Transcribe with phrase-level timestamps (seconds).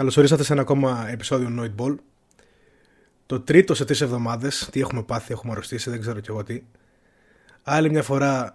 [0.00, 1.94] Καλώς ορίσατε σε ένα ακόμα επεισόδιο Noid Ball.
[3.26, 4.68] Το τρίτο σε τρεις εβδομάδες.
[4.72, 6.62] Τι έχουμε πάθει, έχουμε αρρωστήσει, δεν ξέρω κι εγώ τι.
[7.62, 8.54] Άλλη μια φορά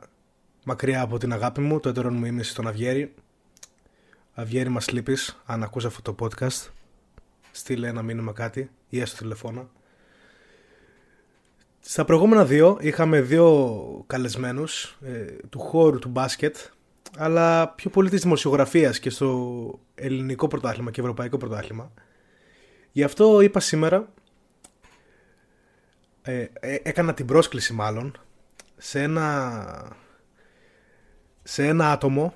[0.63, 3.13] μακριά από την αγάπη μου, το έτερο μου είμαι στον Αυγέρι.
[4.33, 6.75] Αυγέρι μας λείπεις, αν ακούς αυτό το podcast.
[7.55, 9.69] Στείλε ένα μήνυμα κάτι ή έστω τηλεφώνα.
[11.79, 16.55] Στα προηγούμενα δύο είχαμε δύο καλεσμένους ε, του χώρου του μπάσκετ
[17.18, 21.91] αλλά πιο πολύ της δημοσιογραφίας και στο ελληνικό πρωτάθλημα και ευρωπαϊκό πρωτάθλημα.
[22.91, 24.13] Γι' αυτό είπα σήμερα,
[26.21, 28.18] ε, ε, έκανα την πρόσκληση μάλλον,
[28.77, 29.97] σε ένα,
[31.43, 32.33] σε ένα άτομο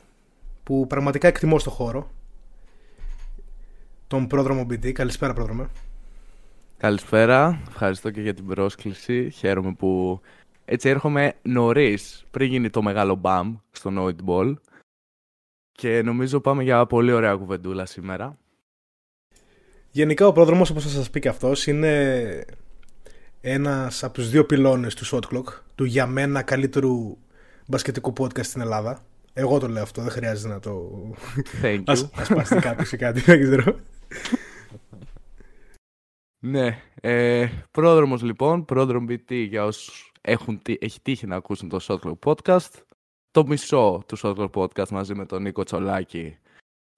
[0.63, 2.11] που πραγματικά εκτιμώ στο χώρο,
[4.09, 4.91] τον πρόδρομο BT.
[4.91, 5.69] Καλησπέρα πρόδρομε.
[6.77, 9.29] Καλησπέρα, ευχαριστώ και για την πρόσκληση.
[9.29, 10.21] Χαίρομαι που
[10.65, 14.53] έτσι έρχομαι νωρίς, πριν γίνει το μεγάλο μπαμ στο Noid Ball.
[15.71, 18.37] Και νομίζω πάμε για πολύ ωραία κουβεντούλα σήμερα.
[19.91, 22.45] Γενικά ο πρόδρομος, όπως θα σας πει και αυτός, είναι
[23.41, 27.17] ένας από τους δύο πυλώνες του Shot Clock, του για μένα καλύτερου
[27.65, 29.03] μπασκετικού podcast στην Ελλάδα.
[29.33, 30.91] Εγώ το λέω αυτό, δεν χρειάζεται να το...
[31.61, 31.83] Thank you.
[31.85, 33.79] Ας, ας πας κάποιος ή κάτι, δεν ξέρω.
[36.39, 41.99] Ναι, ε, πρόδρομος λοιπόν, πρόδρομο BT για όσους έχουν, έχει τύχει να ακούσουν το Shot
[41.99, 42.83] Clock podcast
[43.31, 46.37] το μισό του Shotgun Podcast μαζί με τον Νίκο Τσολάκη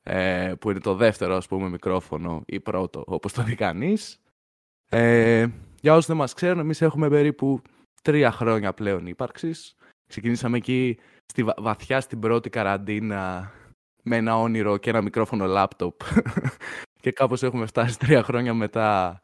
[0.03, 4.21] ε, που είναι το δεύτερο ας πούμε μικρόφωνο ή πρώτο όπως το δει κανείς.
[4.89, 5.47] Ε,
[5.81, 7.61] για όσους δεν μας ξέρουν εμείς έχουμε περίπου
[8.01, 9.75] τρία χρόνια πλέον ύπαρξης.
[10.07, 13.51] Ξεκινήσαμε εκεί στη βαθιά στην πρώτη καραντίνα
[14.03, 16.01] με ένα όνειρο και ένα μικρόφωνο λάπτοπ
[17.01, 19.21] και κάπως έχουμε φτάσει τρία χρόνια μετά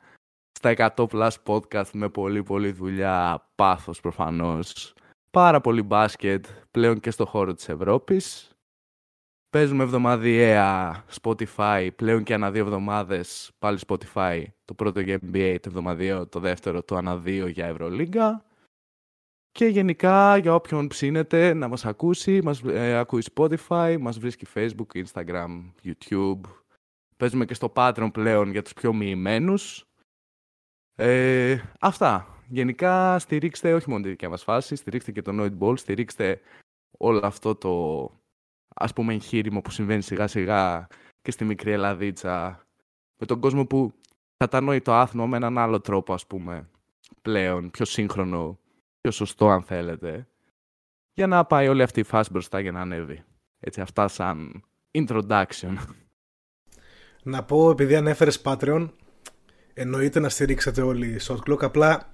[0.51, 4.93] στα 100 plus podcast με πολύ πολύ δουλειά, πάθος προφανώς
[5.37, 8.51] πάρα πολύ μπάσκετ πλέον και στο χώρο της Ευρώπης.
[9.49, 14.43] Παίζουμε εβδομαδιαία Spotify, πλέον και ανά δύο εβδομάδες πάλι Spotify.
[14.65, 18.45] Το πρώτο για NBA, το εβδομαδιαίο, το δεύτερο το ανά δύο για Ευρωλίγκα.
[19.51, 25.03] Και γενικά για όποιον ψήνεται να μας ακούσει, μας ε, ακούει Spotify, μας βρίσκει Facebook,
[25.03, 26.41] Instagram, YouTube.
[27.17, 29.85] Παίζουμε και στο Patreon πλέον για τους πιο μοιημένους.
[30.95, 35.77] Ε, αυτά γενικά στηρίξτε όχι μόνο τη δικιά μας φάση, στηρίξτε και το Noid Ball,
[35.77, 36.41] στηρίξτε
[36.97, 38.11] όλο αυτό το
[38.75, 40.87] ας πούμε εγχείρημα που συμβαίνει σιγά σιγά
[41.21, 42.67] και στη μικρή Ελλαδίτσα
[43.17, 43.93] με τον κόσμο που
[44.37, 46.69] κατανοεί το άθλο με έναν άλλο τρόπο ας πούμε
[47.21, 48.59] πλέον, πιο σύγχρονο,
[49.01, 50.27] πιο σωστό αν θέλετε
[51.13, 53.23] για να πάει όλη αυτή η φάση μπροστά για να ανέβει.
[53.59, 55.75] Έτσι αυτά σαν introduction.
[57.27, 58.89] Να πω επειδή ανέφερες Patreon
[59.73, 62.09] εννοείται να στηρίξετε όλοι Shot Clock απλά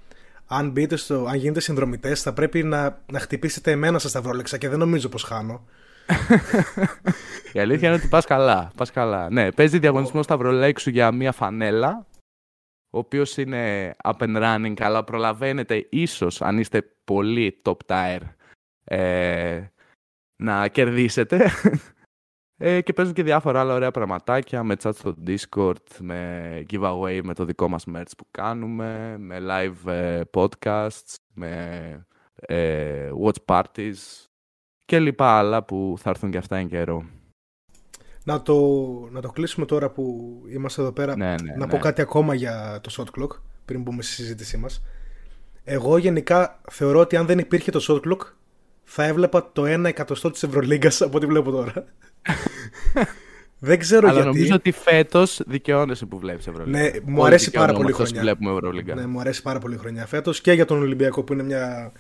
[0.47, 4.69] αν, μπείτε στο, αν γίνετε συνδρομητές, θα πρέπει να, να χτυπήσετε εμένα στα σταυρόλεξα και
[4.69, 5.68] δεν νομίζω πως χάνω.
[7.53, 8.72] Η αλήθεια είναι ότι πας καλά.
[8.75, 9.29] Πας καλά.
[9.29, 12.06] Ναι, παίζει διαγωνισμό σταυρολέξου για μια φανέλα.
[12.90, 18.19] Ο οποίος είναι up and running, αλλά προλαβαίνετε ίσως αν είστε πολύ top tier
[18.84, 19.62] ε,
[20.35, 21.51] να κερδίσετε.
[22.66, 27.34] Ε, και παίζουν και διάφορα άλλα ωραία πραγματάκια με chat στο Discord, με giveaway με
[27.34, 34.28] το δικό μας merch που κάνουμε, με live ε, podcasts, με ε, watch parties
[34.85, 37.06] και λοιπά άλλα που θα έρθουν και αυτά εν καιρό.
[38.24, 38.57] Να το,
[39.12, 41.18] να το κλείσουμε τώρα που είμαστε εδώ πέρα.
[41.18, 41.72] Ναι, ναι, να ναι.
[41.72, 44.84] πω κάτι ακόμα για το shot clock πριν μπούμε στη συζήτησή μας.
[45.63, 48.31] Εγώ γενικά θεωρώ ότι αν δεν υπήρχε το shot clock
[48.84, 51.74] θα έβλεπα το 1 εκατοστό της Ευρωλίγκας από ό,τι βλέπω τώρα.
[53.60, 54.38] Δεν ξέρω Αλλά γιατί.
[54.38, 56.80] νομίζω ότι φέτος δικαιώνεσαι που βλέπεις Ευρωλίγκα.
[56.80, 58.06] Ναι, μου αρέσει πάρα πολύ χρονιά.
[58.06, 58.22] χρονιά.
[58.22, 58.96] βλέπουμε Ευρωλίγκα.
[58.96, 61.92] Ναι, μου αρέσει πάρα πολύ χρονιά φέτος και για τον Ολυμπιακό που είναι μια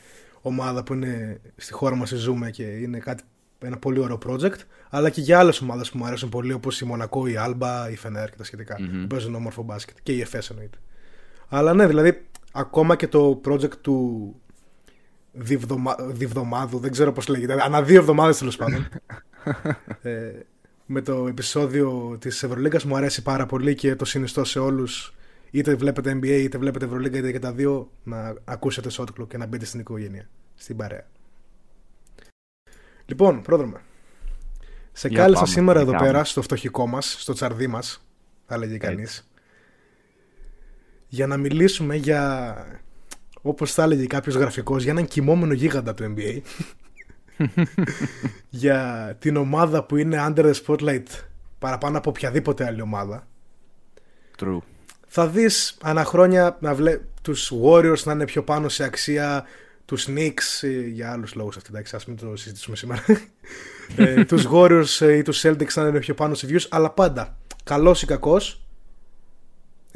[0.41, 3.23] ομάδα που είναι στη χώρα μας ζούμε και είναι κάτι,
[3.59, 4.59] ένα πολύ ωραίο project.
[4.89, 7.95] Αλλά και για άλλες ομάδες που μου αρέσουν πολύ όπως η Μονακό, η Άλμπα, η
[7.95, 9.97] Φενέρ και τα σχετικα Που παίζουν όμορφο μπάσκετ.
[10.03, 10.77] Και η ΕΦΕΣ εννοείται.
[11.49, 14.35] Αλλά ναι, δηλαδή ακόμα και το project του
[15.33, 15.95] διβδομα...
[15.99, 17.63] διβδομάδου, δεν ξέρω πώς λέγεται.
[17.63, 18.87] Ανά δύο εβδομάδες τέλος πάντων.
[20.01, 20.31] ε,
[20.85, 25.13] με το επεισόδιο της Ευρωλίγκας μου αρέσει πάρα πολύ και το συνιστώ σε όλους.
[25.51, 29.37] Είτε βλέπετε NBA είτε βλέπετε Ευρωλίγκα είτε και τα δύο να ακούσετε Shot Clock και
[29.37, 31.07] να μπείτε στην οικογένεια, στην παρέα.
[33.05, 33.81] Λοιπόν, πρόδρομε.
[34.91, 36.11] Σε Για κάλεσα πάμε, σήμερα τι εδώ κάνουμε.
[36.11, 38.05] πέρα στο φτωχικό μας, στο τσαρδί μας,
[38.45, 39.29] θα λέγει κανείς,
[41.07, 42.81] για να μιλήσουμε για,
[43.45, 46.41] όπως θα έλεγε κάποιος γραφικός, για έναν κοιμόμενο γίγαντα του NBA.
[48.49, 51.05] για την ομάδα που είναι under the spotlight
[51.59, 53.27] παραπάνω από οποιαδήποτε άλλη ομάδα.
[54.39, 54.57] True.
[55.07, 56.99] θα δεις αναχρόνια να βλέ...
[57.21, 59.45] τους Warriors να είναι πιο πάνω σε αξία
[59.85, 63.05] τους Knicks ε, για άλλους λόγους αυτή εντάξει ας μην το συζητήσουμε σήμερα
[63.95, 67.37] ε, τους Warriors ε, ή τους Celtics να είναι πιο πάνω σε views αλλά πάντα
[67.63, 68.62] καλός ή κακός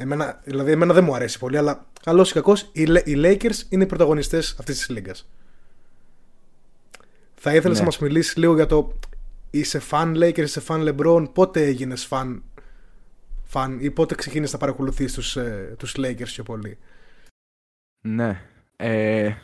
[0.00, 3.82] εμένα, δηλαδή εμένα δεν μου αρέσει πολύ αλλά καλός ή κακός οι, οι Lakers είναι
[3.82, 5.28] οι πρωταγωνιστές αυτής της λίγκας
[7.34, 7.78] θα ήθελα ναι.
[7.78, 8.92] να μας μιλήσεις λίγο για το
[9.50, 12.40] είσαι fan Lakers, είσαι fan LeBron πότε έγινες fan
[13.44, 16.78] φαν ή πότε ξεκίνησες να παρακολουθείς τους, ε, τους Lakers πιο πολύ;
[18.04, 18.42] Ναι.
[18.76, 19.34] Ε,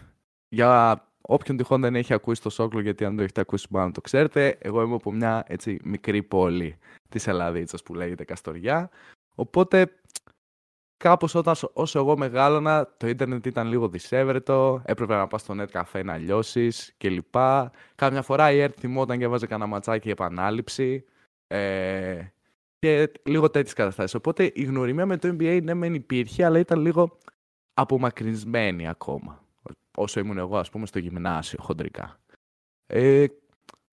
[0.49, 4.01] για όποιον τυχόν δεν έχει ακούσει το Σόκλο, γιατί αν το έχετε ακούσει να το
[4.01, 6.79] ξέρετε, εγώ είμαι από μια έτσι, μικρή πόλη
[7.09, 8.91] της Ελλαδίτσας που λέγεται Καστοριά.
[9.35, 9.93] Οπότε
[11.05, 15.69] κάπως όταν, όσο εγώ μεγάλωνα, το ίντερνετ ήταν λίγο δυσέβρετο, έπρεπε να πας στο net
[15.71, 17.35] καφέ να λιώσεις κλπ.
[17.95, 21.05] Κάμια φορά η ΕΡΤ θυμόταν και έβαζε κανένα ματσάκι επανάληψη.
[21.47, 22.21] Ε,
[22.79, 24.15] και λίγο τέτοιες καταστάσεις.
[24.15, 27.19] Οπότε η γνωριμία με το NBA ναι, μεν υπήρχε, αλλά ήταν λίγο
[27.75, 29.45] απομακρυσμένη ακόμα.
[29.97, 32.21] Όσο ήμουν εγώ, ας πούμε, στο γυμνάσιο, χοντρικά.
[32.87, 33.27] Ε,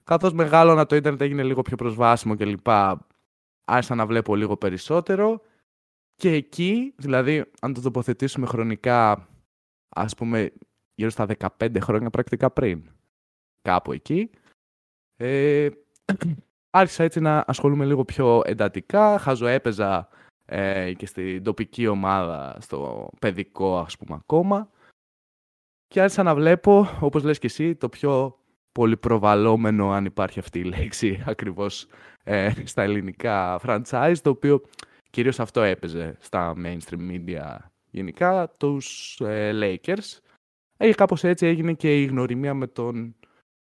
[0.03, 2.67] Καθώς μεγάλωνα το ίντερνετ έγινε λίγο πιο προσβάσιμο κλπ.
[3.65, 5.41] Άρχισα να βλέπω λίγο περισσότερο.
[6.21, 9.27] Και εκεί, δηλαδή, αν το τοποθετήσουμε χρονικά,
[9.89, 10.51] ας πούμε,
[10.95, 11.25] γύρω στα
[11.59, 12.89] 15 χρόνια πρακτικά πριν,
[13.61, 14.29] κάπου εκεί,
[15.15, 15.69] ε,
[16.79, 19.17] άρχισα έτσι να ασχολούμαι λίγο πιο εντατικά.
[19.17, 20.07] Χαζοέπαιζα
[20.45, 24.69] ε, και στην τοπική ομάδα, στο παιδικό ας πούμε ακόμα.
[25.87, 28.39] Και άρχισα να βλέπω, όπως λες και εσύ, το πιο
[28.71, 31.87] πολυπροβαλλόμενο, αν υπάρχει αυτή η λέξη ακριβώς
[32.23, 34.61] ε, στα ελληνικά franchise, το οποίο
[35.11, 37.57] κυρίως αυτό έπαιζε στα mainstream media
[37.91, 40.17] γενικά, τους ε, Lakers.
[40.77, 43.15] Ε, κάπως έτσι έγινε και η γνωριμία με τον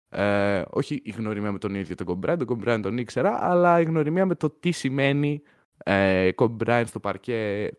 [0.10, 3.84] ε, όχι η γνωριμία με τον ίδιο τον Κομπράιν, τον Κομπράιν τον ήξερα, αλλά η
[3.84, 5.42] γνωριμία με το τι σημαίνει
[5.78, 7.72] ε, Κομπράιν στο παρκέ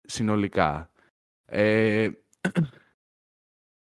[0.00, 0.90] συνολικά.
[1.44, 2.10] Ε,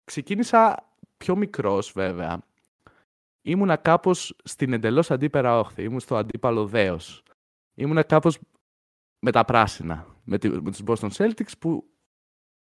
[0.04, 2.44] ξεκίνησα πιο μικρός βέβαια.
[3.42, 5.84] Ήμουνα κάπως στην εντελώς αντίπερα όχθη.
[5.84, 7.24] Ήμουν στο αντίπαλο δέος.
[7.76, 8.40] Ήμουνα κάπως
[9.22, 10.06] με τα πράσινα.
[10.24, 11.86] Με, τη, με τους Boston Celtics που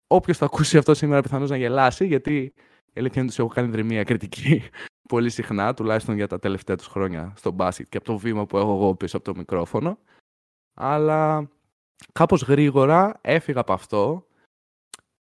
[0.07, 2.53] όποιος θα ακούσει αυτό σήμερα πιθανώς να γελάσει γιατί
[2.85, 4.61] η αλήθεια είναι ότι έχω κάνει δρυμία κριτική
[5.09, 8.57] πολύ συχνά, τουλάχιστον για τα τελευταία τους χρόνια στο μπάσκετ και από το βήμα που
[8.57, 9.97] έχω εγώ πίσω από το μικρόφωνο.
[10.73, 11.49] Αλλά
[12.11, 14.27] κάπως γρήγορα έφυγα από αυτό.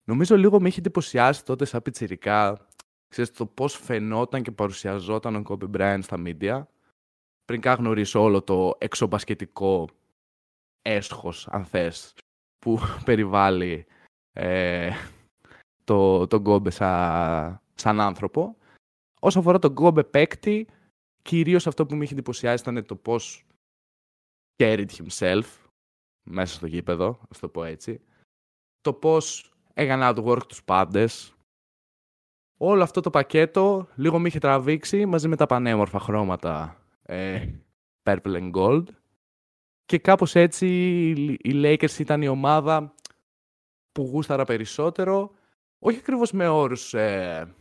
[0.03, 2.67] Νομίζω λίγο με είχε εντυπωσιάσει τότε σαν πιτσιρικά
[3.07, 6.63] ξέρεις, το πώς φαινόταν και παρουσιαζόταν ο Kobe Bryant στα media
[7.45, 9.87] πριν καν γνωρίσω όλο το εξωμπασκετικό
[10.81, 12.13] έσχος, αν θες,
[12.59, 13.85] που περιβάλλει
[14.33, 14.91] ε,
[15.83, 16.71] το, τον Kobe
[17.75, 18.57] σαν άνθρωπο.
[19.19, 20.67] Όσο αφορά τον Γκόμπε παίκτη,
[21.21, 23.45] κυρίως αυτό που με είχε εντυπωσιάσει ήταν το πώς
[24.57, 25.43] carried himself
[26.23, 28.01] μέσα στο γήπεδο, ας το πω έτσι.
[28.81, 31.33] Το πώς έκανε outwork τους πάντες.
[32.57, 37.47] Όλο αυτό το πακέτο λίγο με είχε τραβήξει μαζί με τα πανέμορφα χρώματα ε,
[38.03, 38.83] purple and gold.
[39.89, 40.67] Και κάπως έτσι
[41.41, 42.93] οι Lakers ήταν η ομάδα
[43.91, 45.31] που γούσταρα περισσότερο.
[45.79, 47.55] Όχι ακριβώς με όρους ε,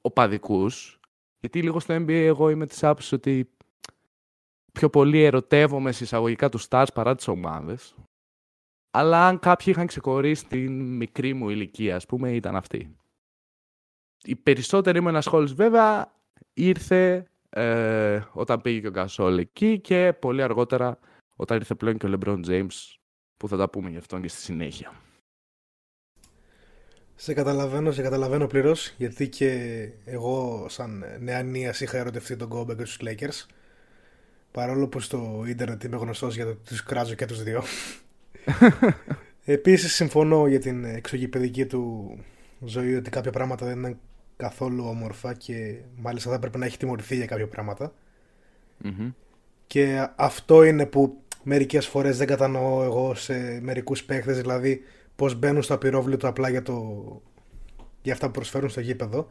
[0.00, 1.00] οπαδικούς,
[1.38, 3.50] γιατί λίγο στο NBA εγώ είμαι της άποψης ότι
[4.72, 7.94] πιο πολύ ερωτεύομαι συσσαγωγικά τους stars παρά τις ομάδες.
[8.90, 12.96] Αλλά αν κάποιοι είχαν ξεκορίσει την μικρή μου ηλικία, ας πούμε, ήταν αυτοί.
[14.22, 16.12] Η περισσότερη μου ενασχόληση βέβαια
[16.52, 20.98] ήρθε ε, όταν πήγε και ο Γκασόλ εκεί και πολύ αργότερα
[21.36, 22.96] όταν ήρθε πλέον και ο LeBron James
[23.36, 24.92] που θα τα πούμε γι' αυτόν και στη συνέχεια.
[27.14, 32.82] Σε καταλαβαίνω, σε καταλαβαίνω πλήρως, γιατί και εγώ σαν νεανίας είχα ερωτευτεί τον Κόμπε και
[32.82, 33.46] τους Lakers.
[34.50, 37.62] Παρόλο που στο ίντερνετ είμαι γνωστός για το τους κράζω και τους δύο.
[39.44, 42.16] Επίσης συμφωνώ για την εξωγηπαιδική του
[42.64, 43.98] ζωή ότι κάποια πράγματα δεν ήταν
[44.36, 47.48] καθόλου όμορφα και μάλιστα θα έπρεπε να έχει τιμωρηθεί για κάποια
[49.66, 54.82] Και αυτό είναι που μερικές φορές δεν κατανοώ εγώ σε μερικούς παίχτες, δηλαδή
[55.16, 56.94] πώς μπαίνουν στο απειρόβλητο απλά για, το...
[58.02, 59.26] για αυτά που προσφέρουν στο γήπεδο.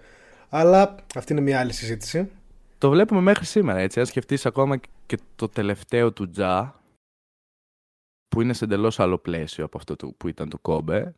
[0.49, 2.29] Αλλά αυτή είναι μια άλλη συζήτηση.
[2.77, 3.99] Το βλέπουμε μέχρι σήμερα έτσι.
[3.99, 6.81] Αν σκεφτείς ακόμα και το τελευταίο του Τζα,
[8.27, 11.13] που είναι σε εντελώς άλλο πλαίσιο από αυτό που ήταν το Κόμπε,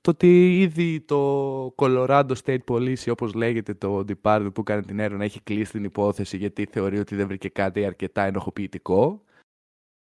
[0.00, 5.24] το ότι ήδη το Colorado State Police, όπως λέγεται το department που κάνει την έρευνα,
[5.24, 9.22] έχει κλείσει την υπόθεση γιατί θεωρεί ότι δεν βρήκε κάτι αρκετά ενοχοποιητικό,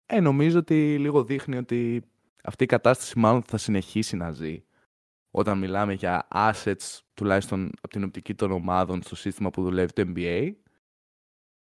[0.05, 2.01] ε, νομίζω ότι λίγο δείχνει ότι
[2.43, 4.63] αυτή η κατάσταση μάλλον θα συνεχίσει να ζει
[5.31, 10.11] όταν μιλάμε για assets, τουλάχιστον από την οπτική των ομάδων στο σύστημα που δουλεύει το
[10.15, 10.51] NBA,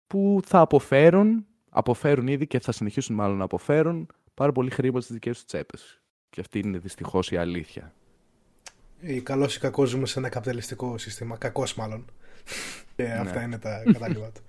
[0.07, 5.13] που θα αποφέρουν, αποφέρουν ήδη και θα συνεχίσουν μάλλον να αποφέρουν πάρα πολύ χρήμα στις
[5.13, 6.01] δικές τους τσέπες.
[6.31, 7.95] Και αυτή είναι δυστυχώς η αλήθεια.
[9.01, 11.37] Ή καλός ή κακός ζούμε σε ένα καπιταλιστικό σύστημα.
[11.37, 12.05] Κακός μάλλον.
[12.97, 13.13] και ναι.
[13.13, 14.41] αυτά είναι τα κατάλληλα του.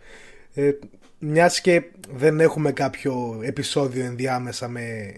[0.58, 0.72] Ε,
[1.20, 5.14] μιας και δεν έχουμε κάποιο επεισόδιο ενδιάμεσα με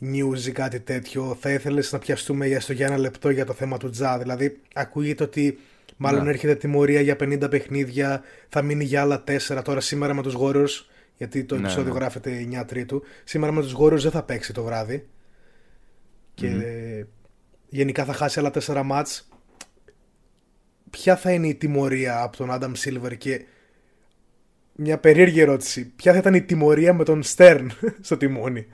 [0.00, 3.52] news ή κάτι τέτοιο, θα ήθελες να πιαστούμε για στο για ένα λεπτό για το
[3.52, 4.18] θέμα του Τζα.
[4.18, 5.58] Δηλαδή, ακούγεται ότι
[5.96, 6.30] μάλλον ναι.
[6.30, 10.86] έρχεται τιμωρία για 50 παιχνίδια, θα μείνει για άλλα 4 τώρα σήμερα με τους Warriors,
[11.16, 11.98] γιατί το ναι, επεισόδιο ναι.
[11.98, 13.02] γράφεται 9 Τρίτου.
[13.24, 15.06] Σήμερα με τους Warriors δεν θα παίξει το βράδυ.
[16.34, 16.48] Και
[17.68, 19.28] γενικά θα χάσει άλλα 4 μάτς.
[20.90, 23.44] Ποια θα είναι η τιμωρία από τον Adam Silver και
[24.74, 25.94] μια περίεργη ερώτηση.
[25.94, 28.66] Ποια θα ήταν η τιμωρία με τον Στέρν στο τιμόνι;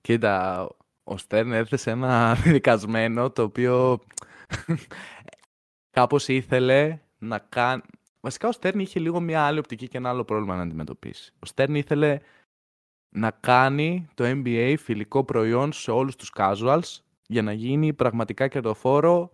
[0.00, 0.68] Κοίτα,
[1.04, 4.00] ο Στέρν έθεσε ένα δικασμένο το οποίο
[5.96, 7.82] κάπως ήθελε να κάνει...
[8.20, 11.32] Βασικά ο Στέρν είχε λίγο μια άλλη οπτική και ένα άλλο πρόβλημα να αντιμετωπίσει.
[11.38, 12.18] Ο Στέρν ήθελε
[13.08, 19.32] να κάνει το NBA φιλικό προϊόν σε όλους τους casuals για να γίνει πραγματικά κερδοφόρο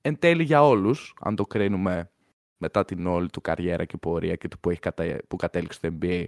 [0.00, 2.10] εν τέλει για όλους, αν το κρίνουμε
[2.56, 5.18] μετά την όλη του καριέρα και πορεία και του που, έχει κατα...
[5.28, 6.24] που κατέληξε στο NBA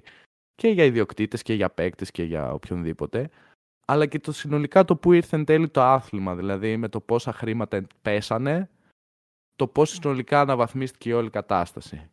[0.54, 3.30] και για ιδιοκτήτες και για παίκτες και για οποιονδήποτε
[3.90, 7.32] αλλά και το συνολικά το που ήρθε εν τέλει το άθλημα, δηλαδή με το πόσα
[7.32, 8.70] χρήματα πέσανε,
[9.56, 12.10] το πώς συνολικά αναβαθμίστηκε η όλη κατάσταση.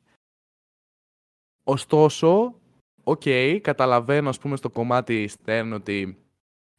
[1.64, 2.60] Ωστόσο,
[3.04, 6.18] OK, okay, καταλαβαίνω ας πούμε στο κομμάτι Stern ότι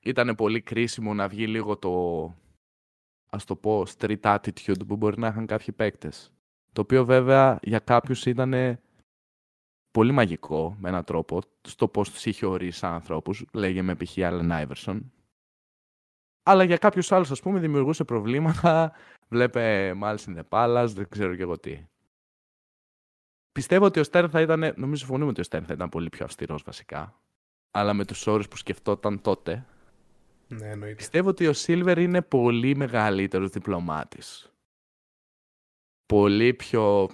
[0.01, 2.35] ήταν πολύ κρίσιμο να βγει λίγο το,
[3.31, 6.33] ας το πω, street attitude που μπορεί να είχαν κάποιοι παίκτες.
[6.77, 8.79] Το οποίο βέβαια για κάποιους ήταν
[9.91, 14.13] πολύ μαγικό με έναν τρόπο στο πώς τους είχε ορίσει σαν ανθρώπους, λέγε με π.χ.
[14.17, 15.01] Allen Iverson.
[16.43, 18.93] Αλλά για κάποιους άλλους, ας πούμε, δημιουργούσε προβλήματα.
[19.33, 21.87] Βλέπε μάλιστα in the Palace, δεν ξέρω και εγώ τι.
[23.53, 26.25] Πιστεύω ότι ο Στέρν θα ήταν, νομίζω συμφωνούμε ότι ο Στέρν θα ήταν πολύ πιο
[26.25, 27.21] αυστηρός βασικά.
[27.71, 29.67] Αλλά με τους όρους που σκεφτόταν τότε.
[30.49, 30.95] Ναι, εννοείται.
[30.95, 34.51] Πιστεύω ότι ο Σίλβερ είναι πολύ μεγαλύτερος διπλωμάτης.
[36.07, 37.09] Πολύ πιο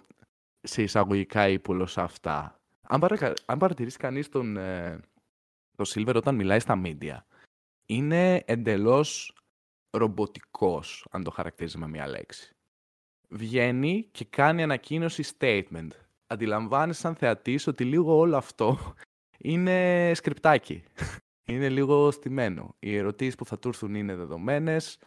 [0.63, 2.61] σε εισαγωγικά ύπουλο σε αυτά.
[2.83, 5.01] Αν, παρα, αν παρατηρήσει κανείς τον, ε,
[5.77, 7.19] τον Silver όταν μιλάει στα media,
[7.87, 9.35] είναι εντελώς
[9.91, 12.57] ρομποτικός, αν το χαρακτηρίζει με μία λέξη.
[13.29, 15.89] Βγαίνει και κάνει ανακοίνωση statement.
[16.27, 18.95] Αντιλαμβάνει σαν θεατής ότι λίγο όλο αυτό
[19.39, 20.83] είναι σκριπτάκι.
[21.53, 22.75] είναι λίγο στημένο.
[22.79, 24.99] Οι ερωτήσεις που θα του έρθουν είναι δεδομένες,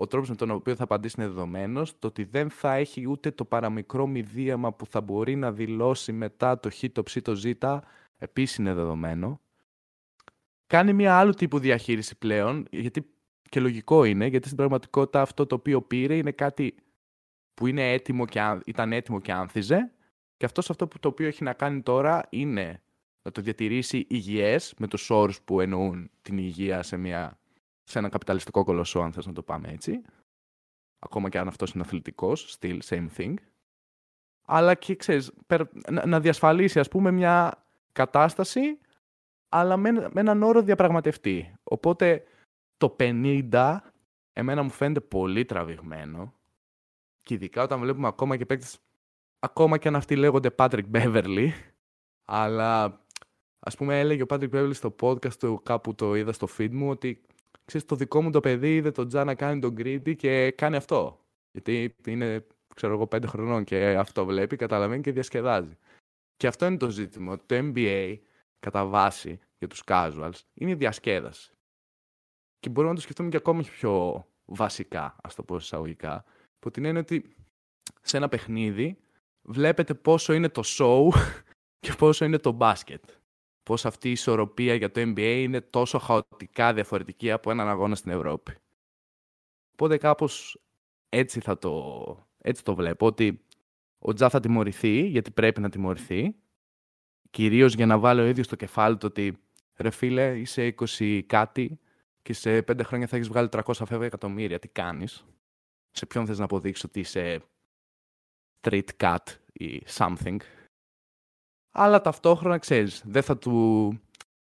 [0.00, 3.30] ο τρόπος με τον οποίο θα απαντήσει είναι δεδομένος, το ότι δεν θα έχει ούτε
[3.30, 7.44] το παραμικρό μηδίαμα που θα μπορεί να δηλώσει μετά το χ, το ψ, το ζ,
[8.18, 9.40] επίσης είναι δεδομένο.
[10.66, 13.10] Κάνει μια άλλου τύπου διαχείριση πλέον, γιατί
[13.48, 16.74] και λογικό είναι, γιατί στην πραγματικότητα αυτό το οποίο πήρε είναι κάτι
[17.54, 19.92] που είναι έτοιμο και, ήταν έτοιμο και άνθιζε
[20.36, 22.82] και αυτός αυτό που το οποίο έχει να κάνει τώρα είναι
[23.22, 27.38] να το διατηρήσει υγιές με τους όρους που εννοούν την υγεία σε μια
[27.88, 30.02] σε ένα καπιταλιστικό κολοσσό, αν θες να το πάμε έτσι.
[30.98, 33.34] Ακόμα και αν αυτός είναι αθλητικός, still same thing.
[34.46, 35.32] Αλλά και ξέρεις,
[36.04, 38.78] να διασφαλίσει ας πούμε μια κατάσταση,
[39.48, 41.54] αλλά με, με έναν όρο διαπραγματευτή.
[41.62, 42.24] Οπότε
[42.76, 43.78] το 50
[44.32, 46.34] εμένα μου φαίνεται πολύ τραβηγμένο
[47.22, 48.78] και ειδικά όταν βλέπουμε ακόμα και παίκτες,
[49.38, 51.48] ακόμα και αν αυτοί λέγονται Patrick Beverly,
[52.24, 53.00] αλλά
[53.58, 56.90] ας πούμε έλεγε ο Patrick Beverly στο podcast του, κάπου το είδα στο feed μου,
[56.90, 57.20] ότι
[57.68, 60.76] ξέρεις, το δικό μου το παιδί είδε τον Τζα να κάνει τον greedy και κάνει
[60.76, 61.24] αυτό.
[61.50, 65.76] Γιατί είναι, ξέρω εγώ, πέντε χρονών και αυτό βλέπει, καταλαβαίνει και διασκεδάζει.
[66.36, 67.36] Και αυτό είναι το ζήτημα.
[67.36, 68.18] Το NBA,
[68.58, 71.52] κατά βάση, για τους casuals, είναι η διασκέδαση.
[72.58, 76.24] Και μπορούμε να το σκεφτούμε και ακόμη πιο βασικά, ας το πω εισαγωγικά,
[76.58, 77.36] που την έννοια ότι
[78.02, 78.98] σε ένα παιχνίδι
[79.42, 81.08] βλέπετε πόσο είναι το show
[81.86, 83.04] και πόσο είναι το μπάσκετ
[83.68, 88.10] πώς αυτή η ισορροπία για το NBA είναι τόσο χαοτικά διαφορετική από έναν αγώνα στην
[88.10, 88.52] Ευρώπη.
[89.72, 90.62] Οπότε κάπως
[91.08, 93.44] έτσι, θα το, έτσι το βλέπω, ότι
[93.98, 96.34] ο Τζα θα τιμωρηθεί, γιατί πρέπει να τιμωρηθεί,
[97.30, 99.38] κυρίως για να βάλει ο ίδιος στο κεφάλι του ότι
[99.76, 101.78] ρε φίλε είσαι 20 κάτι
[102.22, 105.26] και σε 5 χρόνια θα έχεις βγάλει 300 φεύγα εκατομμύρια, τι κάνεις,
[105.90, 107.42] σε ποιον θες να αποδείξεις ότι είσαι
[108.60, 110.36] street cat ή something;
[111.78, 113.88] Αλλά ταυτόχρονα ξέρεις, δεν θα, του,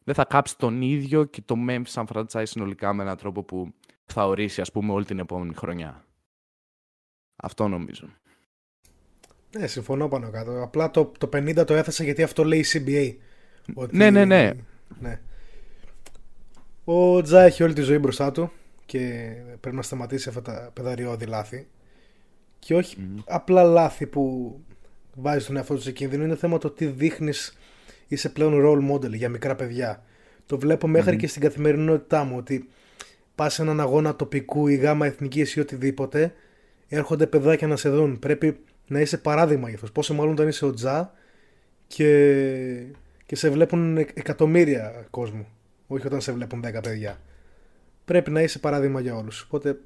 [0.03, 3.73] δεν θα κάψει τον ίδιο και το Memphis σαν franchise συνολικά με έναν τρόπο που
[4.05, 6.05] θα ορίσει ας πούμε όλη την επόμενη χρονιά.
[7.35, 8.07] Αυτό νομίζω.
[9.57, 10.63] Ναι, συμφωνώ πάνω κάτω.
[10.63, 13.15] Απλά το, το 50 το έθεσα γιατί αυτό λέει η CBA.
[13.73, 13.97] Ότι...
[13.97, 14.51] Ναι, ναι, ναι,
[14.99, 15.21] ναι.
[16.83, 18.51] Ο Τζα έχει όλη τη ζωή μπροστά του
[18.85, 21.67] και πρέπει να σταματήσει αυτά τα παιδαριώδη λάθη.
[22.59, 24.55] Και όχι απλά λάθη που
[25.19, 26.23] βάζεις τον εαυτό του σε κίνδυνο.
[26.23, 27.57] Είναι θέμα το τι δείχνεις,
[28.07, 30.03] είσαι πλέον role model για μικρά παιδιά.
[30.45, 32.69] Το βλέπω και στην καθημερινότητά μου ότι
[33.35, 36.33] πας σε έναν αγώνα τοπικού ή γάμα εθνική ή οτιδήποτε,
[36.87, 38.19] έρχονται παιδάκια να σε δουν.
[38.19, 39.87] Πρέπει να είσαι παράδειγμα γι' αυτό.
[39.91, 41.13] Πόσο μάλλον όταν είσαι ο Τζα
[41.87, 42.85] και,
[43.25, 45.47] και σε βλέπουν εκατομμύρια κόσμου.
[45.87, 47.19] Όχι όταν σε βλέπουν 10 παιδιά.
[48.05, 49.41] Πρέπει να είσαι παράδειγμα για όλους.
[49.41, 49.79] Οπότε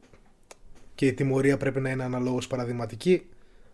[0.96, 3.30] και η τιμωρία πρέπει να είναι αναλόγως παραδειγματική.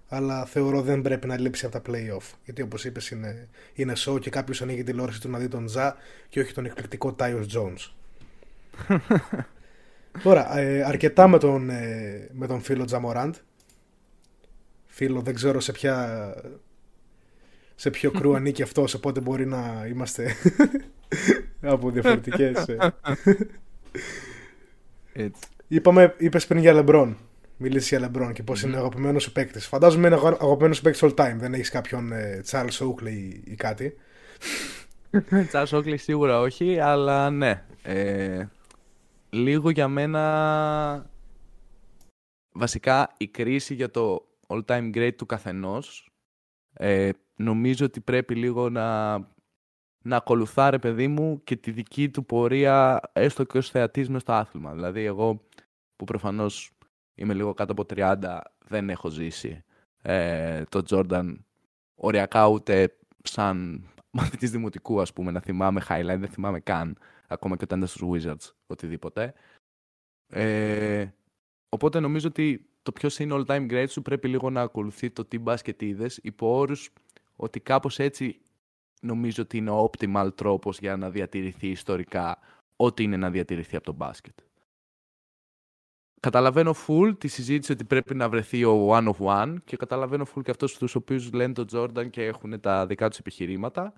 [0.09, 2.33] Αλλά θεωρώ δεν πρέπει να λείψει από τα playoff.
[2.45, 5.65] Γιατί όπως είπες, είναι, είναι show και κάποιος ανοίγει τη τηλεόραση του να δει τον
[5.65, 5.95] Τζα
[6.29, 7.91] και όχι τον εκπληκτικό Τάιο Jones.
[10.23, 13.35] Τώρα, ε, αρκετά με τον, ε, με τον φίλο Τζαμοράντ.
[14.85, 16.33] Φίλο, δεν ξέρω σε ποια
[17.75, 20.35] σε ποιο κρού ανήκει αυτός, οπότε μπορεί να είμαστε
[21.61, 22.67] από διαφορετικές.
[22.67, 22.93] Ε.
[25.13, 25.41] Έτσι.
[25.67, 27.17] Είπαμε, είπες πριν για Λεμπρόν.
[27.57, 29.67] Μιλήσεις για Λεμπρόν και πώς είναι ο αγαπημένος σου παίκτης.
[29.67, 31.35] Φαντάζομαι είναι ο αγαπημένος σου παίκτης all time.
[31.37, 33.93] Δεν έχεις κάποιον ε, Charles Oakley ή κάτι.
[35.51, 37.65] Charles Oakley σίγουρα όχι, αλλά ναι.
[37.81, 38.45] Ε,
[39.29, 41.09] λίγο για μένα.
[42.51, 46.11] Βασικά η κρίση για το all time great του καθενός
[46.73, 49.17] ε, νομίζω ότι πρέπει λίγο να,
[50.03, 54.21] να ακολουθά ρε παιδί μου και τη δική του πορεία έστω και ως θεατής μες
[54.21, 54.73] στο άθλημα.
[54.73, 55.41] Δηλαδή εγώ
[55.95, 56.76] που προφανώς
[57.17, 59.63] είμαι λίγο κάτω από 30 δεν έχω ζήσει
[60.01, 61.36] ε, το Jordan
[61.95, 66.97] οριακά ούτε σαν μαθητής δημοτικού ας πούμε να θυμάμαι highlight, δεν θυμάμαι καν
[67.27, 69.33] ακόμα και όταν ήταν στους Wizards οτιδήποτε.
[70.27, 71.07] Ε,
[71.69, 75.25] οπότε νομίζω ότι το ποιο είναι all time great σου πρέπει λίγο να ακολουθεί το
[75.25, 76.89] τι μπάσκετ είδες υπό όρους
[77.36, 78.41] ότι κάπως έτσι
[79.01, 82.39] νομίζω ότι είναι ο optimal τρόπος για να διατηρηθεί ιστορικά
[82.75, 84.39] ό,τι είναι να διατηρηθεί από το μπάσκετ.
[86.19, 90.41] Καταλαβαίνω full τη συζήτηση ότι πρέπει να βρεθεί ο one of one και καταλαβαίνω full
[90.43, 93.93] και αυτούς τους οποίους λένε τον Jordan και έχουν τα δικά τους επιχειρήματα.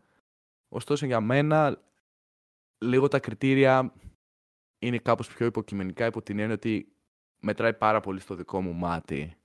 [0.70, 1.82] Ωστόσο για μένα
[2.78, 3.94] λίγο τα κριτήρια
[4.80, 6.92] είναι κάπως πιο υποκειμενικά υπό την έννοια ότι
[7.40, 9.36] μετράει πάρα πολύ στο δικό μου μάτι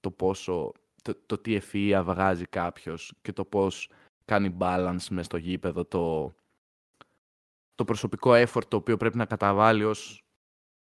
[0.00, 3.90] το πόσο το, το τι ευφυΐα βγάζει κάποιος και το πώς
[4.24, 6.34] κάνει balance μες στο γήπεδο το,
[7.74, 10.21] το προσωπικό effort το οποίο πρέπει να καταβάλει ως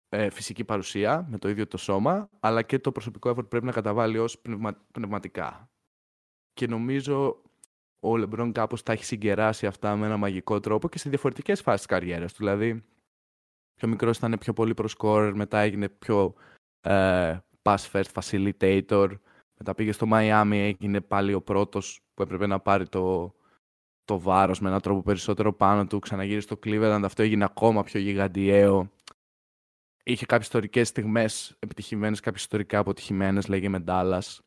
[0.08, 3.66] ε, φυσική παρουσία με το ίδιο το σώμα, αλλά και το προσωπικό effort που πρέπει
[3.66, 4.42] να καταβάλει ως
[4.92, 5.70] πνευματικά.
[6.52, 7.42] Και νομίζω
[8.00, 11.86] ο Λεμπρόν κάπως τα έχει συγκεράσει αυτά με ένα μαγικό τρόπο και σε διαφορετικές φάσεις
[11.86, 12.38] της καριέρας του.
[12.38, 12.84] Δηλαδή,
[13.74, 16.34] πιο μικρός ήταν πιο πολύ προς scorer, μετά έγινε πιο
[16.80, 19.10] ε, pass first facilitator,
[19.58, 23.34] μετά πήγε στο Μαϊάμι, έγινε πάλι ο πρώτος που έπρεπε να πάρει το,
[24.04, 25.98] το βάρος με έναν τρόπο περισσότερο πάνω του.
[25.98, 28.90] Ξαναγύρισε στο Cleveland, αυτό έγινε ακόμα πιο γιγαντιαίο.
[30.08, 34.38] Είχε κάποιες ιστορικές στιγμές επιτυχημένες, κάποιες ιστορικά αποτυχημένες, λέγε με Dallas.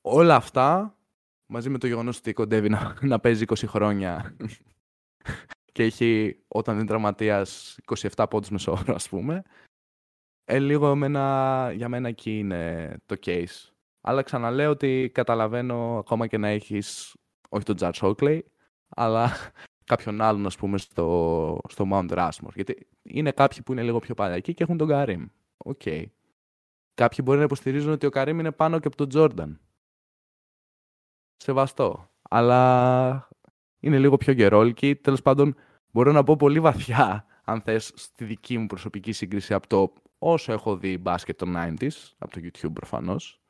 [0.00, 0.98] Όλα αυτά,
[1.46, 4.36] μαζί με το γεγονός ότι κοντεύει να, να παίζει 20 χρόνια
[5.72, 7.78] και έχει, όταν είναι τραυματίας,
[8.14, 9.42] 27 πόντους μεσόωρο, ας πούμε,
[10.44, 13.72] ε, λίγο εμένα, για μένα εκεί είναι το case.
[14.00, 17.16] Αλλά ξαναλέω ότι καταλαβαίνω ακόμα και να έχεις,
[17.48, 18.40] όχι τον Τζαρτς Oakley,
[18.88, 19.30] αλλά
[19.88, 22.54] κάποιον άλλον, ας πούμε, στο, στο Mount Rushmore.
[22.54, 25.26] Γιατί είναι κάποιοι που είναι λίγο πιο παλιακοί και έχουν τον Kareem.
[25.56, 25.80] OK.
[25.84, 26.04] Okay.
[26.94, 29.60] Κάποιοι μπορεί να υποστηρίζουν ότι ο Kareem είναι πάνω και από τον Τζόρνταν.
[31.36, 32.10] Σεβαστό.
[32.22, 33.28] Αλλά
[33.80, 34.96] είναι λίγο πιο γερόλικοι.
[34.96, 35.54] Τέλος πάντων,
[35.90, 40.52] μπορώ να πω πολύ βαθιά, αν θες, στη δική μου προσωπική σύγκριση από το όσο
[40.52, 43.42] έχω δει μπάσκετ των 90s, από το YouTube προφανώς.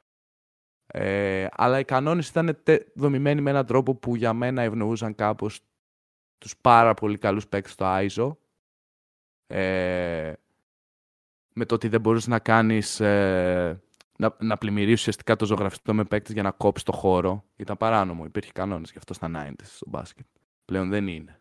[0.87, 2.63] Ε, αλλά οι κανόνες ήταν
[2.95, 5.61] δομημένοι με έναν τρόπο που για μένα ευνοούσαν κάπως
[6.39, 8.37] τους πάρα πολύ καλούς παίκτες στο ISO.
[9.47, 10.33] Ε,
[11.53, 13.01] με το ότι δεν μπορείς να κάνεις...
[13.01, 13.83] Ε,
[14.19, 17.45] να, να πλημμυρίσεις ουσιαστικά το ζωγραφιστό με παίκτες για να κόψεις το χώρο.
[17.57, 18.25] Ήταν παράνομο.
[18.25, 20.27] Υπήρχε κανόνες γι' αυτό στα 90s στο μπάσκετ.
[20.65, 21.41] Πλέον δεν είναι.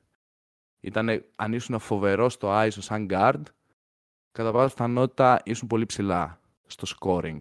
[0.79, 3.41] Ήτανε, αν ήσουν φοβερός στο ISO σαν guard,
[4.31, 7.39] κατά πάσα πιθανότητα ήσουν πολύ ψηλά στο scoring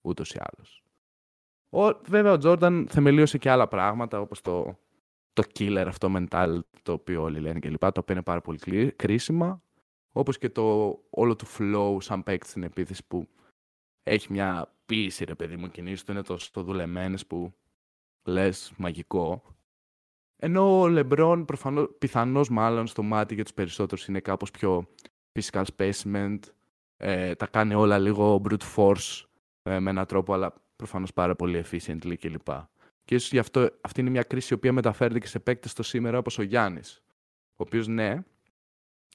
[0.00, 0.82] ούτως ή άλλως.
[1.68, 4.78] Ο, βέβαια ο Τζόρνταν θεμελίωσε και άλλα πράγματα όπως το,
[5.42, 8.92] το killer αυτό mental το οποίο όλοι λένε και λοιπά, το οποίο είναι πάρα πολύ
[8.96, 9.62] κρίσιμα
[10.12, 13.28] όπως και το όλο του flow σαν παίκτη στην επίθεση που
[14.02, 17.54] έχει μια πίεση ρε παιδί μου κινήσεις του είναι τόσο δουλεμένες που
[18.22, 19.42] λες μαγικό
[20.40, 24.88] ενώ ο Λεμπρόν προφανώς, πιθανώς μάλλον στο μάτι για τους περισσότερους είναι κάπως πιο
[25.32, 26.38] physical specimen,
[26.96, 29.24] ε, τα κάνει όλα λίγο brute force
[29.62, 32.48] ε, με έναν τρόπο, αλλά προφανώς πάρα πολύ efficiently κλπ.
[33.08, 35.82] Και ίσως γι' αυτό αυτή είναι μια κρίση η οποία μεταφέρεται και σε παίκτες το
[35.82, 37.02] σήμερα όπως ο Γιάννης,
[37.50, 38.24] ο οποίος ναι,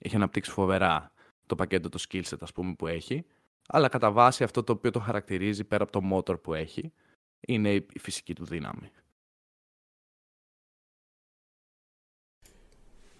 [0.01, 1.12] έχει αναπτύξει φοβερά
[1.45, 3.25] το πακέτο, το skillset ας πούμε που έχει,
[3.67, 6.93] αλλά κατά βάση αυτό το οποίο το χαρακτηρίζει πέρα από το motor που έχει,
[7.39, 8.91] είναι η φυσική του δύναμη.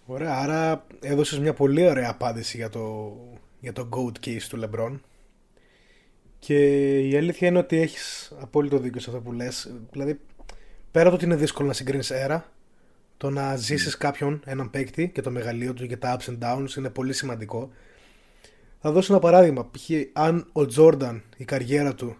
[0.06, 3.16] Ωραία, άρα έδωσες μια πολύ ωραία απάντηση για το,
[3.60, 5.00] για το GOAT case του LeBron.
[6.40, 9.76] Και η αλήθεια είναι ότι έχεις απόλυτο δίκιο σε αυτό που λες.
[9.92, 10.20] Δηλαδή,
[10.94, 12.52] πέρα από ότι είναι δύσκολο να συγκρίνεις αέρα,
[13.18, 16.76] το να ζήσεις κάποιον, έναν παίκτη και το μεγαλείο του και τα ups and downs
[16.78, 17.72] είναι πολύ σημαντικό.
[18.82, 19.70] Θα δώσω ένα παράδειγμα.
[19.72, 19.90] Π.χ.
[20.14, 22.16] αν ο Τζόρνταν, η καριέρα του,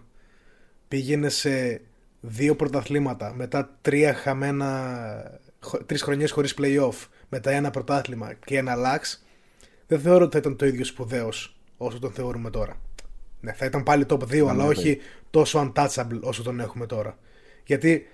[0.88, 1.80] πήγαινε σε
[2.20, 5.40] δύο πρωταθλήματα, μετά τρία χαμένα,
[5.86, 9.24] τρεις χρονιές χωρίς play-off, μετά ένα πρωτάθλημα και ένα λάξ,
[9.86, 12.80] δεν θεωρώ ότι θα ήταν το ίδιο σπουδαίος όσο τον θεωρούμε τώρα.
[13.40, 14.98] Ναι, θα ήταν πάλι top 2, αλλά όχι
[15.30, 17.18] τόσο untouchable όσο τον έχουμε τώρα.
[17.64, 18.06] Γιατί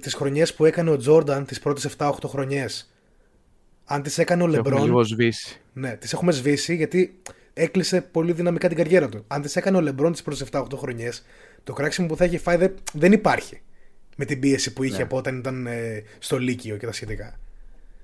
[0.00, 2.90] τις χρονιές που έκανε ο Τζόρνταν, τις πρώτες 7-8 χρονιές,
[3.84, 4.84] αν τις έκανε ο Λεμπρόν...
[4.84, 5.60] λίγο σβήσει.
[5.72, 7.20] Ναι, τις έχουμε σβήσει γιατί
[7.52, 9.24] έκλεισε πολύ δυναμικά την καριέρα του.
[9.26, 11.24] Αν τις έκανε ο Λεμπρόν τις πρώτες 7-8 χρονιές,
[11.64, 13.60] το κράξιμο που θα έχει φάει δεν υπάρχει.
[14.16, 15.02] Με την πίεση που είχε ναι.
[15.02, 17.38] από όταν ήταν ε, στο Λύκειο και τα σχετικά.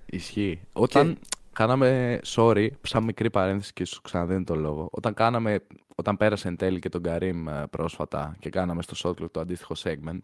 [0.07, 0.61] Ισχύει.
[0.73, 1.19] Όταν
[1.53, 4.89] κάναμε, sorry, σαν μικρή παρένθεση και σου ξαναδίνω το λόγο.
[4.91, 5.61] Όταν, κάναμε,
[5.95, 9.75] όταν πέρασε εν τέλει και τον Καρύμ ε, πρόσφατα και κάναμε στο Shotclock το αντίστοιχο
[9.83, 10.21] segment,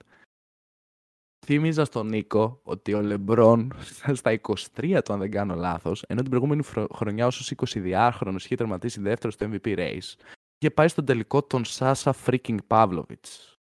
[1.46, 3.72] θύμιζα στον Νίκο ότι ο Λεμπρόν
[4.20, 6.62] στα 23 του, αν δεν κάνω λάθος, ενώ την προηγούμενη
[6.94, 10.14] χρονιά ως 22χρονος είχε τερματίσει δεύτερος στο MVP race,
[10.58, 13.56] είχε πάει στον τελικό τον Σάσα freaking Pavlovich.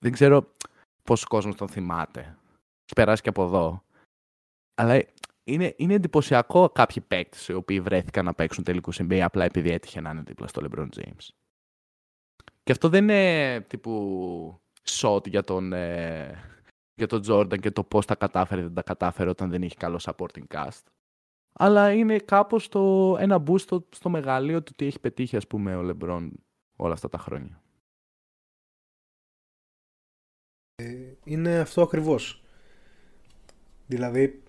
[0.00, 0.50] Δεν ξέρω
[1.02, 2.20] πόσο κόσμος τον θυμάται.
[2.20, 3.84] Έχει περάσει και από εδώ.
[4.74, 5.04] Αλλά
[5.44, 10.00] είναι, είναι εντυπωσιακό κάποιοι παίκτες οι οποίοι βρέθηκαν να παίξουν τελικούς NBA απλά επειδή έτυχε
[10.00, 11.28] να είναι δίπλα στο LeBron James.
[12.62, 16.53] Και αυτό δεν είναι τύπου shot για τον, ε,
[16.94, 20.00] για τον Jordan και το πώς τα κατάφερε δεν τα κατάφερε όταν δεν είχε καλό
[20.02, 20.82] supporting cast.
[21.52, 25.76] Αλλά είναι κάπως το, ένα boost στο, στο μεγαλείο του τι έχει πετύχει ας πούμε
[25.76, 26.28] ο LeBron
[26.76, 27.62] όλα αυτά τα χρόνια.
[30.74, 32.42] Ε, είναι αυτό ακριβώς.
[33.86, 34.42] Δηλαδή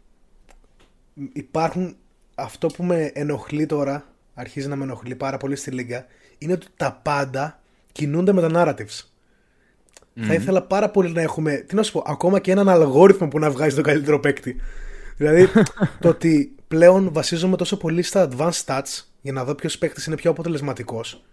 [1.33, 1.97] υπάρχουν
[2.35, 6.05] αυτό που με ενοχλεί τώρα, αρχίζει να με ενοχλεί πάρα πολύ στη Λίγκα,
[6.37, 9.14] είναι ότι τα πάντα κινούνται με τα narratives.
[10.21, 13.39] Θα ήθελα πάρα πολύ να έχουμε, τι να σου πω, ακόμα και έναν αλγόριθμο που
[13.39, 14.55] να βγάζει τον καλύτερο παίκτη.
[15.17, 15.47] δηλαδή,
[16.01, 20.15] το ότι πλέον βασίζομαι τόσο πολύ στα advanced stats για να δω ποιος παίκτης είναι
[20.15, 21.23] πιο αποτελεσματικός,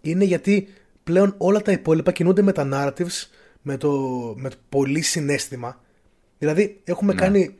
[0.00, 0.68] είναι γιατί
[1.04, 3.28] πλέον όλα τα υπόλοιπα κινούνται με τα narratives,
[3.62, 3.92] με το,
[4.36, 5.80] με το πολύ συνέστημα.
[6.38, 7.20] Δηλαδή, έχουμε ναι.
[7.20, 7.56] κάνει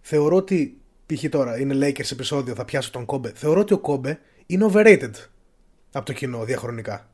[0.00, 0.78] θεωρώ ότι.
[1.06, 1.24] Π.χ.
[1.28, 3.32] τώρα είναι Lakers επεισόδιο, θα πιάσω τον Κόμπε.
[3.34, 5.10] Θεωρώ ότι ο Κόμπε είναι overrated
[5.92, 7.13] από το κοινό διαχρονικά.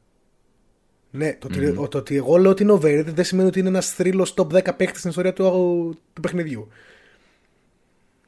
[1.10, 1.88] Ναι, το, mm.
[1.88, 4.62] το, ότι εγώ λέω ότι είναι overrated δεν σημαίνει ότι είναι ένας θρύλος top 10
[4.76, 5.44] παίκτης στην ιστορία του,
[6.12, 6.68] του παιχνιδιού.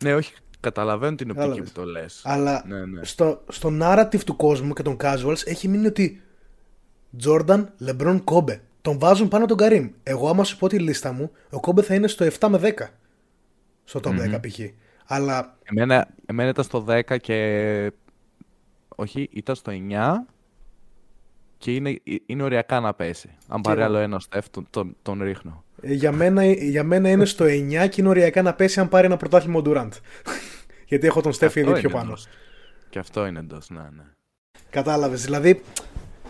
[0.02, 2.20] Ναι, όχι, καταλαβαίνω την οπτική που το λες.
[2.24, 3.04] Αλλά ναι, ναι.
[3.04, 6.22] Στο, στο narrative του κόσμου και των casuals έχει μείνει ότι
[7.24, 8.58] Jordan, LeBron, Kobe.
[8.82, 9.88] Τον βάζουν πάνω τον Καρύμ.
[10.02, 12.86] Εγώ, άμα σου πω τη λίστα μου, ο Kobe θα είναι στο 7 με 10
[13.84, 14.34] στο top mm-hmm.
[14.34, 14.60] 10 π.χ.
[15.06, 15.56] Αλλά...
[15.62, 17.92] Εμένα, εμένα ήταν στο 10 και...
[18.88, 20.32] Όχι, ήταν στο 9
[21.62, 23.30] και είναι, είναι οριακά να πέσει.
[23.48, 25.64] Αν πάρει άλλο ένας στεφ, τον, τον, τον ρίχνω.
[25.82, 27.48] Ε, για, μένα, για μένα είναι στο 9
[27.88, 29.92] και είναι οριακά να πέσει αν πάρει ένα πρωτάθλημα ο Ντουραντ.
[30.88, 32.04] Γιατί έχω τον Στεφ ήδη πιο πάνω.
[32.04, 32.28] Εντός.
[32.88, 34.02] Και αυτό είναι εντός, ναι, ναι.
[34.70, 35.24] Κατάλαβες.
[35.24, 35.62] Δηλαδή,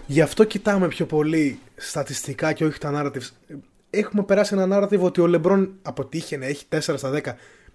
[0.07, 3.57] γι' αυτό κοιτάμε πιο πολύ στατιστικά και όχι τα narratives
[3.91, 7.21] έχουμε περάσει ένα narrative ότι ο Λεμπρόν αποτύχει να έχει 4 στα 10.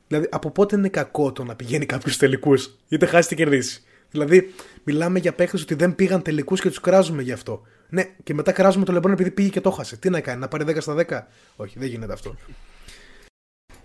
[0.08, 3.84] Δηλαδή, από πότε είναι κακό το να πηγαίνει κάποιου τελικούς, είτε χάσει είτε κερδίσει.
[4.12, 7.62] Δηλαδή, μιλάμε για παίχτες ότι δεν πήγαν τελικούς και τους κράζουμε γι' αυτό.
[7.90, 9.98] Ναι, και μετά κράζουμε τον Λεμπρόν επειδή πήγε και το χάσε.
[9.98, 11.20] Τι να κάνει, να πάρει 10 στα 10.
[11.56, 12.36] Όχι, δεν γίνεται αυτό.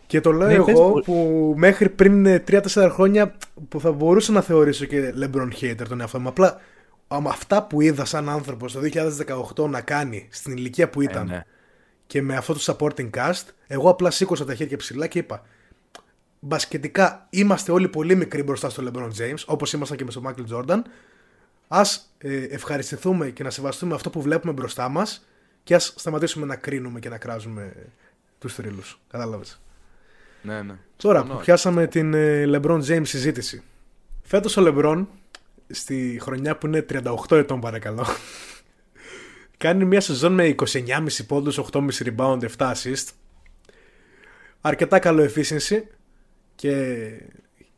[0.07, 3.37] Και το λέω ναι, εγώ που μέχρι πριν 3-4 χρόνια
[3.69, 6.29] που θα μπορούσα να θεωρήσω και LeBron hater τον εαυτό μου.
[6.29, 6.61] Απλά
[7.09, 8.81] αυτά που είδα σαν άνθρωπο το
[9.65, 11.29] 2018 να κάνει στην ηλικία που ήταν.
[11.29, 11.45] Ε, ναι
[12.13, 15.43] και με αυτό το supporting cast, εγώ απλά σήκωσα τα χέρια ψηλά και είπα
[16.44, 20.55] μπασκετικά είμαστε όλοι πολύ μικροί μπροστά στο LeBron James, όπως ήμασταν και με τον Michael
[20.55, 20.83] Jordan.
[21.68, 25.26] Ας ε, ευχαριστηθούμε και να σεβαστούμε αυτό που βλέπουμε μπροστά μας
[25.64, 27.72] και ας σταματήσουμε να κρίνουμε και να κράζουμε
[28.38, 29.00] τους θρύλους.
[29.11, 29.61] Κατάλαβες;
[30.42, 30.74] Ναι, ναι.
[30.96, 33.62] Τώρα που πιάσαμε την ε, LeBron James συζήτηση.
[34.22, 35.07] Φέτος ο LeBron
[35.70, 38.07] στη χρονιά που είναι 38 ετών παρακαλώ
[39.57, 43.09] Κάνει μια σεζόν με 29,5 πόντους, 8,5 rebound, 7 assist.
[44.61, 45.83] Αρκετά καλό efficiency
[46.62, 47.11] και,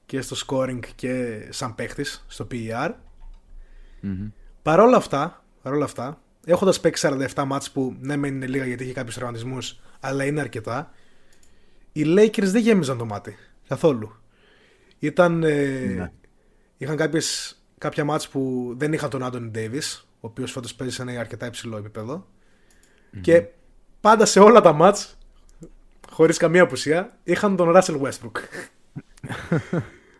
[0.07, 2.90] και στο scoring και σαν παίχτης στο PER.
[2.90, 4.31] Mm-hmm.
[4.62, 8.92] Παρόλα αυτά, παρόλα αυτά, έχοντας παίξει 47 μάτς που ναι μεν είναι λίγα γιατί έχει
[8.92, 10.92] κάποιους τραυματισμούς, αλλά είναι αρκετά,
[11.92, 13.37] οι Lakers δεν γέμιζαν το μάτι
[13.68, 14.16] καθόλου.
[14.99, 16.12] Ήταν, ε, ναι.
[16.77, 21.03] Είχαν κάποιες, κάποια μάτς που δεν είχαν τον Άντωνι Davis, ο οποίος φέτος παίζει σε
[21.03, 21.90] ένα αρκετά υψηλό
[23.20, 23.47] Και
[24.01, 25.18] πάντα σε όλα τα μάτς,
[26.11, 28.38] χωρίς καμία απουσία, είχαν τον Russell Westbrook.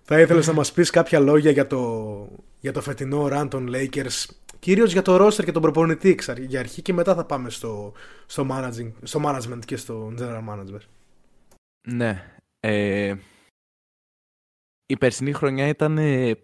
[0.03, 2.29] Θα ήθελες να μας πεις κάποια λόγια για το,
[2.61, 4.25] για το φετινό run των Lakers
[4.64, 7.93] κυρίως για το roster και τον προπονητή για αρχή και μετά θα πάμε στο,
[8.27, 10.87] στο, managing, στο management και στο general management.
[11.88, 12.40] Ναι.
[12.61, 13.14] Ε,
[14.87, 16.37] η περσινή χρονιά ήταν ε,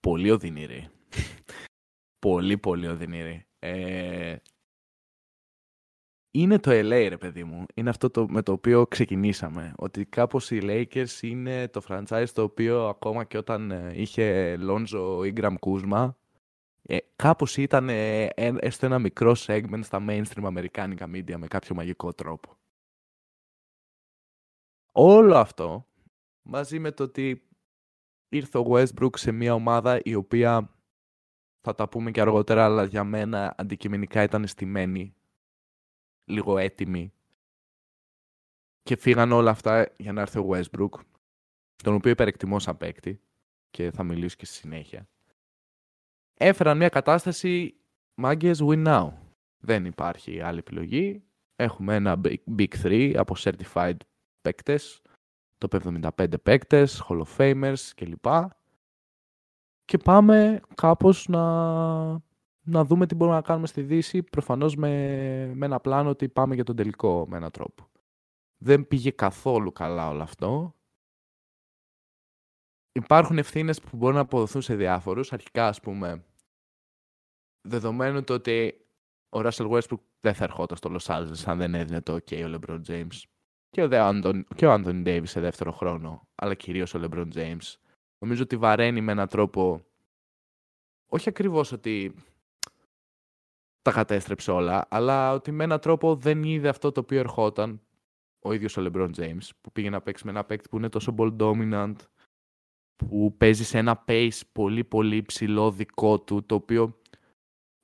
[0.00, 0.88] πολύ οδυνηρή.
[2.26, 3.46] πολύ πολύ οδυνηρή.
[3.58, 4.36] Ε,
[6.40, 7.66] είναι το LA ρε παιδί μου.
[7.74, 9.72] Είναι αυτό το, με το οποίο ξεκινήσαμε.
[9.76, 15.32] Ότι κάπως οι Lakers είναι το franchise το οποίο ακόμα και όταν ε, είχε Lonzo
[15.32, 16.10] Ingram Kuzma
[16.82, 22.12] ε, κάπως ήταν ε, έστω ένα μικρό segment στα mainstream αμερικάνικα media με κάποιο μαγικό
[22.12, 22.56] τρόπο.
[24.92, 25.86] Όλο αυτό
[26.42, 27.48] μαζί με το ότι
[28.28, 30.70] ήρθε ο Westbrook σε μια ομάδα η οποία
[31.60, 35.15] θα τα πούμε και αργότερα αλλά για μένα αντικειμενικά ήταν στημένη
[36.26, 37.12] λίγο έτοιμη
[38.82, 41.00] και φύγαν όλα αυτά για να έρθει ο Westbrook
[41.76, 43.20] τον οποίο υπερεκτιμώ σαν παίκτη
[43.70, 45.08] και θα μιλήσω και στη συνέχεια
[46.36, 47.76] έφεραν μια κατάσταση
[48.14, 49.12] μάγκες win now.
[49.58, 51.22] Δεν υπάρχει άλλη επιλογή.
[51.56, 52.20] Έχουμε ένα
[52.56, 53.96] big three από certified
[54.40, 55.02] παίκτες,
[55.58, 55.68] το
[56.16, 58.26] 75 παίκτες, hall of famers κλπ.
[59.84, 62.22] Και πάμε κάπως να,
[62.66, 64.88] να δούμε τι μπορούμε να κάνουμε στη Δύση, προφανώς με,
[65.54, 67.90] με ένα πλάνο ότι πάμε για τον τελικό με έναν τρόπο.
[68.58, 70.74] Δεν πήγε καθόλου καλά όλο αυτό.
[72.92, 75.32] Υπάρχουν ευθύνες που μπορούν να αποδοθούν σε διάφορους.
[75.32, 76.24] Αρχικά, ας πούμε,
[77.68, 78.86] δεδομένου το ότι
[79.28, 82.58] ο Russell Westbrook δεν θα ερχόταν στο Los Angeles αν δεν έδινε το OK ο
[82.58, 83.22] LeBron James.
[83.70, 87.74] Και ο, Anthony, και ο Anthony Davis σε δεύτερο χρόνο, αλλά κυρίως ο LeBron James.
[88.18, 89.86] Νομίζω ότι βαραίνει με έναν τρόπο,
[91.06, 92.14] όχι ακριβώς ότι
[93.86, 97.80] τα κατέστρεψε όλα, αλλά ότι με έναν τρόπο δεν είδε αυτό το οποίο ερχόταν
[98.38, 101.14] ο ίδιος ο LeBron James, που πήγε να παίξει με ένα παίκτη που είναι τόσο
[101.18, 101.94] ball dominant,
[102.96, 107.00] που παίζει σε ένα pace πολύ πολύ ψηλό δικό του, το οποίο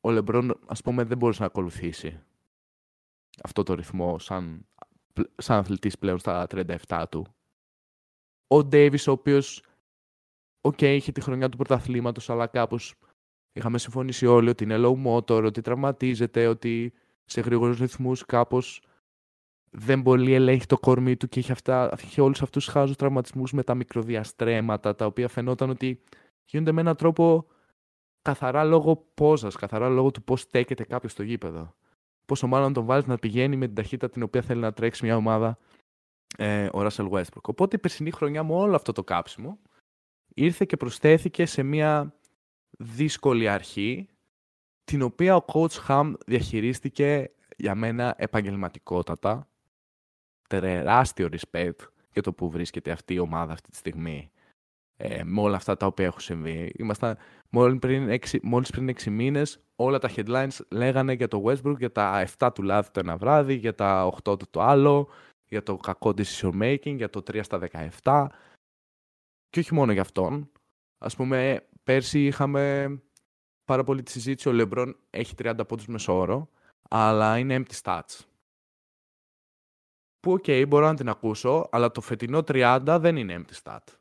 [0.01, 2.23] ο Λεμπρόν, ας πούμε, δεν μπορούσε να ακολουθήσει
[3.43, 4.67] αυτό το ρυθμό σαν,
[5.37, 6.47] σαν αθλητής πλέον στα
[6.87, 7.27] 37 του.
[8.47, 9.65] Ο Davis, ο οποίος,
[10.61, 12.95] OK, okay, είχε τη χρονιά του πρωταθλήματος, αλλά κάπως
[13.53, 16.93] είχαμε συμφωνήσει όλοι ότι είναι low motor, ότι τραυματίζεται, ότι
[17.25, 18.83] σε γρήγορους ρυθμούς κάπως
[19.71, 23.53] δεν πολύ ελέγχει το κορμί του και είχε, αυτά, είχε όλους αυτούς τους χάζους τραυματισμούς
[23.53, 26.03] με τα μικροδιαστρέματα, τα οποία φαινόταν ότι
[26.45, 27.47] γίνονται με έναν τρόπο
[28.23, 31.75] καθαρά λόγω πόζας, καθαρά λόγω του πώς στέκεται κάποιος στο γήπεδο.
[32.27, 35.17] Πόσο μάλλον τον βάλει να πηγαίνει με την ταχύτητα την οποία θέλει να τρέξει μια
[35.17, 35.59] ομάδα
[36.37, 37.43] ε, ο Russell Westbrook.
[37.47, 39.59] Οπότε η περσινή χρονιά με όλο αυτό το κάψιμο
[40.35, 42.15] ήρθε και προσθέθηκε σε μια
[42.83, 44.09] δύσκολη αρχή
[44.85, 49.49] την οποία ο coach Ham διαχειρίστηκε για μένα επαγγελματικότατα.
[50.49, 54.31] Τεράστιο respect για το που βρίσκεται αυτή η ομάδα αυτή τη στιγμή
[54.97, 56.73] ε, με όλα αυτά τα οποία έχουν συμβεί.
[56.77, 57.19] Ήμασταν
[57.51, 61.93] μόλις πριν έξι, μόλις πριν έξι μήνες όλα τα headlines λέγανε για το Westbrook, για
[61.93, 65.09] τα 7 του λάθη το ένα βράδυ, για τα 8 του το άλλο,
[65.49, 67.61] για το κακό decision making, για το 3 στα
[68.03, 68.27] 17
[69.49, 70.51] και όχι μόνο για αυτόν.
[70.99, 72.89] Ας πούμε, πέρσι είχαμε
[73.65, 76.49] πάρα πολύ τη συζήτηση, ο LeBron έχει 30 πόντους μέσο όρο,
[76.89, 78.21] αλλά είναι empty stats.
[80.21, 84.01] Που OK, okay, μπορώ να την ακούσω, αλλά το φετινό 30 δεν είναι empty stat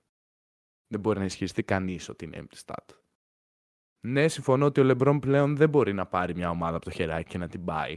[0.92, 2.96] δεν μπορεί να ισχυριστεί κανείς ότι είναι empty stat.
[4.08, 7.30] Ναι, συμφωνώ ότι ο Λεμπρόν πλέον δεν μπορεί να πάρει μια ομάδα από το χεράκι
[7.30, 7.96] και να την πάει,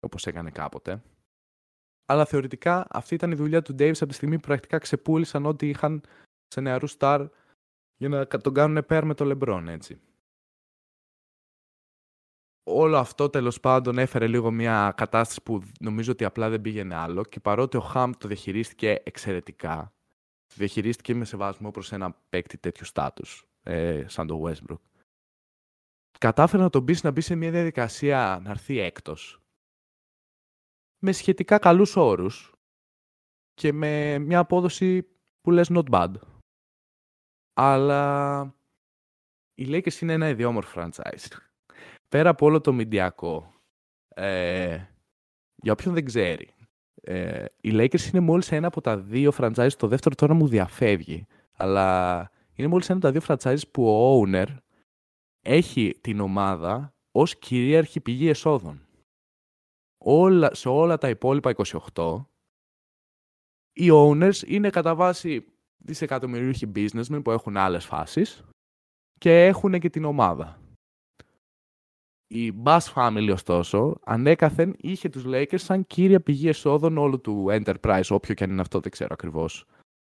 [0.00, 1.02] όπως έκανε κάποτε.
[2.06, 5.68] Αλλά θεωρητικά αυτή ήταν η δουλειά του Davis από τη στιγμή που πρακτικά ξεπούλησαν ό,τι
[5.68, 6.02] είχαν
[6.46, 7.28] σε νεαρούς στάρ
[7.96, 10.00] για να τον κάνουν πέρ με το Λεμπρόν, έτσι.
[12.68, 17.24] Όλο αυτό τέλος πάντων έφερε λίγο μια κατάσταση που νομίζω ότι απλά δεν πήγαινε άλλο
[17.24, 19.96] και παρότι ο Χαμ το διαχειρίστηκε εξαιρετικά
[20.54, 24.80] διαχειρίστηκε με σεβασμό προς ένα παίκτη τέτοιου στάτους, ε, σαν το Westbrook.
[26.18, 29.40] Κατάφερε να τον πείσει να μπει σε μια διαδικασία να έρθει έκτος,
[30.98, 32.52] με σχετικά καλούς όρους
[33.54, 35.02] και με μια απόδοση
[35.40, 36.12] που λες not bad.
[37.58, 38.54] Αλλά
[39.54, 41.36] οι Lakers είναι ένα ιδιόμορφο franchise.
[42.08, 43.54] Πέρα από όλο το μηντιακό,
[44.08, 44.84] ε,
[45.54, 46.54] για όποιον δεν ξέρει,
[47.02, 51.26] ε, οι Lakers είναι μόλις ένα από τα δύο franchise, το δεύτερο τώρα μου διαφεύγει,
[51.52, 54.56] αλλά είναι μόλις ένα από τα δύο franchise που ο owner
[55.40, 58.86] έχει την ομάδα ως κυρίαρχη πηγή εσόδων.
[59.98, 61.54] Όλα, σε όλα τα υπόλοιπα
[61.94, 62.26] 28,
[63.72, 65.55] οι owners είναι κατά βάση
[65.86, 68.44] δισεκατομμυρίουχοι businessmen που έχουν άλλες φάσεις
[69.18, 70.60] και έχουν και την ομάδα.
[72.26, 78.08] Η Bass Family, ωστόσο, ανέκαθεν είχε τους Lakers σαν κύρια πηγή εσόδων όλου του Enterprise,
[78.08, 79.66] όποιο και αν είναι αυτό, δεν ξέρω ακριβώς.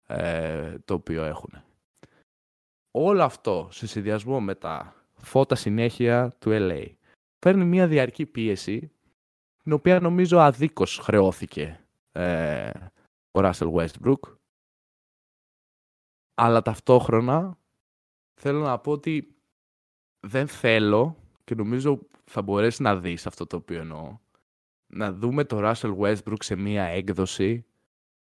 [0.06, 1.62] ε, το οποίο έχουν.
[2.90, 6.86] Όλο αυτό σε συνδυασμό με τα φώτα συνέχεια του LA
[7.38, 8.90] παίρνει μια διαρκή πίεση
[9.62, 11.80] την οποία νομίζω αδίκως χρεώθηκε
[12.12, 12.70] ε,
[13.30, 14.20] ο Russell Westbrook
[16.38, 17.58] αλλά ταυτόχρονα
[18.34, 19.36] θέλω να πω ότι
[20.20, 24.18] δεν θέλω και νομίζω θα μπορέσει να δεις αυτό το οποίο εννοώ.
[24.86, 27.66] Να δούμε το Russell Westbrook σε μία έκδοση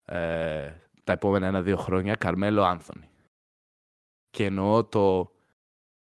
[0.05, 0.71] ε,
[1.03, 3.09] τα επόμενα ένα-δύο χρόνια, Καρμέλο Άνθονη.
[4.29, 5.31] Και εννοώ το...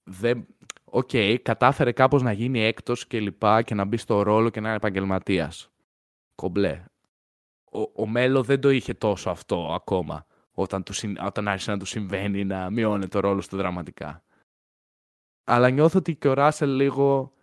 [0.04, 0.48] Δεν...
[0.84, 4.60] OK, okay, κατάφερε κάπως να γίνει έκτος και λοιπά και να μπει στο ρόλο και
[4.60, 5.69] να είναι επαγγελματίας.
[6.36, 6.84] Κομπλέ.
[7.72, 10.26] Ο, ο Melo δεν το είχε τόσο αυτό ακόμα
[10.62, 10.93] όταν, του,
[11.26, 14.24] όταν άρχισε να του συμβαίνει να μειώνει το ρόλος του δραματικά.
[15.43, 17.34] Αλλά νιώθω ότι και ο Russell λίγο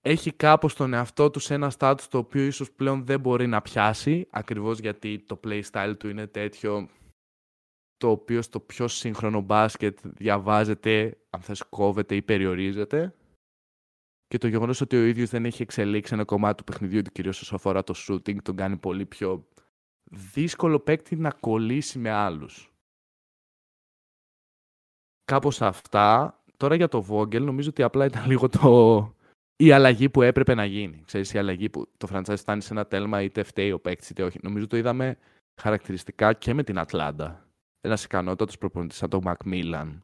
[0.00, 3.62] έχει κάπως τον εαυτό του σε ένα στάτους το οποίο ίσως πλέον δεν μπορεί να
[3.62, 6.88] πιάσει, ακριβώς γιατί το playstyle του είναι τέτοιο
[7.96, 13.14] το οποίο στο πιο σύγχρονο μπάσκετ διαβάζεται, αν θες κόβεται ή περιορίζεται.
[14.26, 17.40] Και το γεγονός ότι ο ίδιος δεν έχει εξελίξει ένα κομμάτι του παιχνιδιού του, κυρίως
[17.40, 19.48] όσο αφορά το shooting, τον κάνει πολύ πιο
[20.10, 22.72] δύσκολο παίκτη να κολλήσει με άλλους.
[25.24, 26.38] Κάπως αυτά.
[26.56, 29.14] Τώρα για το Vogel νομίζω ότι απλά ήταν λίγο το...
[29.56, 31.02] η αλλαγή που έπρεπε να γίνει.
[31.04, 34.22] Ξέρεις, η αλλαγή που το franchise φτάνει σε ένα τέλμα είτε φταίει ο παίκτης είτε
[34.22, 34.38] όχι.
[34.42, 35.18] Νομίζω το είδαμε
[35.60, 37.48] χαρακτηριστικά και με την Ατλάντα.
[37.80, 39.98] Ένας ικανότατος προπονητής σαν τον McMillan.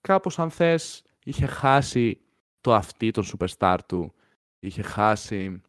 [0.00, 2.20] Κάπως, αν θες, είχε χάσει
[2.60, 4.14] το αυτί των superstar του.
[4.58, 5.62] Είχε χάσει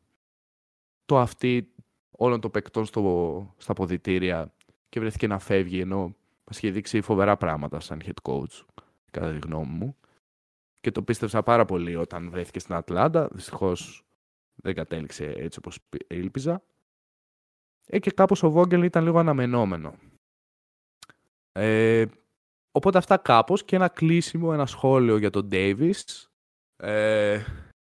[1.05, 1.72] το αυτί
[2.17, 4.53] όλων των παικτών στο, στα αποδυτήρια
[4.89, 8.65] και βρέθηκε να φεύγει ενώ μας είχε δείξει φοβερά πράγματα σαν head coach,
[9.11, 9.95] κατά τη γνώμη μου.
[10.81, 13.27] Και το πίστεψα πάρα πολύ όταν βρέθηκε στην Ατλάντα.
[13.31, 14.05] Δυστυχώς
[14.55, 16.63] δεν κατέληξε έτσι όπως ήλπιζα.
[17.87, 19.95] Ε, και κάπως ο Βόγγελ ήταν λίγο αναμενόμενο.
[21.51, 22.05] Ε,
[22.71, 26.27] οπότε αυτά κάπως και ένα κλείσιμο, ένα σχόλιο για τον Davis.
[26.75, 27.43] Ε,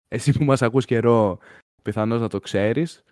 [0.07, 1.39] εσύ που μας ακούς καιρό
[1.81, 3.03] πιθανώς να το ξέρεις.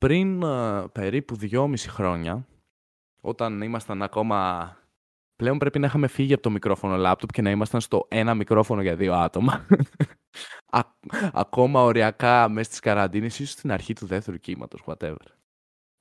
[0.00, 2.46] Πριν uh, περίπου δυόμιση χρόνια,
[3.20, 4.78] όταν ήμασταν ακόμα...
[5.36, 8.82] Πλέον πρέπει να είχαμε φύγει από το μικρόφωνο λάπτοπ και να ήμασταν στο ένα μικρόφωνο
[8.82, 9.66] για δύο άτομα.
[11.32, 15.24] ακόμα οριακά μέσα στις καραντίνες, ίσως στην αρχή του δεύτερου κύματος, whatever.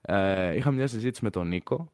[0.01, 1.91] Ε, είχαμε μια συζήτηση με τον Νίκο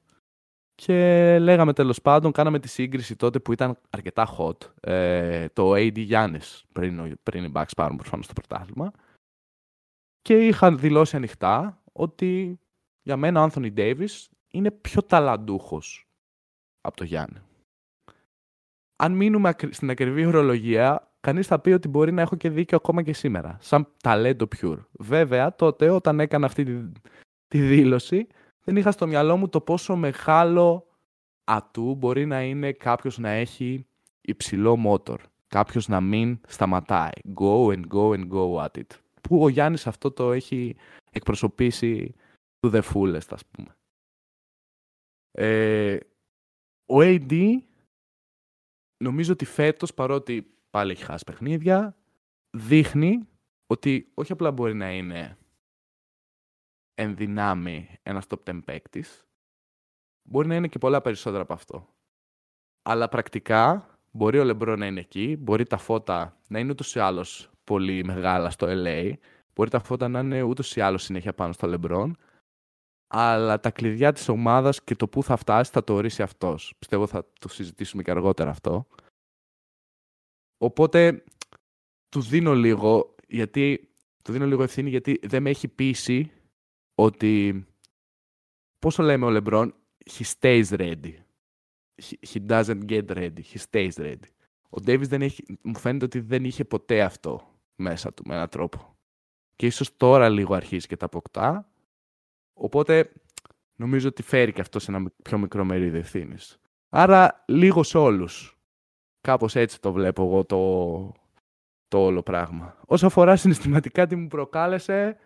[0.75, 5.97] και λέγαμε τέλος πάντων, κάναμε τη σύγκριση τότε που ήταν αρκετά hot, ε, το AD
[5.97, 8.91] Γιάννης πριν, πριν οι Bucks πάρουν προφανώς το πρωτάθλημα.
[10.21, 12.59] Και είχαν δηλώσει ανοιχτά ότι
[13.01, 16.07] για μένα ο Άνθονι Ντέιβις είναι πιο ταλαντούχος
[16.81, 17.39] από το Γιάννη.
[18.95, 23.03] Αν μείνουμε στην ακριβή ορολογία, κανείς θα πει ότι μπορεί να έχω και δίκιο ακόμα
[23.03, 24.79] και σήμερα, σαν ταλέντο pure.
[24.91, 26.91] Βέβαια, τότε όταν έκανα αυτή τη,
[27.47, 28.27] τη δήλωση,
[28.63, 30.87] δεν είχα στο μυαλό μου το πόσο μεγάλο
[31.43, 33.85] ατού μπορεί να είναι κάποιος να έχει
[34.21, 35.21] υψηλό μότορ.
[35.47, 37.11] Κάποιος να μην σταματάει.
[37.39, 38.99] Go and go and go at it.
[39.21, 40.75] Που ο Γιάννης αυτό το έχει
[41.15, 42.15] εκπροσωπήσει
[42.59, 43.75] του the fullest, ας πούμε.
[45.31, 45.99] Ε,
[46.85, 47.57] ο AD
[49.03, 51.97] νομίζω ότι φέτος, παρότι πάλι έχει χάσει παιχνίδια,
[52.57, 53.27] δείχνει
[53.67, 55.37] ότι όχι απλά μπορεί να είναι
[56.93, 59.27] εν δυνάμει ένας top 10 παίκτης,
[60.29, 61.89] μπορεί να είναι και πολλά περισσότερα από αυτό.
[62.81, 66.99] Αλλά πρακτικά μπορεί ο Λεμπρό να είναι εκεί, μπορεί τα φώτα να είναι ούτως ή
[66.99, 69.13] άλλως πολύ μεγάλα στο LA,
[69.55, 72.17] Μπορεί τα φώτα να είναι ούτως ή άλλως συνέχεια πάνω στο Λεμπρόν.
[73.07, 76.73] Αλλά τα κλειδιά της ομάδας και το πού θα φτάσει θα το ορίσει αυτός.
[76.79, 78.87] Πιστεύω θα το συζητήσουμε και αργότερα αυτό.
[80.57, 81.23] Οπότε
[82.09, 83.89] του δίνω λίγο, γιατί,
[84.23, 86.31] του δίνω λίγο ευθύνη γιατί δεν με έχει πείσει
[86.95, 87.65] ότι
[88.79, 89.75] πόσο λέμε ο Λεμπρόν
[90.11, 91.13] he stays ready.
[92.01, 93.41] He, doesn't get ready.
[93.41, 94.29] He stays ready.
[94.69, 98.49] Ο Ντέβις δεν έχει, μου φαίνεται ότι δεν είχε ποτέ αυτό μέσα του με έναν
[98.49, 98.94] τρόπο
[99.55, 101.69] και ίσως τώρα λίγο αρχίζει και τα αποκτά.
[102.53, 103.11] Οπότε
[103.75, 106.59] νομίζω ότι φέρει και αυτό σε ένα πιο μικρό μερίδιο ευθύνης.
[106.89, 108.59] Άρα λίγο σε όλους.
[109.21, 111.11] Κάπως έτσι το βλέπω εγώ το,
[111.87, 112.77] το όλο πράγμα.
[112.85, 115.17] Όσο αφορά συναισθηματικά τι μου προκάλεσε,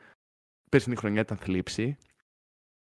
[0.69, 1.97] πέρσινη χρονιά ήταν θλίψη.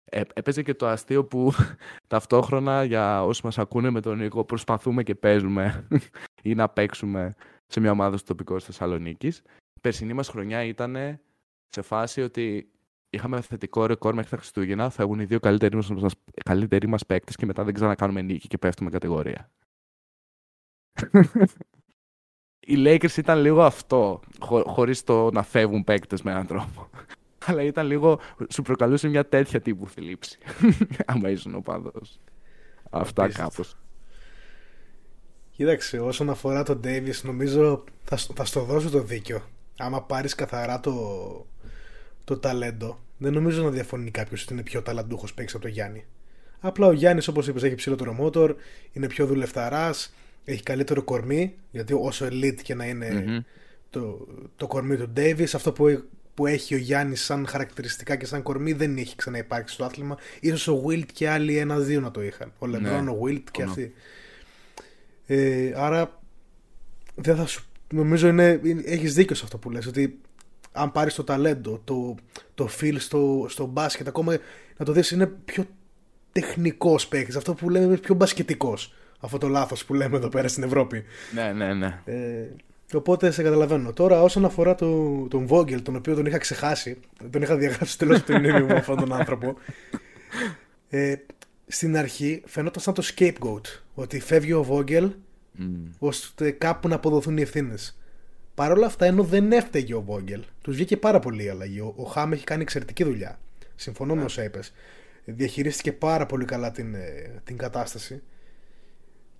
[0.10, 1.52] Ε, έπαιζε και το αστείο που
[2.08, 5.88] ταυτόχρονα για όσοι μας ακούνε με τον Νίκο προσπαθούμε και παίζουμε
[6.44, 7.36] ή να παίξουμε
[7.68, 9.38] σε μια ομάδα στο τοπικό της Θεσσαλονίκης.
[9.74, 11.20] Η περσινή μας χρονιά ήταν
[11.70, 12.72] σε φάση ότι
[13.10, 16.14] είχαμε θετικό ρεκόρ μέχρι τα Χριστούγεννα, θα έχουν οι δύο καλύτεροι μας,
[16.46, 19.52] καλύτεροι μας παίκτες και μετά δεν ξανακάνουμε νίκη και πέφτουμε κατηγορία.
[22.60, 26.90] Οι Lakers ήταν λίγο αυτό, χω, χωρίς το να φεύγουν παίκτες με έναν τρόπο.
[27.46, 30.38] αλλά ήταν λίγο, σου προκαλούσε μια τέτοια τύπου θλίψη.
[31.06, 32.20] Άμα ήσουν ο παδός.
[32.90, 33.76] Αυτά κάπως.
[35.52, 39.42] Κοίταξε, όσον αφορά τον Davis, νομίζω θα, θα στο δώσω το δίκιο.
[39.78, 40.94] Άμα πάρεις καθαρά το,
[42.28, 46.06] το ταλέντο, δεν νομίζω να διαφωνεί κάποιος ότι είναι πιο ταλαντούχος παίξει από τον Γιάννη.
[46.60, 48.56] Απλά ο Γιάννης, όπως είπες, έχει ψηλότερο μότορ,
[48.94, 50.14] είναι πιο δουλευταράς,
[50.44, 53.46] έχει καλύτερο κορμί, γιατί όσο elite και να ειναι
[53.90, 56.04] το, το κορμί του Davis, αυτό που,
[56.34, 60.18] που έχει ο Γιάννης σαν χαρακτηριστικά και σαν κορμί δεν έχει ξαναυπάρξει στο άθλημα.
[60.56, 62.52] σω ο Wilt και άλλοι ένα-δύο να το είχαν.
[62.60, 63.10] Ο Λεμπρόν, ναι.
[63.10, 63.94] ο Wilt και αυτοί.
[65.26, 66.22] Ε, άρα
[67.16, 70.20] δεν θα σου, νομίζω είναι, έχεις δίκιο σε αυτό που λες ότι
[70.78, 72.16] αν πάρεις το ταλέντο το,
[72.56, 74.38] το feel στο, στο μπάσκετ ακόμα
[74.78, 75.66] να το δεις είναι πιο
[76.32, 80.64] τεχνικός παίκτης αυτό που λέμε πιο μπασκετικός αυτό το λάθος που λέμε εδώ πέρα στην
[80.64, 81.04] Ευρώπη
[81.34, 82.48] ναι ναι ναι ε,
[82.94, 87.00] οπότε σε καταλαβαίνω τώρα όσον αφορά το, τον Vogel τον οποίο τον είχα ξεχάσει
[87.32, 89.56] τον είχα διαγράψει τέλος του μνήμη μου αυτόν τον άνθρωπο
[90.90, 91.16] ε,
[91.68, 93.82] στην αρχή φαινόταν σαν το scapegoat.
[93.94, 95.12] Ότι φεύγει ο Βόγγελ
[95.60, 95.64] mm.
[96.00, 97.98] ώστε κάπου να αποδοθούν οι ευθύνες.
[98.58, 101.80] Παρ' όλα αυτά, ενώ δεν έφταιγε ο Βόγγελ, τους βγήκε πάρα πολύ η αλλαγή.
[101.80, 103.40] Ο, ο Χάμ έχει κάνει εξαιρετική δουλειά.
[103.76, 104.26] Συμφωνώ με ναι.
[104.26, 104.74] όσα είπες.
[105.26, 108.22] Διαχειρίστηκε πάρα πολύ καλά την, ε, την κατάσταση.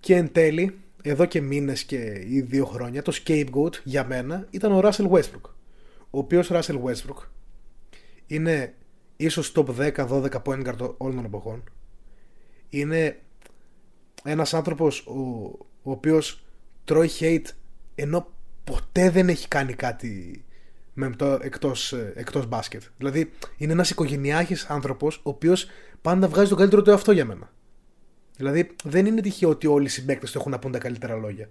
[0.00, 4.72] Και εν τέλει, εδώ και μήνες και ή δύο χρόνια, το scapegoat για μένα ήταν
[4.72, 5.50] ο Russell Westbrook.
[6.10, 7.26] Ο οποίος Russell Westbrook
[8.26, 8.74] είναι
[9.16, 11.64] ίσως top 10-12 point guard όλων των εποχών
[12.68, 13.18] είναι
[14.24, 15.18] ένας άνθρωπος ο,
[15.82, 16.44] ο οποίος
[16.84, 17.46] τρώει hate
[17.94, 18.36] ενώ
[18.70, 20.44] ποτέ δεν έχει κάνει κάτι
[20.94, 22.82] με το, εκτός, εκτός μπάσκετ.
[22.98, 25.66] Δηλαδή είναι ένας οικογενειάρχης άνθρωπος ο οποίος
[26.02, 27.52] πάντα βγάζει τον καλύτερο του εαυτό για μένα.
[28.36, 31.48] Δηλαδή δεν είναι τυχαίο ότι όλοι οι συμπαίκτες του έχουν να πούν τα καλύτερα λόγια.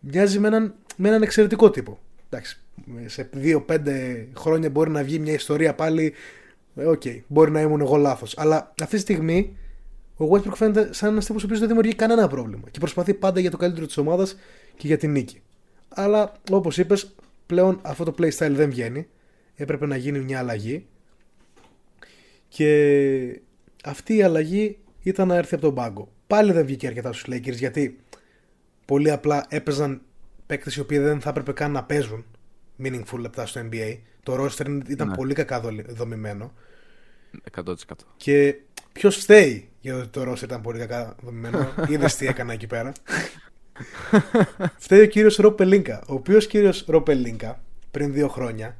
[0.00, 1.98] Μοιάζει με έναν, με έναν εξαιρετικό τύπο.
[2.28, 2.62] Εντάξει,
[3.06, 6.12] σε 2-5 χρόνια μπορεί να βγει μια ιστορία πάλι.
[6.76, 8.38] Ε, OK, okay, μπορεί να ήμουν εγώ λάθος.
[8.38, 9.56] Αλλά αυτή τη στιγμή
[10.16, 13.50] ο Westbrook φαίνεται σαν ένας τύπος ο δεν δημιουργεί κανένα πρόβλημα και προσπαθεί πάντα για
[13.50, 14.36] το καλύτερο της ομάδας
[14.76, 15.42] και για την νίκη.
[15.94, 17.14] Αλλά όπως είπες,
[17.46, 19.06] πλέον αυτό το playstyle δεν βγαίνει.
[19.54, 20.86] Έπρεπε να γίνει μια αλλαγή.
[22.48, 23.40] Και
[23.84, 26.08] αυτή η αλλαγή ήταν να έρθει από τον πάγκο.
[26.26, 27.98] Πάλι δεν βγήκε αρκετά στους Lakers γιατί
[28.84, 30.00] πολύ απλά έπαιζαν
[30.46, 32.24] παίκτες οι οποίοι δεν θα έπρεπε καν να παίζουν
[32.82, 33.98] meaningful λεπτά στο NBA.
[34.22, 35.14] Το roster ήταν ναι.
[35.14, 36.52] πολύ κακά δομημένο.
[37.56, 37.72] 100%.
[38.16, 38.56] Και
[38.92, 41.72] ποιος φταίει γιατί το Ρώσο ήταν πολύ κακά δομημένο.
[41.90, 42.92] Είδες τι έκανα εκεί πέρα.
[44.78, 46.02] φταίει ο κύριος Ροπελίνκα.
[46.08, 48.76] Ο οποίος κύριος Ροπελίνκα πριν δύο χρόνια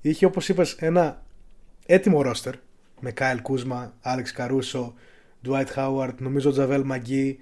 [0.00, 1.22] είχε όπως είπες ένα
[1.86, 2.54] έτοιμο ρόστερ
[3.00, 4.94] με Κάιλ Κούσμα, Άλεξ Καρούσο,
[5.42, 7.38] Ντουάιτ Χάουαρτ, νομίζω Τζαβέλ Μαγκή.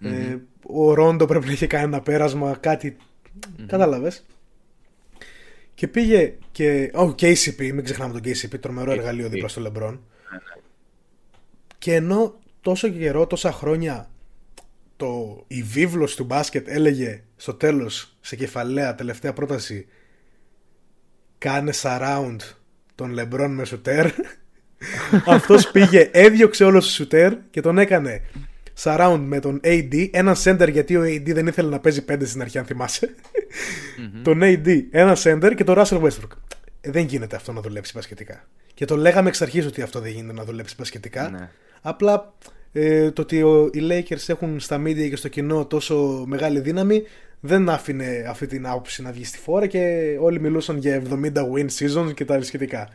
[0.00, 2.96] Ε, ο Ρόντο πρέπει να είχε κάνει ένα πέρασμα, κάτι.
[2.96, 3.64] Mm-hmm.
[3.66, 4.26] Κατάλαβες.
[5.74, 6.90] Και πήγε και.
[6.94, 10.00] Ο oh, KCP, μην ξεχνάμε τον KCP, τρομερό εργαλείο δίπλα στο Λεμπρόν.
[11.78, 14.10] Και ενώ τόσο καιρό, τόσα χρόνια
[14.96, 19.86] το, η βίβλος του μπάσκετ έλεγε στο τέλος, σε κεφαλαία, τελευταία πρόταση
[21.38, 22.36] κάνε surround
[22.94, 24.10] τον Λεμπρόν με σουτέρ
[25.26, 28.22] αυτός πήγε, έδιωξε όλο το σουτέρ και τον έκανε
[28.82, 32.40] surround με τον AD, ένα center γιατί ο AD δεν ήθελε να παίζει πέντε στην
[32.40, 33.14] αρχή αν θυμασαι
[34.22, 36.36] τον AD, ένα center και τον Russell Westbrook.
[36.80, 38.44] Ε, δεν γίνεται αυτό να δουλέψει μπασκετικά.
[38.74, 41.28] Και το λέγαμε εξ αρχής ότι αυτό δεν γίνεται να δουλέψει μπασκετικά.
[41.28, 41.50] Ναι.
[41.80, 42.34] Απλά
[42.72, 43.36] ε, το ότι
[43.72, 47.02] οι Lakers έχουν στα media και στο κοινό τόσο μεγάλη δύναμη
[47.40, 51.66] δεν άφηνε αυτή την άποψη να βγει στη φόρα και όλοι μιλούσαν για 70 win
[51.78, 52.88] seasons και τα σχετικά.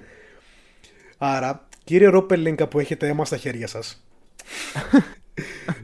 [1.18, 4.04] Άρα, κύριε Ρόπελίνκα που έχετε αίμα στα χέρια σας,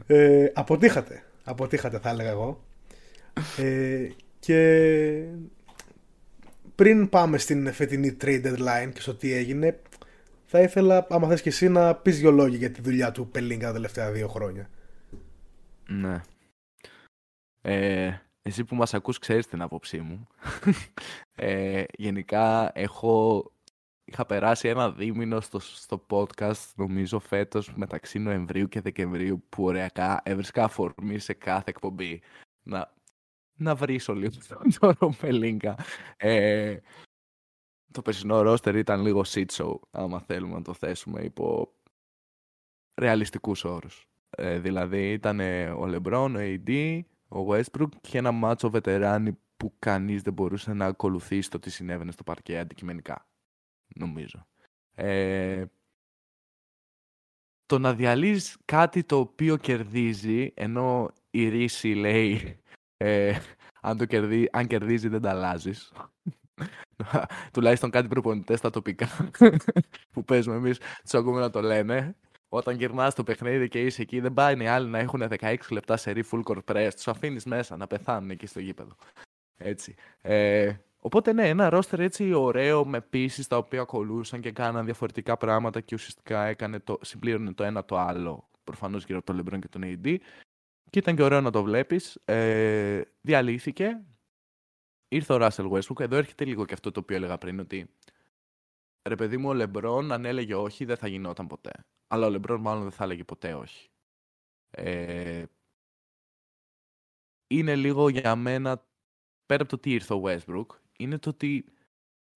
[0.08, 1.24] ε, αποτύχατε.
[1.44, 2.64] Αποτύχατε θα έλεγα εγώ.
[3.58, 4.08] Ε,
[4.40, 5.24] και
[6.76, 9.80] πριν πάμε στην φετινή trade deadline και στο τι έγινε,
[10.50, 13.68] θα ήθελα, άμα θες και εσύ, να πεις δυο λόγια για τη δουλειά του Πελίνκα
[13.68, 14.70] τα τελευταία δύο χρόνια.
[15.88, 16.22] Ναι.
[17.62, 20.28] Ε, εσύ που μας ακούς ξέρεις την άποψή μου.
[21.36, 23.46] ε, γενικά έχω...
[24.06, 30.22] Είχα περάσει ένα δίμηνο στο, στο podcast, νομίζω φέτος, μεταξύ Νοεμβρίου και Δεκεμβρίου, που ωριακά
[30.24, 32.22] έβρισκα αφορμή σε κάθε εκπομπή
[32.64, 32.94] να,
[33.54, 34.36] να βρίσω λίγο
[35.00, 35.76] τον Πελίνκα.
[36.18, 36.78] Ε,
[37.98, 41.74] το περσινό ρόστερ ήταν λίγο shit show, άμα θέλουμε να το θέσουμε υπό
[42.96, 44.08] ρεαλιστικούς όρους.
[44.30, 45.40] Ε, δηλαδή ήταν
[45.78, 50.86] ο Λεμπρόν, ο AD, ο Westbrook και ένα μάτσο βετεράνι που κανείς δεν μπορούσε να
[50.86, 53.28] ακολουθήσει το τι συνέβαινε στο παρκέ αντικειμενικά,
[53.96, 54.48] νομίζω.
[54.96, 55.66] Ε,
[57.66, 62.60] το να διαλύεις κάτι το οποίο κερδίζει, ενώ η ρίση λέει
[62.98, 63.38] ε,
[63.82, 65.92] αν, το κερδί, αν κερδίζει δεν τα αλλάζεις.
[67.54, 69.08] Τουλάχιστον κάτι προπονητές στα τοπικά
[70.14, 72.16] που παίζουμε εμείς, τους ακούμε να το λένε.
[72.50, 75.98] Όταν γυρνάς το παιχνίδι και είσαι εκεί, δεν πάνε οι άλλοι να έχουν 16 λεπτά
[75.98, 76.90] σε full court press.
[76.96, 78.96] Τους αφήνεις μέσα να πεθάνουν εκεί στο γήπεδο.
[79.58, 79.96] Έτσι.
[80.22, 85.38] Ε, οπότε ναι, ένα ρόστερ έτσι ωραίο με πίσεις τα οποία ακολούσαν και κάναν διαφορετικά
[85.38, 88.50] πράγματα και ουσιαστικά έκανε το, συμπλήρωνε το ένα το άλλο.
[88.64, 90.18] Προφανώς γύρω από τον LeBron και τον AD.
[90.90, 92.20] Και ήταν και ωραίο να το βλέπεις.
[92.26, 94.02] Ε, διαλύθηκε.
[95.08, 96.00] Ήρθε ο Russell Westbrook.
[96.00, 97.90] Εδώ έρχεται λίγο και αυτό το οποίο έλεγα πριν, ότι
[99.08, 101.72] ρε παιδί μου, ο Λεμπρόν αν έλεγε όχι δεν θα γινόταν ποτέ.
[102.08, 103.90] Αλλά ο Λεμπρόν μάλλον δεν θα έλεγε ποτέ όχι.
[104.70, 105.44] Ε,
[107.48, 108.86] είναι λίγο για μένα,
[109.46, 110.66] πέρα από το τι ήρθε ο Westbrook,
[110.98, 111.66] είναι το ότι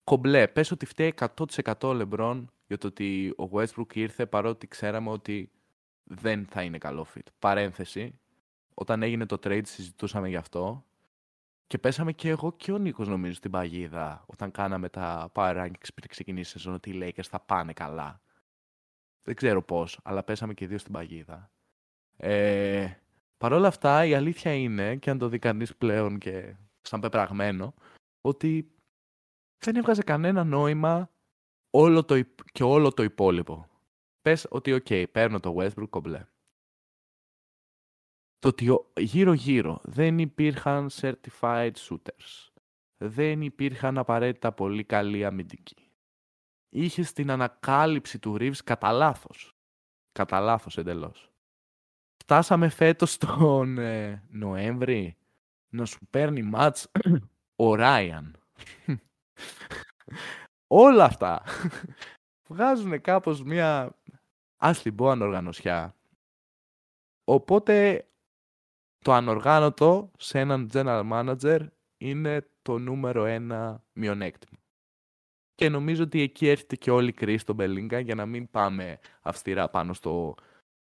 [0.04, 5.10] κομπλέ, πες ότι φταίει 100% ο Λεμπρόν για το ότι ο Westbrook ήρθε παρότι ξέραμε
[5.10, 5.50] ότι
[6.04, 7.26] δεν θα είναι καλό fit.
[7.38, 8.18] Παρένθεση,
[8.74, 10.84] όταν έγινε το trade συζητούσαμε γι' αυτό
[11.66, 15.88] και πέσαμε και εγώ και ο Νίκος νομίζω στην παγίδα όταν κάναμε τα power rankings
[15.94, 18.20] πριν ξεκινήσει η σεζόν ότι οι Lakers θα πάνε καλά.
[19.22, 21.50] Δεν ξέρω πώς, αλλά πέσαμε και δύο στην παγίδα.
[22.16, 22.92] Ε,
[23.42, 27.74] Παρ' όλα αυτά η αλήθεια είναι, και αν το δει κανείς πλέον και σαν πεπραγμένο,
[28.20, 28.74] ότι
[29.58, 31.10] δεν έβγαζε κανένα νόημα
[31.70, 33.66] όλο το, και όλο το υπόλοιπο.
[34.20, 36.26] Πες ότι OK, okay, παίρνω το Westbrook κομπλέ
[38.42, 42.48] το ότι γύρω-γύρω δεν υπήρχαν certified shooters.
[42.96, 45.90] Δεν υπήρχαν απαραίτητα πολύ καλή αμυντική.
[46.68, 49.56] Είχες την ανακάλυψη του Reeves κατά λάθος.
[50.12, 51.32] Κατά λάθος εντελώς.
[52.16, 55.16] Φτάσαμε φέτος τον ε, Νοέμβρη
[55.68, 56.90] να σου παίρνει μάτς
[57.64, 58.36] ο Ράιαν.
[60.66, 61.42] Όλα αυτά
[62.48, 63.98] βγάζουν κάπως μια
[64.56, 65.94] ας την πω ανοργανωσιά.
[67.24, 68.06] Οπότε
[69.02, 71.66] το ανοργάνωτο σε έναν general manager
[71.98, 74.58] είναι το νούμερο ένα μειονέκτημα.
[75.54, 78.98] Και νομίζω ότι εκεί έρχεται και όλη η κρίση στον Μπελίνκα για να μην πάμε
[79.22, 80.34] αυστηρά πάνω στο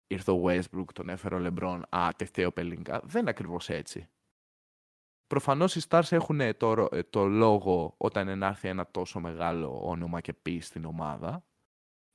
[0.08, 3.02] ήρθε ο Westbrook, τον έφερε ο Λεμπρόν, α, τεχταίο ο Πελίνκα.
[3.04, 4.10] Δεν είναι ακριβώς έτσι.
[5.28, 10.60] Προφανώς οι Stars έχουν το, το λόγο όταν ενάρθει ένα τόσο μεγάλο όνομα και πει
[10.60, 11.44] στην ομάδα.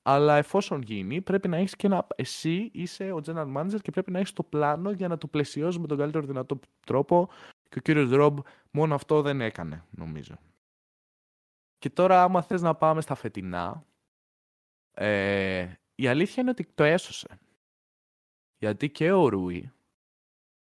[0.09, 2.07] Αλλά εφόσον γίνει, πρέπει να έχεις και ένα.
[2.17, 5.81] Εσύ είσαι ο general manager και πρέπει να έχεις το πλάνο για να το πλαισιώσεις
[5.81, 7.29] με τον καλύτερο δυνατό τρόπο.
[7.69, 8.39] Και ο κύριος Ρομπ
[8.71, 10.35] μόνο αυτό δεν έκανε, νομίζω.
[11.79, 13.85] Και τώρα, άμα θες να πάμε στα φετινά,
[14.95, 17.39] ε, η αλήθεια είναι ότι το έσωσε.
[18.59, 19.73] Γιατί και ο Rui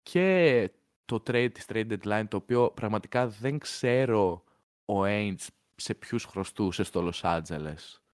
[0.02, 0.70] και
[1.04, 4.44] το trade της trade deadline, το οποίο πραγματικά δεν ξέρω
[4.84, 8.07] ο Ainge σε ποιους χρωστούσε στο Los Angeles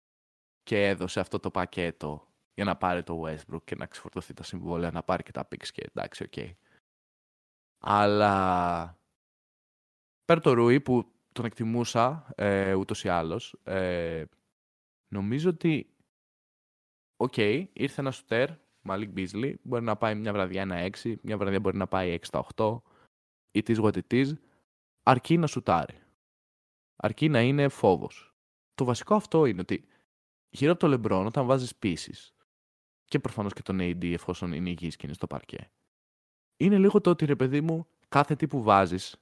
[0.64, 4.90] και έδωσε αυτό το πακέτο για να πάρει το Westbrook και να ξεφορτωθεί τα συμβόλαια,
[4.90, 6.32] να πάρει και τα picks και εντάξει, OK.
[6.36, 6.52] Okay.
[7.78, 8.98] Αλλά
[10.24, 14.24] πέρα το Rui που τον εκτιμούσα ε, ούτως ή άλλως, ε,
[15.14, 15.94] νομίζω ότι
[17.16, 18.50] OK, okay, ήρθε ένα σουτέρ,
[18.88, 22.24] Malik Beasley, μπορεί να πάει μια βραδιά ένα 6, μια βραδιά μπορεί να πάει 6
[22.24, 22.78] στα 8,
[23.52, 24.32] it is what it is,
[25.02, 25.98] αρκεί να σουτάρει.
[26.96, 28.34] Αρκεί να είναι φόβος.
[28.74, 29.88] Το βασικό αυτό είναι ότι
[30.54, 32.34] γύρω από το Λεμπρόν, όταν βάζεις pieces,
[33.04, 35.70] και προφανώς και τον AD εφόσον είναι υγιής και είναι στο παρκέ,
[36.56, 39.16] είναι λίγο το ότι ρε παιδί μου, κάθε τι που βάζεις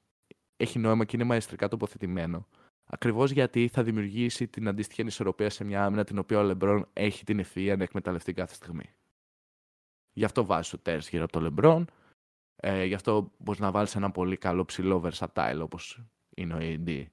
[0.57, 2.49] έχει νόημα και είναι μαεστρικά τοποθετημένο.
[2.85, 7.25] Ακριβώς γιατί θα δημιουργήσει την αντίστοιχη ανισορροπία σε μια άμυνα την οποία ο Λεμπρόν έχει
[7.25, 8.95] την ευθεία να εκμεταλλευτεί κάθε στιγμή.
[10.13, 11.91] Γι' αυτό βάζεις το τέρ γύρω από το Λεμπρόν.
[12.57, 16.03] Ε, γι' αυτό μπορείς να βάλεις ένα πολύ καλό ψηλό versatile όπως
[16.37, 17.07] είναι ο AD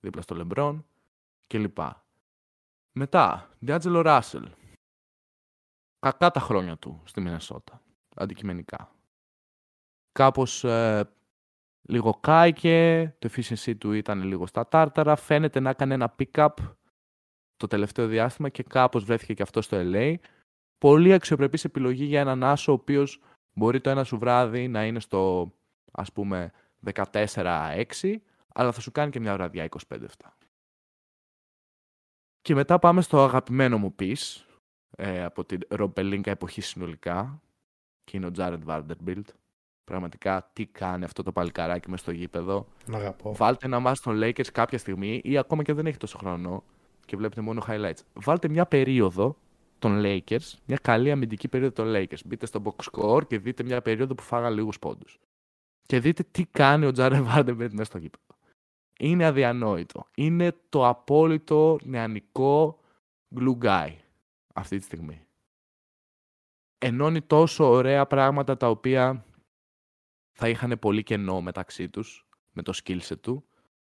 [0.00, 0.86] δίπλα στο Λεμπρόν
[1.46, 1.78] κλπ.
[2.96, 4.48] Μετά, Διάτζελο Ράσελ.
[5.98, 7.82] Κακά τα χρόνια του στη Μινεσότα,
[8.16, 8.94] αντικειμενικά.
[10.12, 11.10] Κάπως ε,
[11.82, 16.54] λίγο κάηκε, το efficiency του ήταν λίγο στα τάρταρα, φαίνεται να έκανε ένα pick-up
[17.56, 20.14] το τελευταίο διάστημα και κάπως βρέθηκε και αυτό στο LA.
[20.78, 23.20] Πολύ αξιοπρεπής επιλογή για έναν άσο ο οποίος
[23.52, 25.52] μπορεί το ένα σου βράδυ να είναι στο
[25.92, 26.52] ας πούμε
[26.92, 28.16] 14-6,
[28.54, 30.06] αλλά θα σου κάνει και μια βραδιά 25-7.
[32.44, 34.46] Και μετά πάμε στο αγαπημένο μου πις,
[34.96, 37.42] ε, από την Ρομπελίνκα εποχή συνολικά,
[38.04, 39.28] και είναι ο Τζάρετ Βάρντερμπιλτ.
[39.84, 42.66] Πραγματικά τι κάνει αυτό το παλικάράκι μες στο γήπεδο.
[42.86, 43.34] Να αγαπώ.
[43.34, 46.62] Βάλτε ένα μάτι των Lakers κάποια στιγμή ή ακόμα και δεν έχει τόσο χρόνο
[47.06, 48.00] και βλέπετε μόνο highlights.
[48.12, 49.36] Βάλτε μια περίοδο
[49.78, 52.24] των Lakers, μια καλή αμυντική περίοδο των Lakers.
[52.24, 55.18] Μπείτε στο box score και δείτε μια περίοδο που φάγα λίγους πόντους.
[55.86, 58.33] Και δείτε τι κάνει ο Τζάρετ Βάρντερμπιλτ μέσα στο γήπεδο
[58.98, 60.06] είναι αδιανόητο.
[60.14, 62.80] Είναι το απόλυτο νεανικό
[63.36, 63.96] glue guy
[64.54, 65.26] αυτή τη στιγμή.
[66.78, 69.24] Ενώνει τόσο ωραία πράγματα τα οποία
[70.32, 73.44] θα είχαν πολύ κενό μεταξύ τους με το skillset του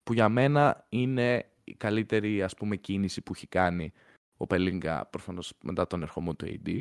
[0.03, 3.93] που για μένα είναι η καλύτερη ας πούμε κίνηση που έχει κάνει
[4.37, 6.81] ο Πελίγκα προφανώς μετά τον ερχομό του AD.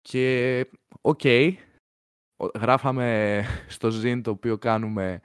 [0.00, 0.66] Και
[1.00, 1.20] οκ,
[2.54, 5.20] γράφαμε στο zine το οποίο κάνουμε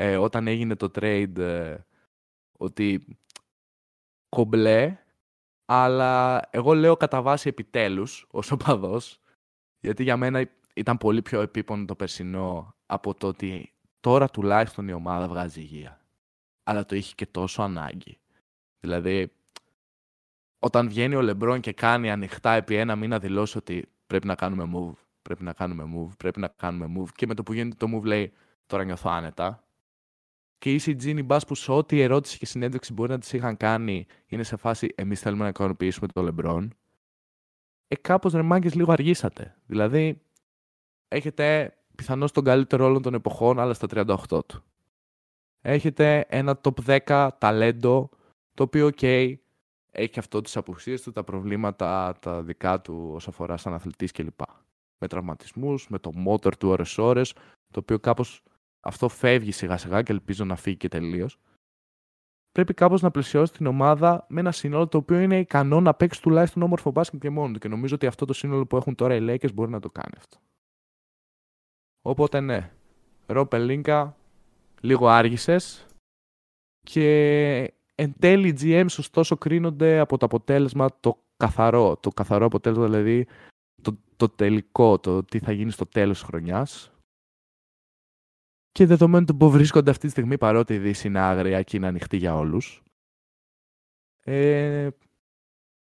[0.00, 1.76] ε, όταν έγινε το trade ε,
[2.58, 3.18] ότι
[4.28, 4.98] κομπλέ,
[5.64, 9.20] αλλά εγώ λέω κατά βάση επιτέλους ως οπαδός,
[9.80, 14.92] γιατί για μένα ήταν πολύ πιο επίπονο το περσινό από το ότι τώρα τουλάχιστον η
[14.92, 16.00] ομάδα βγάζει υγεία.
[16.62, 18.18] Αλλά το είχε και τόσο ανάγκη.
[18.80, 19.32] Δηλαδή,
[20.58, 24.70] όταν βγαίνει ο Λεμπρόν και κάνει ανοιχτά επί ένα μήνα δηλώσει ότι πρέπει να κάνουμε
[24.74, 27.96] move, πρέπει να κάνουμε move, πρέπει να κάνουμε move και με το που γίνεται το
[27.96, 28.32] move λέει
[28.66, 29.62] τώρα νιώθω άνετα.
[30.58, 34.06] Και η Τζίνι Μπάς που σε ό,τι ερώτηση και συνέντευξη μπορεί να τις είχαν κάνει
[34.26, 36.74] είναι σε φάση εμείς θέλουμε να ικανοποιήσουμε το Λεμπρόν.
[37.88, 39.56] Ε, κάπως ρε μάγκες λίγο αργήσατε.
[39.66, 40.20] Δηλαδή,
[41.08, 44.62] έχετε πιθανώς τον καλύτερο όλων των εποχών, αλλά στα 38 του.
[45.60, 48.08] Έχετε ένα top 10 ταλέντο,
[48.54, 49.34] το οποίο, ok,
[49.90, 54.40] έχει αυτό τις απουσίες του, τα προβλήματα τα δικά του όσο αφορά σαν αθλητής κλπ.
[54.98, 57.32] Με τραυματισμούς, με το motor του ώρες-ώρες,
[57.70, 58.42] το οποίο κάπως
[58.80, 61.38] αυτό φεύγει σιγά σιγά και ελπίζω να φύγει και τελείως.
[62.52, 66.22] Πρέπει κάπως να πλαισιώσει την ομάδα με ένα σύνολο το οποίο είναι ικανό να παίξει
[66.22, 67.58] τουλάχιστον όμορφο μπάσκετ και μόνο του.
[67.58, 70.14] Και νομίζω ότι αυτό το σύνολο που έχουν τώρα οι Lakers μπορεί να το κάνει
[70.16, 70.38] αυτό.
[72.02, 72.70] Οπότε ναι,
[73.26, 74.16] Ροπελίνκα,
[74.80, 75.86] λίγο άργησες.
[76.80, 81.96] Και εν τέλει οι GMs ωστόσο κρίνονται από το αποτέλεσμα το καθαρό.
[81.96, 83.26] Το καθαρό αποτέλεσμα δηλαδή
[83.82, 86.92] το, το τελικό, το τι θα γίνει στο τέλος της χρονιάς.
[88.78, 91.86] Και δεδομένου του που βρίσκονται αυτή τη στιγμή παρότι η Δύση είναι άγρια και είναι
[91.86, 92.82] ανοιχτή για όλους,
[94.24, 94.88] ε,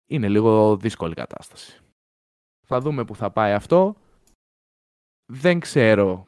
[0.06, 1.80] είναι λίγο δύσκολη κατάσταση.
[2.66, 3.96] Θα δούμε που θα πάει αυτό.
[5.32, 6.26] Δεν ξέρω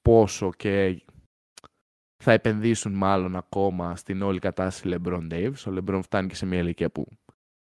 [0.00, 1.04] πόσο και
[2.22, 5.62] θα επενδύσουν μάλλον ακόμα στην όλη κατάσταση LeBron Davis.
[5.66, 7.06] Ο LeBron φτάνει και σε μια ηλικία που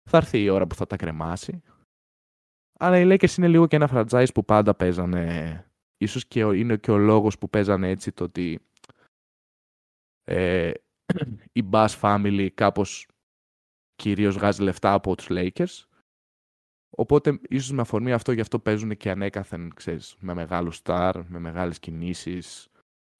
[0.09, 1.61] θα έρθει η ώρα που θα τα κρεμάσει.
[2.79, 5.63] Αλλά οι Lakers είναι λίγο και ένα franchise που πάντα παίζανε.
[6.01, 8.59] Ίσως και είναι και ο λόγος που παίζανε έτσι το ότι
[10.23, 10.71] ε,
[11.59, 13.07] η Bass Family κάπως
[13.95, 15.83] κυρίως βγάζει λεφτά από τους Lakers.
[16.89, 21.39] Οπότε ίσως με αφορμή αυτό γι' αυτό παίζουν και ανέκαθεν ξέρεις, με μεγάλου στάρ, με
[21.39, 22.69] μεγάλες κινήσεις,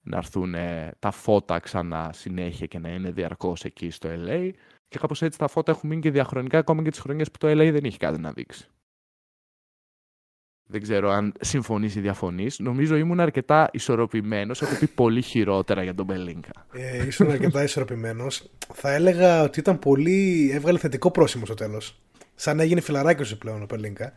[0.06, 0.54] να έρθουν
[0.98, 4.52] τα φώτα ξανά συνέχεια και να είναι διαρκώς εκεί στο LA.
[4.88, 7.50] Και κάπως έτσι τα φώτα έχουν μείνει και διαχρονικά ακόμα και τις χρονιές που το
[7.50, 8.68] LA δεν έχει κάτι να δείξει.
[10.70, 12.58] Δεν ξέρω αν συμφωνείς ή διαφωνείς.
[12.58, 14.62] Νομίζω ήμουν αρκετά ισορροπημένος.
[14.62, 16.50] Έχω πει πολύ χειρότερα για τον Μπελίνκα.
[16.72, 18.50] Ε, ήσουν αρκετά ισορροπημένος.
[18.72, 20.50] Θα έλεγα ότι ήταν πολύ.
[20.52, 22.00] έβγαλε θετικό πρόσημο στο τέλος.
[22.34, 24.12] Σαν έγινε φιλαράκι σου πλέον ο Μπελίνκα.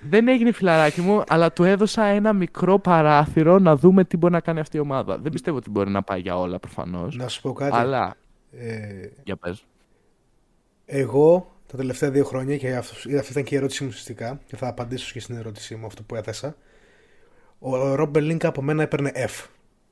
[0.00, 4.40] Δεν έγινε φιλαράκι μου, αλλά του έδωσα ένα μικρό παράθυρο να δούμε τι μπορεί να
[4.40, 5.18] κάνει αυτή η ομάδα.
[5.18, 7.16] Δεν πιστεύω ότι μπορεί να πάει για όλα προφανώς.
[7.16, 7.76] Να σου πω κάτι.
[7.76, 8.16] Αλλά.
[8.52, 9.08] Ε...
[9.24, 9.64] Για πες.
[10.84, 14.68] Εγώ τα τελευταία δύο χρόνια και αυτή ήταν και η ερώτησή μου ουσιαστικά και θα
[14.68, 16.56] απαντήσω και στην ερώτησή μου αυτό που έθεσα.
[17.58, 19.44] Ο Ρομπ Λίνκα από μένα έπαιρνε F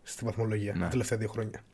[0.03, 0.83] στη βαθμολογία ναι.
[0.83, 1.65] τα τελευταία δύο χρόνια.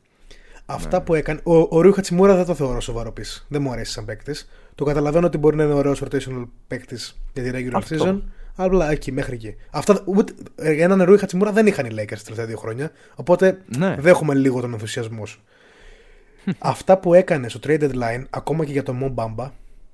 [0.65, 1.03] Αυτά ναι.
[1.03, 1.39] που έκανε.
[1.43, 3.45] Ο, ο Ρίου Χατσιμούρα δεν το θεωρώ σοβαρό πίση.
[3.47, 4.49] Δεν μου αρέσει σαν παίκτης.
[4.75, 7.95] Το καταλαβαίνω ότι μπορεί να είναι ωραίος rotational παίκτης για τη regular Αυτό.
[7.99, 8.21] season.
[8.55, 9.55] Αλλά εκεί, μέχρι εκεί.
[9.71, 12.91] Αυτά, ούτε, έναν Ρούι Χατσιμούρα δεν είχαν οι Lakers τα τελευταία δύο χρόνια.
[13.15, 13.95] Οπότε ναι.
[13.99, 15.41] δέχομαι λίγο τον ενθουσιασμό σου.
[16.59, 19.49] Αυτά που έκανε στο trade deadline, ακόμα και για τον Mo Bamba,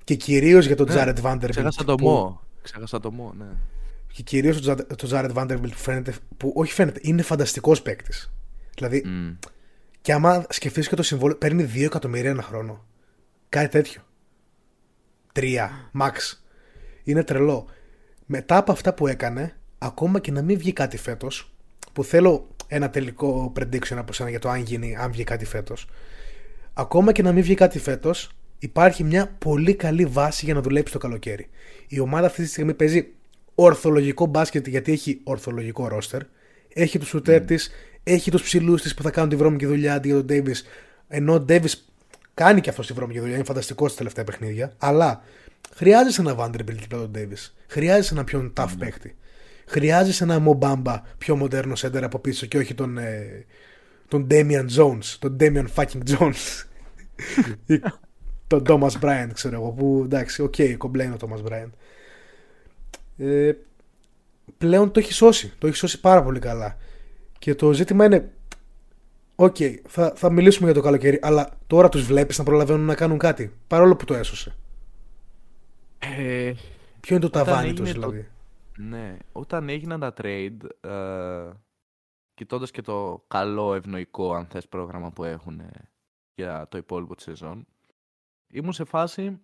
[0.08, 1.48] και κυρίως για τον ναι, Τζάρετ Vanderbilt.
[1.50, 2.40] Ξέχασα το Μο.
[2.62, 3.46] Ξέχασα το Μο, ναι.
[4.12, 6.14] Και κυρίως τον Τζάρετ Vanderbilt που φαίνεται.
[6.36, 8.32] που όχι φαίνεται, είναι φανταστικός παίκτης.
[8.74, 9.36] Δηλαδή, mm.
[10.00, 12.84] και άμα σκεφτείς και το συμβόλαιο, παίρνει 2 εκατομμύρια ένα χρόνο.
[13.48, 14.02] Κάτι τέτοιο.
[15.32, 16.38] Τρία, max.
[17.04, 17.66] Είναι τρελό.
[18.26, 21.54] Μετά από αυτά που έκανε, ακόμα και να μην βγει κάτι φέτος,
[21.92, 25.88] που θέλω ένα τελικό prediction από σένα για το αν γίνει, αν βγει κάτι φέτος.
[26.72, 30.92] Ακόμα και να μην βγει κάτι φέτος, υπάρχει μια πολύ καλή βάση για να δουλέψεις
[30.92, 31.48] το καλοκαίρι.
[31.88, 33.12] Η ομάδα αυτή τη στιγμή παίζει
[33.54, 36.20] ορθολογικό μπάσκετ γιατί έχει ορθολογικό ρόστερ.
[36.74, 37.56] Έχει τους σουτέρ mm.
[38.02, 40.54] έχει τους ψηλούς της που θα κάνουν τη βρώμικη δουλειά αντί για τον Ντέιβι.
[41.08, 41.68] Ενώ ο Ντέιβι
[42.34, 44.72] κάνει και αυτός τη βρώμικη δουλειά, είναι φανταστικός στα τελευταία παιχνίδια.
[44.78, 45.22] Αλλά
[45.74, 47.36] χρειάζεσαι ένα Vanderbilt δίπλα τον Ντέιβι.
[47.66, 48.78] Χρειάζεσαι ένα πιο tough mm.
[48.78, 49.16] παίχτη.
[49.66, 53.44] Χρειάζεσαι ένα Μομπάμπα πιο μοντέρνο σέντερ από πίσω και όχι τον, ε,
[54.08, 55.16] τον Damian Jones.
[55.18, 56.64] Τον Damian fucking Jones.
[58.48, 61.70] τον Thomas Bryant, ξέρω εγώ, που εντάξει, ok, okay, κομπλέει ο Thomas Bryant.
[63.16, 63.52] Ε,
[64.58, 66.76] πλέον το έχει σώσει, το έχει σώσει πάρα πολύ καλά.
[67.38, 68.32] Και το ζήτημα είναι,
[69.34, 72.94] ok, okay, θα, θα μιλήσουμε για το καλοκαίρι, αλλά τώρα τους βλέπεις να προλαβαίνουν να
[72.94, 74.54] κάνουν κάτι, παρόλο που το έσωσε.
[75.98, 76.52] Ε,
[77.00, 78.28] Ποιο είναι το ταβάνι τους, δηλαδή;
[78.76, 81.50] Ναι, όταν έγιναν τα trade, ε,
[82.34, 85.62] κοιτώντας και το καλό ευνοϊκό, αν θες, πρόγραμμα που έχουν
[86.34, 87.66] για το υπόλοιπο της σεζόν,
[88.52, 89.40] ήμουν σε φάση,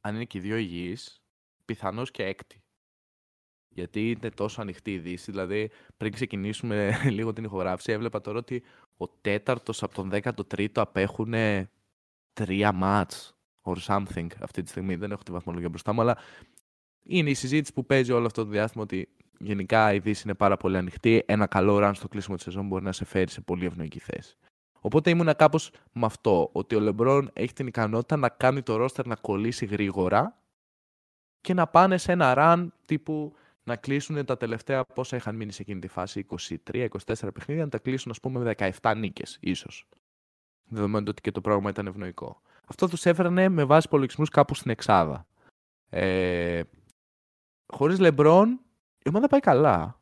[0.00, 1.22] αν είναι και οι δύο υγιείς,
[1.64, 2.62] πιθανώς και έκτη.
[3.68, 5.30] Γιατί είναι τόσο ανοιχτή η Δύση.
[5.30, 8.62] Δηλαδή, πριν ξεκινήσουμε λίγο την ηχογράφηση, έβλεπα τώρα ότι
[8.96, 11.34] ο τέταρτος από τον 13ο απέχουν
[12.32, 14.96] τρία μάτς or something αυτή τη στιγμή.
[14.96, 16.18] Δεν έχω τη βαθμολογία μπροστά μου, αλλά
[17.02, 19.08] είναι η συζήτηση που παίζει όλο αυτό το διάστημα ότι
[19.38, 21.22] γενικά η Δύση είναι πάρα πολύ ανοιχτή.
[21.26, 24.36] Ένα καλό run στο κλείσιμο της σεζόν μπορεί να σε φέρει σε πολύ ευνοϊκή θέση.
[24.80, 29.06] Οπότε ήμουν κάπως με αυτό, ότι ο Λεμπρόν έχει την ικανότητα να κάνει το ρόστερ
[29.06, 30.42] να κολλήσει γρήγορα
[31.40, 35.62] και να πάνε σε ένα run τύπου να κλείσουν τα τελευταία πόσα είχαν μείνει σε
[35.62, 36.26] εκείνη τη φάση,
[36.72, 36.88] 23-24
[37.34, 39.88] παιχνίδια, να τα κλείσουν ας πούμε με 17 νίκες ίσως.
[40.64, 42.42] Δεδομένου ότι και το πρόγραμμα ήταν ευνοϊκό.
[42.66, 45.26] Αυτό τους έφερνε με βάση υπολογισμούς κάπου στην εξάδα.
[45.90, 46.62] Ε,
[47.72, 48.60] χωρίς Λεμπρόν,
[48.98, 50.00] η ομάδα πάει καλά.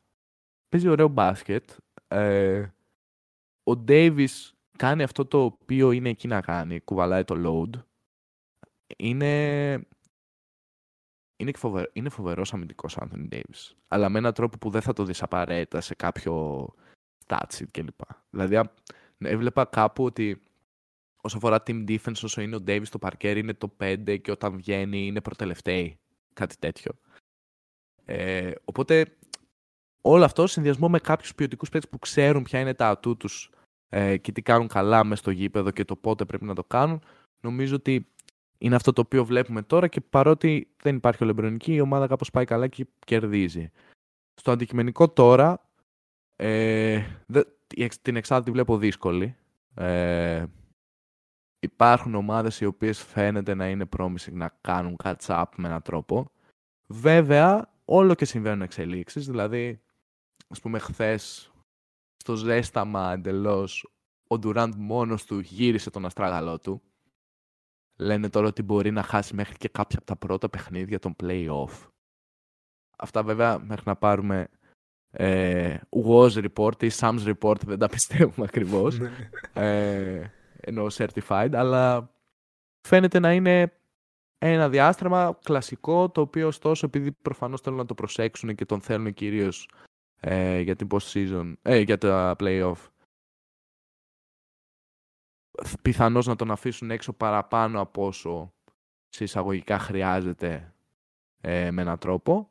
[0.69, 1.71] Παίζει ωραίο μπάσκετ.
[2.09, 2.67] Ε,
[3.63, 7.81] ο Ντέιβις κάνει αυτό το οποίο είναι εκεί να κάνει, κουβαλάει το load.
[8.97, 9.73] Είναι,
[11.37, 13.75] είναι, φοβερό, είναι φοβερός αμυντικός Anthony Davis.
[13.89, 16.67] Αλλά με έναν τρόπο που δεν θα το δεις απαραίτητα σε κάποιο
[17.27, 18.01] stats κλπ.
[18.31, 18.61] Δηλαδή,
[19.19, 20.41] έβλεπα κάπου ότι
[21.21, 24.57] όσο αφορά team defense, όσο είναι ο Davis στο παρκέρ, είναι το 5 και όταν
[24.57, 25.99] βγαίνει είναι προτελευταίοι.
[26.33, 26.93] Κάτι τέτοιο.
[28.05, 29.17] Ε, οπότε,
[30.01, 33.51] όλο αυτό συνδυασμό με κάποιους ποιοτικούς παίκτες που ξέρουν ποια είναι τα ατού τους
[33.89, 37.03] ε, και τι κάνουν καλά μέσα στο γήπεδο και το πότε πρέπει να το κάνουν,
[37.41, 38.07] νομίζω ότι
[38.59, 42.45] είναι αυτό το οποίο βλέπουμε τώρα και παρότι δεν υπάρχει ολεμπρονική, η ομάδα κάπως πάει
[42.45, 43.71] καλά και κερδίζει.
[44.35, 45.69] Στο αντικειμενικό τώρα,
[46.37, 47.03] ε,
[48.03, 49.37] την εξάρτητη τη βλέπω δύσκολη.
[49.75, 50.45] Ε,
[51.59, 56.31] υπάρχουν ομάδες οι οποίες φαίνεται να είναι promising να κάνουν catch up με έναν τρόπο.
[56.87, 59.81] Βέβαια, όλο και συμβαίνουν εξελίξεις, δηλαδή,
[60.49, 61.51] ας πούμε, χθες
[62.27, 63.93] στο ζέσταμα εντελώς
[64.27, 66.83] ο Ντουράντ μόνος του γύρισε τον αστράγαλό του.
[67.97, 71.91] Λένε τώρα ότι μπορεί να χάσει μέχρι και κάποια από τα πρώτα παιχνίδια των play-off.
[72.99, 74.49] Αυτά βέβαια μέχρι να πάρουμε
[75.11, 78.99] ε, was report ή Sam's report δεν τα πιστεύουμε ακριβώς.
[78.99, 79.11] Ναι.
[79.53, 82.11] ε, ενώ certified, αλλά
[82.89, 83.73] φαίνεται να είναι
[84.39, 89.15] ένα διάστρεμα κλασικό, το οποίο ωστόσο επειδή προφανώς θέλουν να το προσέξουν και τον θέλουν
[89.15, 89.69] κυρίως
[90.21, 92.89] ε, για την post-season, ε, για τα play-off.
[95.83, 98.53] Πιθανώς να τον αφήσουν έξω παραπάνω από όσο
[99.09, 100.75] σε εισαγωγικά χρειάζεται
[101.41, 102.51] ε, με έναν τρόπο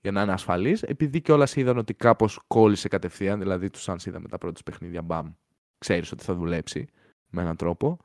[0.00, 0.82] για να είναι ασφαλής.
[0.82, 5.02] Επειδή και όλας είδαν ότι κάπως κόλλησε κατευθείαν, δηλαδή τους αν είδαμε τα πρώτα παιχνίδια,
[5.02, 5.32] μπαμ,
[5.78, 6.88] ξέρεις ότι θα δουλέψει
[7.30, 7.98] με έναν τρόπο.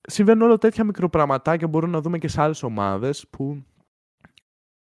[0.00, 3.64] Συμβαίνουν όλα τέτοια μικροπραγματάκια μπορούμε να δούμε και σε άλλες ομάδες που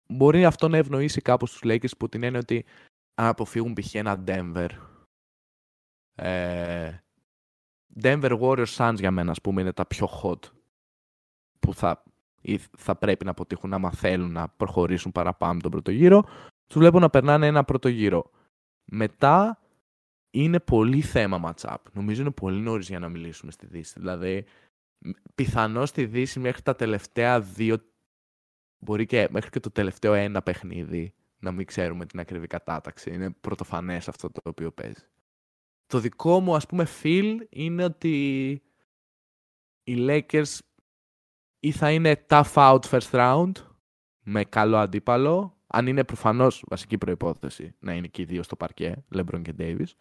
[0.08, 2.66] μπορεί αυτό να ευνοήσει κάπως τους Lakers που την έννοια ότι
[3.16, 3.96] αν αποφύγουν π.χ.
[3.96, 4.70] ένα Denver.
[6.16, 6.98] Ε,
[8.02, 10.40] Denver Warriors Suns για μένα, ας πούμε, είναι τα πιο hot
[11.60, 12.04] που θα,
[12.42, 16.24] ή θα πρέπει να αποτύχουν άμα θέλουν να προχωρήσουν παραπάνω τον πρώτο γύρο.
[16.68, 18.30] Τους βλέπω να περνάνε ένα πρώτο γύρο.
[18.86, 19.62] Μετά
[20.30, 21.78] είναι πολύ θέμα match-up.
[21.92, 24.00] Νομίζω είναι πολύ νωρίς για να μιλήσουμε στη Δύση.
[24.00, 24.46] Δηλαδή,
[25.36, 27.78] πιθανώς στη Δύση μέχρι τα τελευταία δύο
[28.80, 33.14] μπορεί και μέχρι και το τελευταίο ένα παιχνίδι να μην ξέρουμε την ακριβή κατάταξη.
[33.14, 35.06] Είναι πρωτοφανές αυτό το οποίο παίζει.
[35.86, 38.52] Το δικό μου ας πούμε feel είναι ότι
[39.84, 40.58] οι Lakers
[41.60, 43.52] ή θα είναι tough out first round
[44.24, 49.06] με καλό αντίπαλο, αν είναι προφανώς βασική προϋπόθεση να είναι και οι δύο στο παρκέ,
[49.16, 49.92] LeBron και Davis,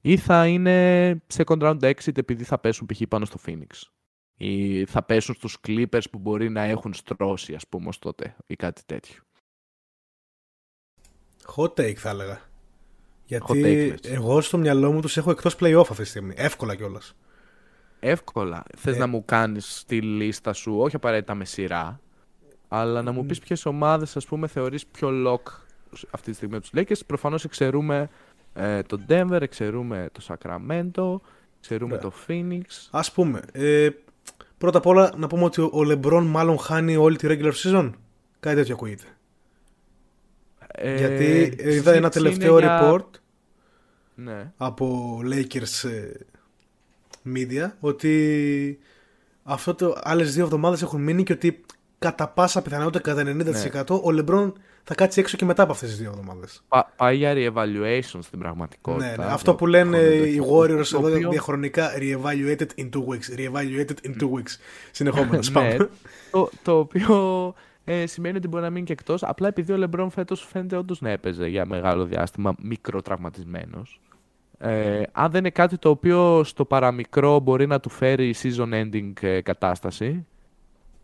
[0.00, 3.02] ή θα είναι second round exit επειδή θα πέσουν π.χ.
[3.08, 3.95] πάνω στο Phoenix
[4.36, 8.56] ή θα πέσουν στους Clippers που μπορεί να έχουν στρώσει ας πούμε ως τότε ή
[8.56, 9.22] κάτι τέτοιο.
[11.56, 12.40] Hot take θα έλεγα.
[13.24, 16.34] Γιατί εγώ στο μυαλό μου τους έχω εκτός play-off αυτή τη στιγμή.
[16.36, 17.14] Εύκολα κιόλας.
[18.00, 18.62] Εύκολα.
[18.76, 18.98] Θες ε.
[18.98, 22.00] να μου κάνεις τη λίστα σου, όχι απαραίτητα με σειρά,
[22.68, 25.42] αλλά να μου πεις ποιες ομάδες ας πούμε θεωρείς πιο lock
[26.10, 27.06] αυτή τη στιγμή από τους Lakers.
[27.06, 28.08] Προφανώς εξαιρούμε
[28.54, 31.16] ε, το Denver, εξαιρούμε το Sacramento,
[31.58, 32.00] εξαιρούμε ναι.
[32.00, 32.62] το Phoenix.
[32.90, 33.88] Ας πούμε, ε,
[34.58, 37.90] Πρώτα απ' όλα να πούμε ότι ο Λεμπρόν μάλλον χάνει όλη τη regular season.
[38.40, 39.04] Κάτι τέτοιο ακούγεται.
[40.66, 43.06] Ε, Γιατί είδα ένα τελευταίο report
[44.14, 44.52] ναι.
[44.56, 46.10] από Lakers ε,
[47.34, 48.78] Media ότι
[49.42, 51.64] αυτό το άλλες δύο εβδομάδες έχουν μείνει και ότι
[51.98, 53.98] κατά πάσα πιθανότητα κατά 90% ναι.
[54.02, 54.52] ο Λεμπρόν
[54.88, 56.62] θα κάτσει έξω και μετά από αυτές τις δύο εβδομάδες.
[56.96, 59.06] πάει για re-evaluation στην πραγματικότητα.
[59.06, 59.32] Ναι, ναι.
[59.32, 61.30] Αυτό που λένε οι Warriors εδώ οποίο...
[61.30, 63.38] διαχρονικά re-evaluated in two weeks.
[63.38, 64.52] Re-evaluated in two weeks.
[64.90, 65.50] Συνεχόμενος.
[65.50, 65.76] ναι,
[66.30, 69.22] το, το οποίο ε, σημαίνει ότι μπορεί να μείνει και εκτός.
[69.22, 74.00] Απλά επειδή ο Λεμπρόν φέτος φαίνεται όντως να έπαιζε για μεγάλο διάστημα μικροτραυματισμένος.
[74.58, 79.12] Ε, αν δεν είναι κάτι το οποίο στο παραμικρό μπορεί να του φέρει season ending
[79.20, 80.26] ε, κατάσταση,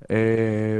[0.06, 0.78] ε,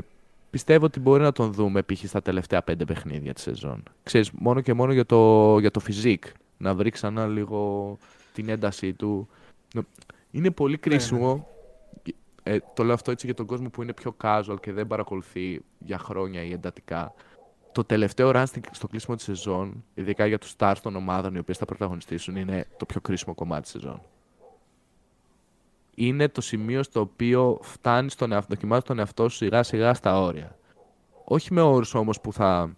[0.53, 2.05] πιστεύω ότι μπορεί να τον δούμε π.χ.
[2.07, 3.83] στα τελευταία πέντε παιχνίδια της σεζόν.
[4.03, 7.99] Ξέρεις, μόνο και μόνο για το, για το physique, να βρει ξανά λίγο
[8.33, 9.29] την έντασή του.
[10.31, 11.35] Είναι πολύ ναι, κρίσιμο.
[12.05, 12.13] Ναι.
[12.43, 15.61] Ε, το λέω αυτό έτσι για τον κόσμο που είναι πιο casual και δεν παρακολουθεί
[15.79, 17.15] για χρόνια ή εντατικά.
[17.73, 21.59] Το τελευταίο run στο κλείσιμο της σεζόν, ειδικά για τους stars των ομάδων οι οποίες
[21.59, 24.03] θα πρωταγωνιστήσουν, είναι το πιο κρίσιμο κομμάτι της σεζόν.
[25.95, 30.21] Είναι το σημείο στο οποίο φτάνει στον εαυτό, δοκιμάζει τον εαυτό σου σιγά σιγά στα
[30.21, 30.59] όρια.
[31.25, 32.77] Όχι με όρους όμως που θα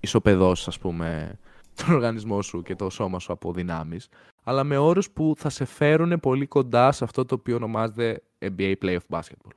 [0.00, 1.38] ισοπεδώσεις, ας πούμε,
[1.74, 4.08] τον οργανισμό σου και το σώμα σου από δυνάμεις,
[4.42, 8.74] αλλά με όρους που θα σε φέρουν πολύ κοντά σε αυτό το οποίο ονομάζεται NBA
[8.82, 9.56] Playoff Basketball.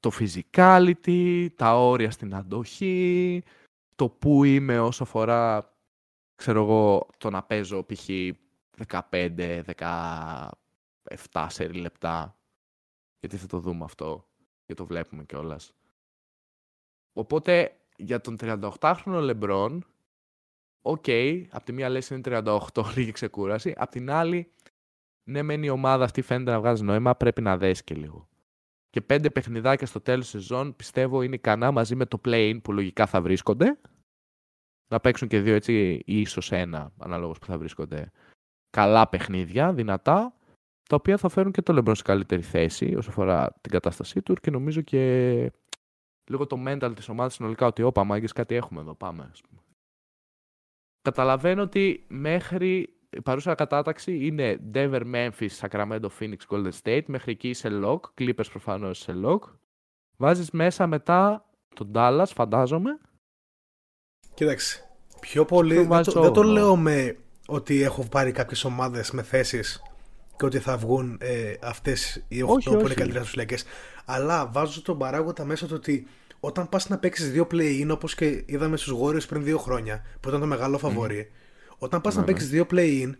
[0.00, 3.42] Το physicality, τα όρια στην αντοχή,
[3.94, 5.72] το που είμαι όσο αφορά,
[6.34, 8.08] ξέρω εγώ, το να παίζω π.χ.
[9.10, 9.60] 15,
[11.32, 12.38] 17 σε λεπτά.
[13.20, 14.28] Γιατί θα το δούμε αυτό
[14.64, 15.74] και το βλέπουμε κιόλας.
[17.12, 19.86] Οπότε για τον 38χρονο Λεμπρόν
[20.82, 24.52] ok, okay, από τη μία λες είναι 38, λίγη ξεκούραση, απ' την άλλη,
[25.24, 28.28] ναι μεν η ομάδα αυτή φαίνεται να βγάζει νόημα, πρέπει να δέσει και λίγο.
[28.90, 33.06] Και πέντε παιχνιδάκια στο τέλος σεζόν πιστεύω είναι ικανά μαζί με το play-in που λογικά
[33.06, 33.80] θα βρίσκονται.
[34.90, 38.10] Να παίξουν και δύο έτσι ή ίσως ένα αναλόγως που θα βρίσκονται.
[38.70, 40.36] Καλά παιχνίδια, δυνατά,
[40.88, 44.34] τα οποία θα φέρουν και το LeBron σε καλύτερη θέση όσο αφορά την κατάστασή του
[44.34, 45.52] και νομίζω και
[46.30, 49.28] λίγο το mental της ομάδας συνολικά ότι όπα μάγκες κάτι έχουμε εδώ, πάμε.
[49.32, 49.60] Ας πούμε.
[51.02, 57.02] Καταλαβαίνω ότι μέχρι η παρούσα κατάταξη είναι Denver, Memphis, Sacramento, Phoenix, Golden State.
[57.06, 58.00] Μέχρι εκεί είσαι lock.
[58.18, 59.38] Clippers προφανώς είσαι lock.
[60.16, 62.98] Βάζεις μέσα μετά τον Dallas, φαντάζομαι.
[64.34, 64.88] Κοίταξε.
[65.20, 65.84] Πιο πολύ.
[65.84, 67.16] Δεν το, δεν το λέω με
[67.46, 69.82] ότι έχω πάρει κάποιες ομάδες με θέσεις
[70.36, 73.64] και ότι θα βγουν ε, αυτές οι 8 που είναι καλύτερε στους
[74.04, 76.06] Αλλά βάζω τον παράγοντα μέσα το ότι
[76.40, 80.28] όταν πας να παίξεις δύο play-in όπως και είδαμε στους Warriors πριν δύο χρόνια, που
[80.28, 81.30] ήταν το μεγάλο φαβόρι,
[81.78, 82.54] όταν πας να ναι, παίξεις ναι.
[82.54, 83.12] δύο play-in,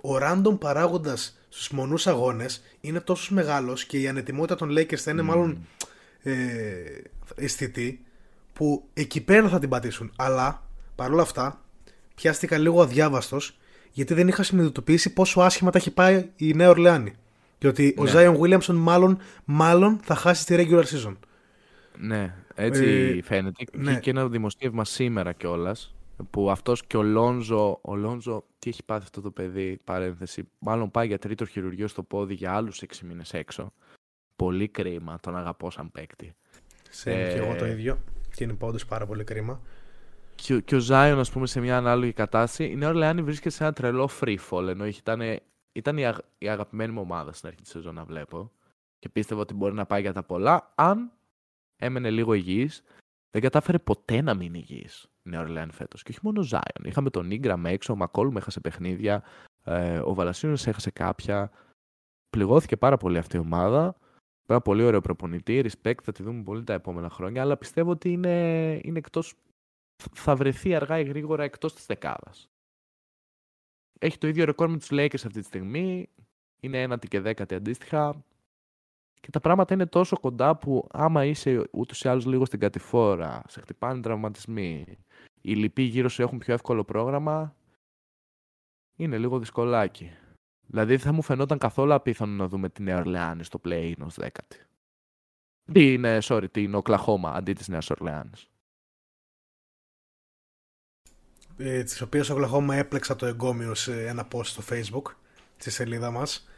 [0.00, 5.10] ο random παράγοντας στους μονούς αγώνες είναι τόσο μεγάλος και η ανετοιμότητα των Lakers θα
[5.10, 5.66] είναι μάλλον
[6.22, 6.32] ε,
[7.34, 8.04] αισθητή,
[8.52, 10.12] που εκεί πέρα θα την πατήσουν.
[10.16, 11.64] Αλλά παρόλα αυτά,
[12.14, 13.58] πιάστηκα λίγο αδιάβαστος
[13.92, 17.12] γιατί δεν είχα συνειδητοποιήσει πόσο άσχημα τα έχει πάει η Νέα Ορλεάνη.
[17.58, 18.56] Και ότι ο Ζάιον ναι.
[18.56, 21.16] Williamson μάλλον, μάλλον θα χάσει τη regular season.
[21.98, 22.84] Ναι, έτσι
[23.18, 23.64] ε, φαίνεται.
[23.72, 23.98] Ναι.
[24.00, 25.94] Και ένα δημοσίευμα σήμερα κιόλας.
[26.30, 30.48] Που αυτός και ο Λόνζο, ο Λόνζο, τι έχει πάθει αυτό το παιδί, παρένθεση.
[30.58, 33.72] Μάλλον πάει για τρίτο χειρουργείο στο πόδι για άλλους 6 μήνες έξω.
[34.36, 36.32] Πολύ κρίμα, τον αγαπώ σαν παίκτη.
[36.90, 37.98] Σε ε, και εγώ το ίδιο.
[38.34, 39.60] Και είναι πάντως πάρα πολύ κρίμα.
[40.42, 43.62] Και, και ο Ζάιον, ας πούμε, σε μια ανάλογη κατάσταση, η Νέα Ορλεάνη βρίσκεται σε
[43.62, 44.66] ένα τρελό free fall.
[44.68, 45.20] Ενώ ήταν,
[45.72, 48.52] ήταν η, η αγαπημένη μου ομάδα στην αρχή της σεζόν να βλέπω.
[48.98, 51.12] Και πίστευα ότι μπορεί να πάει για τα πολλά, αν
[51.76, 52.82] έμενε λίγο υγιής.
[53.30, 56.02] Δεν κατάφερε ποτέ να μείνει υγιής η Νέα Ορλεάνη φέτος.
[56.02, 56.84] Και όχι μόνο ο Ζάιον.
[56.84, 59.22] Είχαμε τον Ίγκραμ έξω, ο Μακόλουμ έχασε παιχνίδια,
[59.64, 61.50] ε, ο Βαλασίνο έχασε κάποια.
[62.30, 63.96] Πληγώθηκε πάρα πολύ αυτή η ομάδα.
[64.46, 65.64] Ένα πολύ ωραίο προπονητή.
[65.64, 67.42] Respect, θα τη δούμε πολύ τα επόμενα χρόνια.
[67.42, 69.34] Αλλά πιστεύω ότι είναι, είναι εκτός,
[70.12, 72.50] θα βρεθεί αργά ή γρήγορα εκτός της δεκάδας.
[73.98, 76.08] Έχει το ίδιο ρεκόρ με τους Lakers αυτή τη στιγμή.
[76.60, 78.24] Είναι ένατη και δέκατη αντίστοιχα.
[79.20, 83.42] Και τα πράγματα είναι τόσο κοντά που άμα είσαι ούτως ή άλλως λίγο στην κατηφόρα,
[83.48, 84.98] σε χτυπάνε τραυματισμοί,
[85.40, 87.56] οι λοιποί γύρω σου έχουν πιο εύκολο πρόγραμμα,
[88.96, 90.10] είναι λίγο δυσκολάκι.
[90.66, 94.66] Δηλαδή θα μου φαινόταν καθόλου απίθανο να δούμε την Νέα Ορλεάνη στο play ως δέκατη.
[95.72, 98.51] Τι είναι, sorry, την Οκλαχώμα αντί της Νέας Ορλεάνης.
[101.56, 105.12] Ε, τις οποίες ο Οκλαχώμα έπλεξα το εγκόμιο σε ένα post στο facebook
[105.56, 106.48] στη σελίδα μας.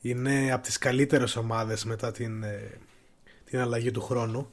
[0.00, 2.78] Είναι από τις καλύτερες ομάδες μετά την, ε,
[3.44, 4.50] την αλλαγή του χρόνου.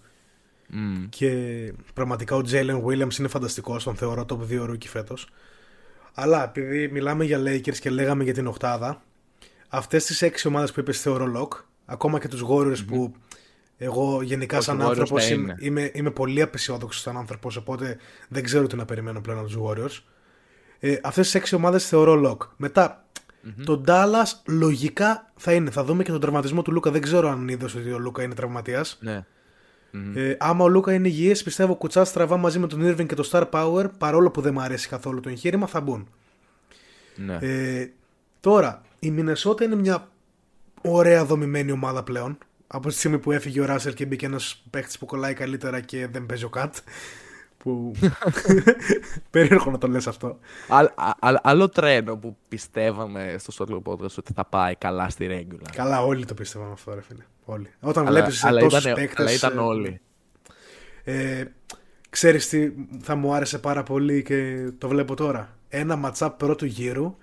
[1.10, 5.30] Και πραγματικά ο Jalen Williams είναι φανταστικός τον θεωρώ top 2 rookie φέτος.
[6.14, 9.04] Αλλά επειδή μιλάμε για Lakers και λέγαμε για την οκτάδα
[9.68, 13.16] αυτές τις έξι ομάδες που είπες θεωρώ lock ακόμα και τους Warriors που
[13.78, 17.98] εγώ γενικά σαν άνθρωπος είμαι, είμαι, είμαι, πολύ απεσιόδοξος σαν άνθρωπος, οπότε
[18.30, 20.04] δεν ξέρω τι να περιμένω πλέον από τους Warriors.
[20.80, 22.48] Ε, Αυτές τις έξι ομάδες θεωρώ lock.
[22.58, 23.04] Μετά
[23.46, 23.64] Mm-hmm.
[23.66, 25.70] Το Dallas λογικά θα είναι.
[25.70, 26.92] Θα δούμε και τον τραυματισμό του Λούκα.
[26.92, 28.98] Δεν ξέρω αν είδες ότι ο Λούκα είναι τραυματίας.
[29.02, 29.26] Ναι.
[30.16, 33.30] Ε, άμα ο Λούκα είναι υγιής, πιστεύω κουτσάς στραβά μαζί με τον Irving και το
[33.32, 36.08] Star Power, παρόλο που δεν μου αρέσει καθόλου το εγχείρημα, θα μπουν.
[37.16, 37.38] Ναι.
[37.42, 37.92] Ε,
[38.40, 40.12] τώρα, η Μινεσότα είναι μια
[40.82, 42.38] ωραία δομημένη ομάδα πλέον.
[42.76, 46.08] Από τη στιγμή που έφυγε ο Ράσελ και μπήκε ένας παίχτη που κολλάει καλύτερα και
[46.08, 46.76] δεν παίζει ο Κατ.
[47.58, 47.92] Που.
[49.30, 50.40] Περίεργο να το λες αυτό.
[51.42, 55.70] άλλο τρένο που πιστεύαμε στο Σότλο Podcast ότι θα πάει καλά στη regular.
[55.76, 57.24] Καλά, όλοι το πιστεύαμε αυτό, ρε φίλε.
[57.46, 57.70] Όλοι.
[57.80, 59.20] Όταν βλέπεις τόσους παίκτες.
[59.20, 60.02] Αλλά ήταν ε, όλοι.
[61.04, 61.44] Ε,
[62.10, 62.72] ξέρεις τι
[63.02, 65.58] θα μου άρεσε πάρα πολύ και το βλέπω τώρα.
[65.70, 67.18] Ένα ματσάπ πρώτου γύρου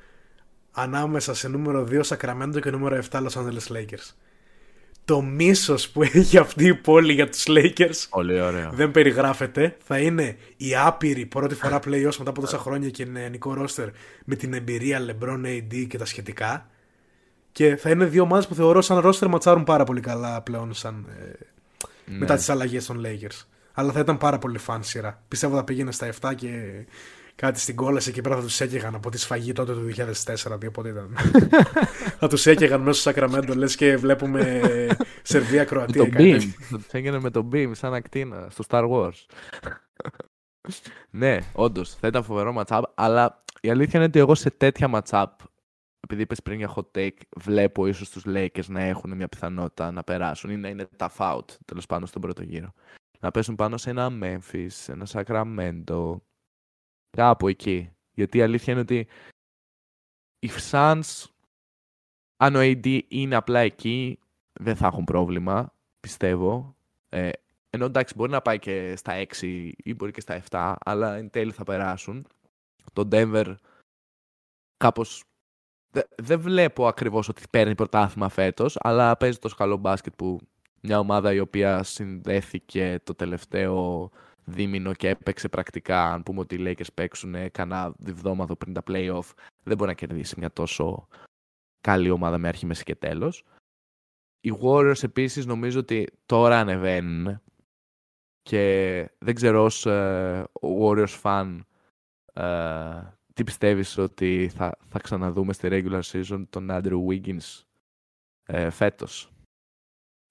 [0.70, 4.14] ανάμεσα σε νούμερο 2 Sacramento και νούμερο 7 Los Angeles Lakers
[5.10, 8.70] το μίσος που έχει αυτή η πόλη για τους Lakers Πολύ ωραία.
[8.72, 9.76] δεν περιγράφεται.
[9.84, 13.88] Θα είναι η άπειρη πρώτη φορά playoffs μετά από τόσα χρόνια και νεανικό ρόστερ
[14.24, 16.70] με την εμπειρία LeBron AD και τα σχετικά.
[17.52, 21.06] Και θα είναι δύο ομάδες που θεωρώ σαν ρόστερ ματσάρουν πάρα πολύ καλά πλέον σαν,
[21.20, 21.24] ε,
[22.10, 22.18] ναι.
[22.18, 23.46] μετά τις αλλαγές των Lakers.
[23.72, 25.22] Αλλά θα ήταν πάρα πολύ φαν σειρά.
[25.28, 26.48] Πιστεύω θα πήγαινε στα 7 και
[27.40, 29.90] κάτι στην κόλαση εκεί πέρα θα τους έκαιγαν από τη σφαγή τότε του
[30.24, 31.16] 2004, δύο πότε ήταν.
[32.20, 34.60] θα τους έκαιγαν μέσα στο Σακραμέντο, λες και βλέπουμε
[35.22, 36.02] Σερβία, Κροατία.
[36.02, 36.40] Με το Beam.
[36.40, 39.26] Θα του έκαιγαν με το Beam, σαν ακτίνα, στο Star Wars.
[41.10, 45.26] ναι, όντως, θα ήταν φοβερό matchup, αλλά η αλήθεια είναι ότι εγώ σε τέτοια matchup,
[46.00, 50.04] επειδή είπες πριν για hot take, βλέπω ίσως τους Lakers να έχουν μια πιθανότητα να
[50.04, 52.72] περάσουν ή να είναι tough out τέλος πάντων στον πρώτο γύρο.
[53.20, 56.16] Να πέσουν πάνω σε ένα Memphis, ένα Sacramento,
[57.10, 57.92] Κάπου εκεί.
[58.12, 59.06] Γιατί η αλήθεια είναι ότι
[60.38, 61.24] οι Suns,
[62.36, 64.18] αν ο AD είναι απλά εκεί,
[64.52, 66.76] δεν θα έχουν πρόβλημα, πιστεύω.
[67.08, 67.30] Ε,
[67.70, 71.30] ενώ εντάξει, μπορεί να πάει και στα 6 ή μπορεί και στα 7, αλλά εν
[71.30, 72.26] τέλει θα περάσουν.
[72.92, 73.54] Το Denver
[74.76, 75.24] κάπως
[76.16, 80.40] δεν βλέπω ακριβώς ότι παίρνει πρωτάθλημα φέτος, αλλά παίζει τόσο καλό μπάσκετ που
[80.80, 84.10] μια ομάδα η οποία συνδέθηκε το τελευταίο
[84.50, 89.32] δίμηνο και έπαιξε πρακτικά, αν πούμε ότι οι Lakers παίξουν κανένα διβδόμαδο πριν τα playoff,
[89.62, 91.08] δεν μπορεί να κερδίσει μια τόσο
[91.80, 93.44] καλή ομάδα με αρχή, μέση και τέλος.
[94.40, 97.40] Οι Warriors επίσης νομίζω ότι τώρα ανεβαίνουν
[98.42, 100.44] και δεν ξέρω ως uh,
[100.80, 101.60] Warriors fan
[102.34, 103.02] uh,
[103.34, 107.62] τι πιστεύεις ότι θα, θα ξαναδούμε στη regular season τον Andrew Wiggins
[108.46, 109.32] uh, φέτος.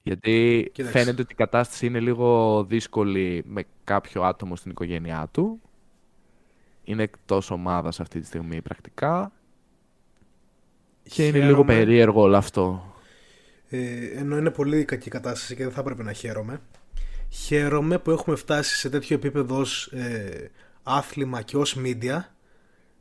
[0.04, 5.62] Γιατί φαίνεται ότι η κατάσταση είναι λίγο δύσκολη με κάποιο άτομο στην οικογένειά του.
[6.84, 9.32] Είναι εκτός ομάδας αυτή τη στιγμή πρακτικά.
[11.04, 12.93] Και είναι λίγο περίεργο όλο αυτό.
[13.70, 16.62] Ε, ενώ είναι πολύ κακή κατάσταση και δεν θα έπρεπε να χαίρομαι.
[17.30, 20.52] Χαίρομαι που έχουμε φτάσει σε τέτοιο επίπεδο ως ε,
[20.84, 22.20] άθλημα και ως media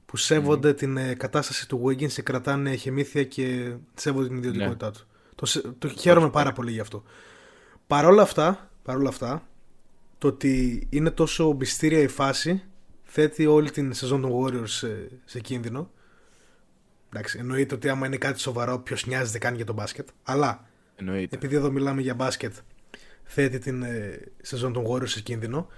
[0.07, 4.93] που σέβονται την ε, κατάσταση του Wiggins και κρατάνε χεμήθεια και σέβονται την ιδιωτικότητά ναι.
[4.93, 5.08] του.
[5.39, 7.03] Το, το χαίρομαι πάρα πολύ γι' αυτό.
[7.87, 9.49] Παρόλα αυτά, παρόλα αυτά,
[10.19, 12.63] το ότι είναι τόσο μπιστήρια η φάση
[13.03, 15.91] θέτει όλη την σεζόν των Warriors σε, σε κίνδυνο.
[17.13, 20.09] Εντάξει, εννοείται ότι άμα είναι κάτι σοβαρό, ποιος νοιάζεται καν για το μπάσκετ.
[20.23, 21.37] Αλλά εννοείται.
[21.37, 22.55] επειδή εδώ μιλάμε για μπάσκετ,
[23.25, 25.69] θέτει την ε, σεζόν των Warriors σε κίνδυνο.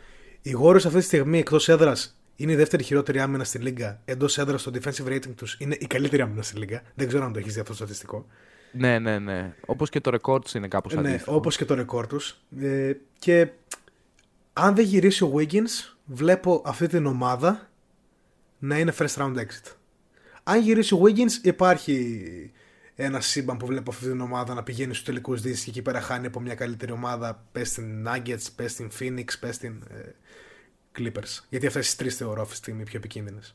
[0.43, 4.01] Οι Warriors αυτή τη στιγμή εκτός έδρας είναι η δεύτερη χειρότερη άμυνα στη Λίγκα.
[4.05, 6.83] Εντός έδρας το defensive rating τους είναι η καλύτερη άμυνα στη Λίγκα.
[6.95, 8.27] Δεν ξέρω αν το έχεις δει αυτό το στατιστικό.
[8.73, 9.55] Ναι, ναι, ναι.
[9.67, 11.31] Όπως και το ρεκόρ τους είναι κάπως αντίστοιχο.
[11.31, 12.41] Ναι, όπως και το ρεκόρ τους.
[12.61, 13.49] Ε, και
[14.53, 17.71] αν δεν γυρίσει ο Wiggins, βλέπω αυτή την ομάδα
[18.59, 19.75] να είναι first round exit.
[20.43, 22.23] Αν γυρίσει ο Wiggins, υπάρχει
[22.95, 26.01] ένα σύμπαν που βλέπω αυτή την ομάδα να πηγαίνει στους τελικούς δύσει και εκεί πέρα
[26.01, 27.47] χάνει από μια καλύτερη ομάδα.
[27.53, 30.15] Πες στην Nuggets, πες στην Phoenix, πες στην ε,
[30.99, 31.45] Clippers.
[31.49, 33.55] Γιατί αυτές τις τρεις θεωρώ αυτή τη στιγμή πιο επικίνδυνες.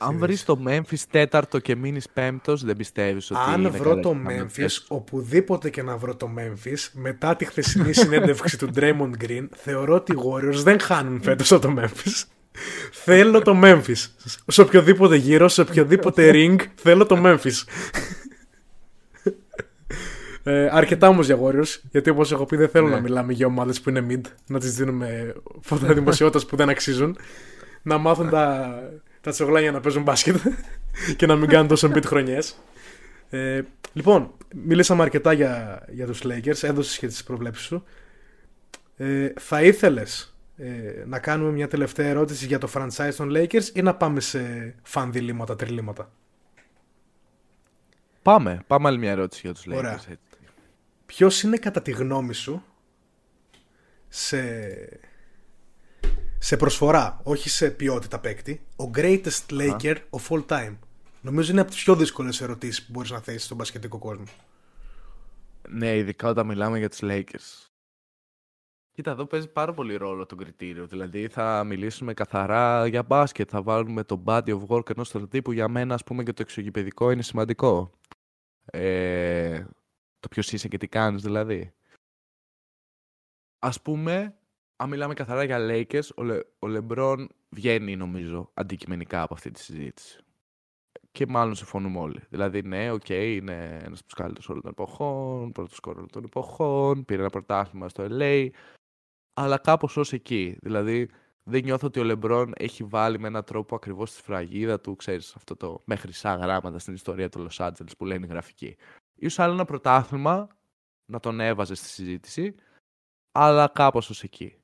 [0.00, 3.40] Αν βρεις το Memphis τέταρτο και μείνεις πέμπτος, δεν πιστεύεις ότι.
[3.52, 8.58] Αν είναι βρω το Memphis, οπουδήποτε και να βρω το Memphis, μετά τη χθεσινή συνέντευξη
[8.58, 12.24] του Draymond Green, θεωρώ ότι οι Warriors δεν χάνουν φέτος από το Memphis.
[12.92, 14.06] θέλω το Memphis.
[14.46, 17.64] Σε οποιοδήποτε γύρο, σε οποιοδήποτε ring, θέλω το Memphis.
[20.42, 22.94] Ε, αρκετά όμως για Warriors, γιατί όπως έχω πει, δεν θέλω ναι.
[22.94, 27.16] να μιλάμε για ομάδες που είναι mid, να τις δίνουμε φώτα δημοσιότητας που δεν αξίζουν.
[27.82, 28.74] Να μάθουν τα,
[29.28, 30.36] τα τσογλάνια να παίζουν μπάσκετ
[31.16, 32.58] και να μην κάνουν τόσο beat χρονιές.
[33.30, 33.62] Ε,
[33.92, 37.84] λοιπόν, μιλήσαμε αρκετά για, για τους Lakers, έδωσες και τις προβλέψεις σου.
[38.96, 43.82] Ε, θα ήθελες ε, να κάνουμε μια τελευταία ερώτηση για το franchise των Lakers ή
[43.82, 46.10] να πάμε σε φαν διλήμματα, τριλήμματα.
[48.22, 49.76] Πάμε, πάμε άλλη μια ερώτηση για τους Lakers.
[49.76, 50.00] Ωραία.
[51.06, 52.62] Ποιος είναι κατά τη γνώμη σου
[54.08, 54.38] σε
[56.38, 60.76] σε προσφορά, όχι σε ποιότητα παίκτη, ο greatest Laker of all time.
[61.20, 64.24] Νομίζω είναι από τις πιο δύσκολες ερωτήσεις που μπορείς να θέσεις στον πασχετικό κόσμο.
[65.68, 67.66] Ναι, ειδικά όταν μιλάμε για του Lakers.
[68.92, 70.86] Κοίτα, εδώ παίζει πάρα πολύ ρόλο το κριτήριο.
[70.86, 73.48] Δηλαδή, θα μιλήσουμε καθαρά για μπάσκετ.
[73.50, 76.42] Θα βάλουμε το body of work ενός στρατή που για μένα, ας πούμε, και το
[76.42, 77.90] εξωγηπαιδικό είναι σημαντικό.
[78.64, 79.64] Ε,
[80.20, 81.72] το ποιος είσαι και τι κάνεις, δηλαδή.
[83.58, 84.38] ας πούμε,
[84.80, 89.60] αν μιλάμε καθαρά για Lakers, ο, Λε, ο LeBron βγαίνει νομίζω αντικειμενικά από αυτή τη
[89.60, 90.20] συζήτηση.
[91.10, 92.20] Και μάλλον συμφωνούμε όλοι.
[92.28, 96.10] Δηλαδή, ναι, ok, okay, είναι ένας από τους καλύτερους όλων των εποχών, πρώτος σκόρερ όλων
[96.10, 98.48] των εποχών, πήρε ένα πρωτάθλημα στο LA,
[99.34, 100.56] αλλά κάπως ως εκεί.
[100.60, 101.08] Δηλαδή,
[101.42, 105.34] δεν νιώθω ότι ο Λεμπρόν έχει βάλει με έναν τρόπο ακριβώς τη σφραγίδα του, ξέρεις,
[105.34, 108.76] αυτό το με χρυσά γράμματα στην ιστορία του Los Angeles που λένε οι γραφικοί.
[109.28, 110.48] Ίσως άλλο ένα πρωτάθλημα
[111.04, 112.54] να τον έβαζε στη συζήτηση,
[113.32, 114.58] αλλά κάπως ως εκεί.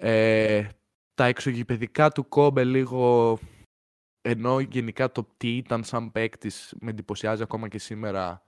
[0.00, 0.68] Ε,
[1.14, 3.38] τα εξωγηπαιδικά του Κόμπε λίγο
[4.20, 8.44] ενώ γενικά το τι ήταν σαν παίκτης με εντυπωσιάζει ακόμα και σήμερα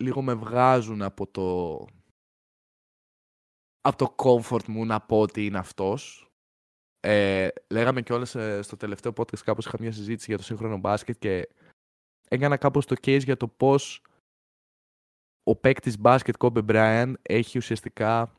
[0.00, 1.76] λίγο με βγάζουν από το
[3.80, 6.30] από το comfort μου να πω ότι είναι αυτός.
[7.00, 11.18] Ε, λέγαμε κιόλας ε, στο τελευταίο podcast κάπως είχα μια συζήτηση για το σύγχρονο μπάσκετ
[11.18, 11.48] και
[12.28, 14.02] έκανα κάπως το case για το πώς
[15.42, 18.37] ο παίκτης μπάσκετ Kobe Bryant έχει ουσιαστικά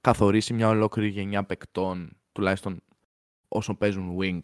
[0.00, 2.82] καθορίσει μια ολόκληρη γενιά παικτών, τουλάχιστον
[3.48, 4.40] όσων παίζουν wing,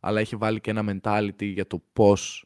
[0.00, 2.44] αλλά έχει βάλει και ένα mentality για το πώς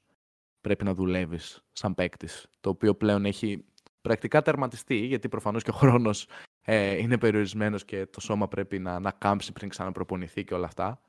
[0.61, 3.65] πρέπει να δουλεύεις σαν παίκτης, το οποίο πλέον έχει
[4.01, 6.27] πρακτικά τερματιστεί, γιατί προφανώς και ο χρόνος
[6.63, 11.01] ε, είναι περιορισμένος και το σώμα πρέπει να, να κάμψει πριν ξαναπροπονηθεί και όλα αυτά.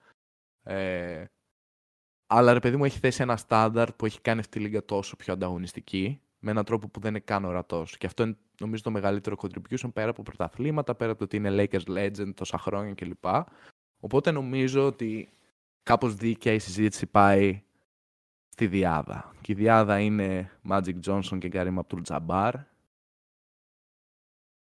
[0.63, 1.25] Ε,
[2.27, 5.15] αλλά ρε παιδί μου έχει θέσει ένα στάνταρ που έχει κάνει αυτή τη λίγα τόσο
[5.15, 7.97] πιο ανταγωνιστική με έναν τρόπο που δεν είναι καν ορατός.
[7.97, 11.49] Και αυτό είναι νομίζω το μεγαλύτερο contribution πέρα από πρωταθλήματα, πέρα από το ότι είναι
[11.51, 13.25] Lakers Legend τόσα χρόνια κλπ.
[13.99, 15.29] Οπότε νομίζω ότι
[15.83, 17.63] κάπως δίκαια η συζήτηση πάει
[18.49, 19.33] στη Διάδα.
[19.41, 22.53] Και η Διάδα είναι Magic Johnson και Karim Abdul Jabbar.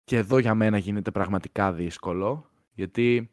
[0.04, 3.30] Και εδώ για μένα γίνεται πραγματικά δύσκολο, γιατί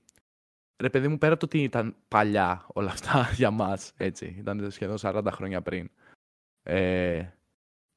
[0.77, 4.71] ρε παιδί μου, πέρα από το ότι ήταν παλιά όλα αυτά για μας, έτσι, ήταν
[4.71, 5.89] σχεδόν 40 χρόνια πριν,
[6.63, 7.29] ε,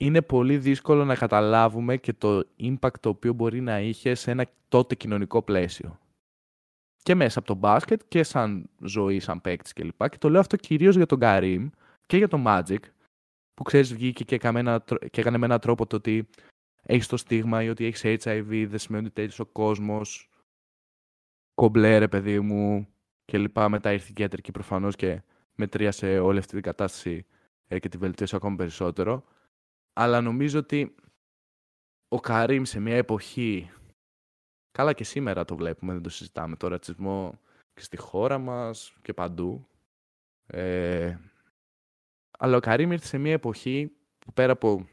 [0.00, 4.46] είναι πολύ δύσκολο να καταλάβουμε και το impact το οποίο μπορεί να είχε σε ένα
[4.68, 5.98] τότε κοινωνικό πλαίσιο.
[7.02, 10.02] Και μέσα από το μπάσκετ και σαν ζωή, σαν παίκτης κλπ.
[10.02, 11.68] Και, και το λέω αυτό κυρίως για τον Karim
[12.06, 12.78] και για τον Magic,
[13.54, 14.78] που ξέρεις βγήκε και έκανε,
[15.10, 16.28] και έκανε με έναν τρόπο το ότι
[16.82, 20.30] έχεις το στίγμα ή ότι έχεις HIV, δεν σημαίνει ότι τέτοιος ο κόσμος.
[21.54, 22.88] Κομπλέ, ρε παιδί μου,
[23.24, 23.68] και λοιπά.
[23.68, 25.22] Μετά ήρθε η ιατρική προφανώς και
[25.54, 27.26] μετρίασε όλη αυτή την κατάσταση
[27.68, 29.24] ε, και τη βελτίωσε ακόμα περισσότερο.
[30.00, 30.94] Αλλά νομίζω ότι
[32.08, 33.70] ο Καρύμ σε μια εποχή.
[34.70, 36.56] Καλά και σήμερα το βλέπουμε, δεν το συζητάμε.
[36.56, 37.40] Το ρατσισμό
[37.74, 39.68] και στη χώρα μας και παντού.
[40.46, 41.16] Ε,
[42.38, 44.88] αλλά ο Καρύμ ήρθε σε μια εποχή που πέρα από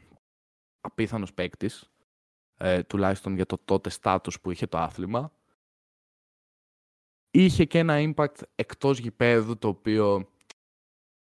[0.80, 1.90] απίθανος παίκτης,
[2.56, 5.32] ε, τουλάχιστον για το τότε στάτους που είχε το άθλημα.
[7.30, 10.30] Είχε και ένα impact εκτός γηπέδου το οποίο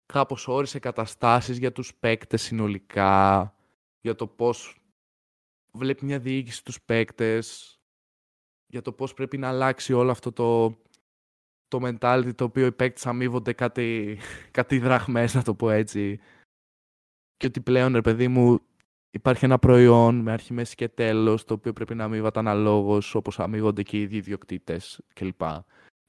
[0.07, 3.55] κάπως όρισε καταστάσεις για τους παίκτες συνολικά,
[4.01, 4.81] για το πώς
[5.73, 7.79] βλέπει μια διοίκηση τους παίκτες,
[8.67, 10.79] για το πώς πρέπει να αλλάξει όλο αυτό το,
[11.69, 14.19] το mentality το οποίο οι παίκτες αμείβονται κάτι,
[14.59, 16.21] κάτι δραχμές, να το πω έτσι.
[17.37, 18.61] Και ότι πλέον, ρε παιδί μου,
[19.11, 23.41] υπάρχει ένα προϊόν με αρχή, μέση και τέλος, το οποίο πρέπει να αμείβεται αναλόγως όπως
[23.41, 25.43] αμείβονται και οι ίδιοι ιδιοκτήτες κλπ.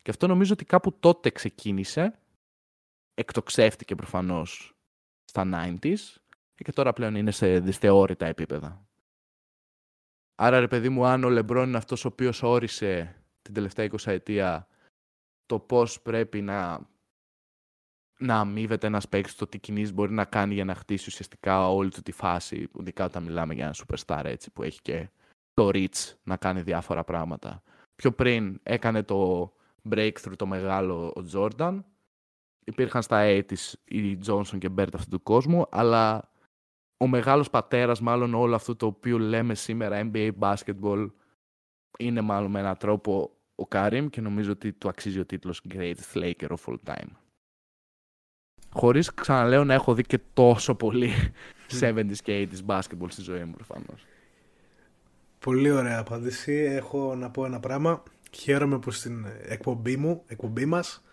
[0.01, 2.19] Και αυτό νομίζω ότι κάπου τότε ξεκίνησε,
[3.13, 4.73] εκτοξεύτηκε προφανώς
[5.23, 5.49] στα
[5.81, 6.20] 90s
[6.61, 8.85] και τώρα πλέον είναι σε δυσθεώρητα επίπεδα.
[10.35, 13.95] Άρα ρε παιδί μου, αν ο Λεμπρόν είναι αυτός ο οποίος όρισε την τελευταία 20
[14.05, 14.67] ετία
[15.45, 16.89] το πώς πρέπει να
[18.21, 21.89] να αμείβεται ένας παίκτης το τι κινήσεις μπορεί να κάνει για να χτίσει ουσιαστικά όλη
[21.89, 25.09] του τη φάση, ειδικά όταν μιλάμε για ένα superstar έτσι, που έχει και
[25.53, 27.63] το reach να κάνει διάφορα πράγματα.
[27.95, 29.51] Πιο πριν έκανε το
[29.89, 31.79] breakthrough το μεγάλο ο Jordan.
[32.63, 36.30] Υπήρχαν στα 80's οι Johnson και Bert αυτού του κόσμου, αλλά
[37.01, 41.09] ο μεγάλος πατέρας μάλλον όλο αυτό το οποίο λέμε σήμερα NBA basketball
[41.97, 46.13] είναι μάλλον με έναν τρόπο ο Κάριμ και νομίζω ότι του αξίζει ο τίτλος Greatest
[46.13, 47.09] Laker of all time.
[48.69, 51.11] Χωρίς ξαναλέω να έχω δει και τόσο πολύ
[51.81, 54.05] 70s και 80s basketball στη ζωή μου προφανώς.
[55.39, 56.53] Πολύ ωραία απάντηση.
[56.53, 58.03] Έχω να πω ένα πράγμα.
[58.31, 61.03] Χαίρομαι που στην εκπομπή μου, εκπομπή μας,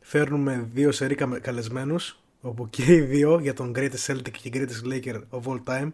[0.00, 5.20] φέρνουμε δύο σερί καλεσμένους, όπου και οι δύο για τον Greatest Celtic και Greatest Laker
[5.30, 5.88] of all time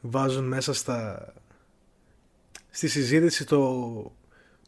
[0.00, 1.32] βάζουν μέσα στα...
[2.70, 4.12] στη συζήτηση το,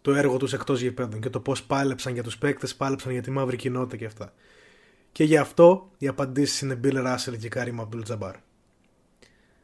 [0.00, 3.30] το έργο τους εκτός γηπέδων και το πώς πάλεψαν για τους παίκτες, πάλεψαν για τη
[3.30, 4.32] μαύρη κοινότητα και αυτά.
[5.12, 8.34] Και γι' αυτό οι απαντήσεις είναι Bill Russell και Karim Abdul Jabbar.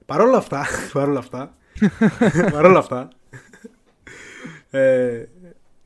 [0.07, 1.57] Παρόλα αυτά, παρόλα αυτά,
[2.53, 3.09] παρόλα αυτά,
[4.71, 5.25] ε,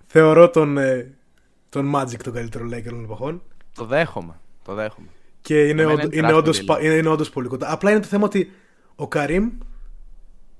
[0.06, 1.14] θεωρώ τον, ε,
[1.68, 3.42] τον Magic τον καλύτερο Laker των εποχών.
[3.74, 5.08] Το δέχομαι, το δέχομαι.
[5.40, 7.72] Και είναι, όντω, είναι, όντως, είναι, είναι όντως πολύ κοντά.
[7.72, 8.52] Απλά είναι το θέμα ότι
[8.94, 9.50] ο Καρύμ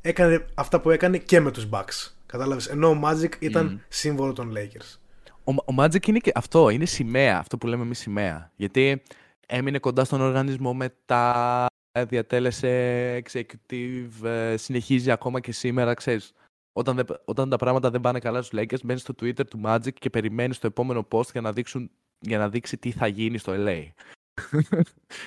[0.01, 2.13] έκανε αυτά που έκανε και με τους Bucks.
[2.27, 4.99] Κατάλαβες; Ενώ ο Magic ήταν σύμβολο των Lakers.
[5.45, 8.51] Ο, ο Magic είναι και αυτό, είναι σημαία, αυτό που λέμε εμείς σημαία.
[8.57, 9.03] Γιατί
[9.47, 11.67] έμεινε κοντά στον οργανισμό μετά,
[12.09, 16.33] διατέλεσε executive, ε, συνεχίζει ακόμα και σήμερα, ξέρεις.
[16.73, 19.93] Όταν, δεν, όταν τα πράγματα δεν πάνε καλά στους Lakers, μπαίνει στο Twitter του Magic
[19.93, 23.53] και περιμένει το επόμενο post για να, δείξουν, για να δείξει τι θα γίνει στο
[23.57, 23.89] LA.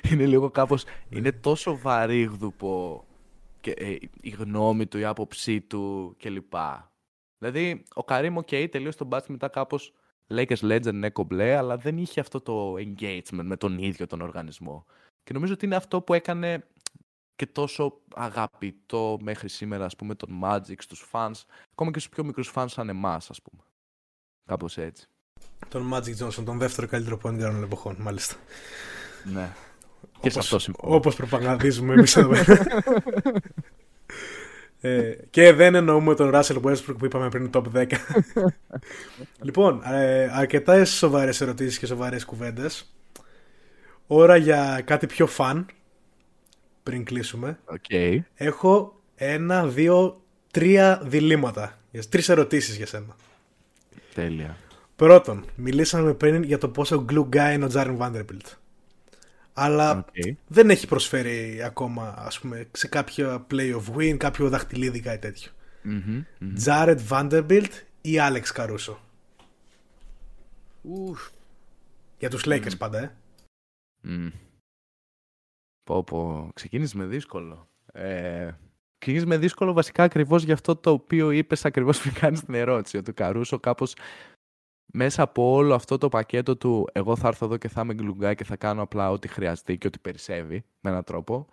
[0.10, 0.84] Είναι λίγο κάπως...
[1.10, 3.06] είναι τόσο βαρύγδουπο
[3.62, 6.54] και, ε, η γνώμη του, η άποψή του κλπ.
[7.38, 9.94] Δηλαδή, ο Καρύμ, OK, τελείωσε τον μπάσκετ μετά κάπως
[10.28, 14.86] Lakers Legend, ναι, κομπλέ, αλλά δεν είχε αυτό το engagement με τον ίδιο τον οργανισμό.
[15.24, 16.68] Και νομίζω ότι είναι αυτό που έκανε
[17.36, 22.24] και τόσο αγαπητό μέχρι σήμερα, ας πούμε, τον Magic στους fans, ακόμα και στους πιο
[22.24, 23.64] μικρούς fans σαν εμάς, ας πούμε.
[24.46, 25.08] Κάπως έτσι.
[25.70, 28.36] Τον Magic Johnson, τον δεύτερο καλύτερο point guard των εποχών, μάλιστα.
[29.24, 29.50] Ναι.
[30.24, 30.96] Και σε αυτό συμφωνώ.
[30.96, 32.32] Όπως προπαγανδίζουμε εμείς εδώ
[34.82, 37.86] ε, και δεν εννοούμε τον Russell Westbrook που είπαμε πριν top 10.
[39.42, 42.94] λοιπόν, ε, αρκετά σοβαρές ερωτήσεις και σοβαρές κουβέντες.
[44.08, 45.66] Ώρα για κάτι πιο fun
[46.84, 47.60] πριν κλείσουμε.
[47.66, 48.20] Okay.
[48.36, 50.22] Έχω ένα, δύο,
[50.52, 51.80] τρία διλήμματα.
[52.10, 53.16] Τρεις ερωτήσεις για σένα.
[54.14, 54.58] Τέλεια.
[54.96, 58.63] Πρώτον, μιλήσαμε πριν για το πόσο glue guy είναι ο Τζάριν Vanderbilt
[59.54, 60.06] αλλά
[60.48, 65.52] δεν έχει προσφέρει ακόμα ας πούμε, σε κάποιο play of win, κάποιο δαχτυλίδι κάτι τέτοιο.
[66.66, 67.72] Jared Vanderbilt
[68.02, 68.96] ή Alex Caruso.
[72.18, 73.16] Για τους Lakers πάντα, ε.
[74.04, 74.32] Mm.
[75.84, 76.50] Πω, πω.
[76.54, 77.70] Ξεκίνησες με δύσκολο.
[77.94, 78.52] Ε,
[78.98, 82.98] ξεκίνησες με δύσκολο βασικά ακριβώς για αυτό το οποίο είπες ακριβώς πριν κάνεις την ερώτηση.
[82.98, 83.96] Ότι ο Καρούσο κάπως
[84.96, 88.34] μέσα από όλο αυτό το πακέτο του εγώ θα έρθω εδώ και θα είμαι γκλουγκά
[88.34, 91.48] και θα κάνω απλά ό,τι χρειαστεί και ό,τι περισσεύει με έναν τρόπο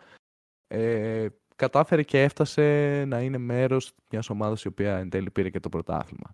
[0.66, 5.60] ε, κατάφερε και έφτασε να είναι μέρος μιας ομάδας η οποία εν τέλει πήρε και
[5.60, 6.32] το πρωτάθλημα.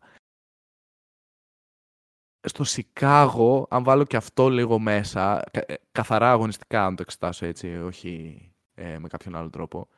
[2.48, 7.76] Στο Σικάγο, αν βάλω και αυτό λίγο μέσα, ε, καθαρά αγωνιστικά αν το εξετάσω έτσι,
[7.76, 8.40] όχι
[8.74, 9.88] ε, με κάποιον άλλο τρόπο,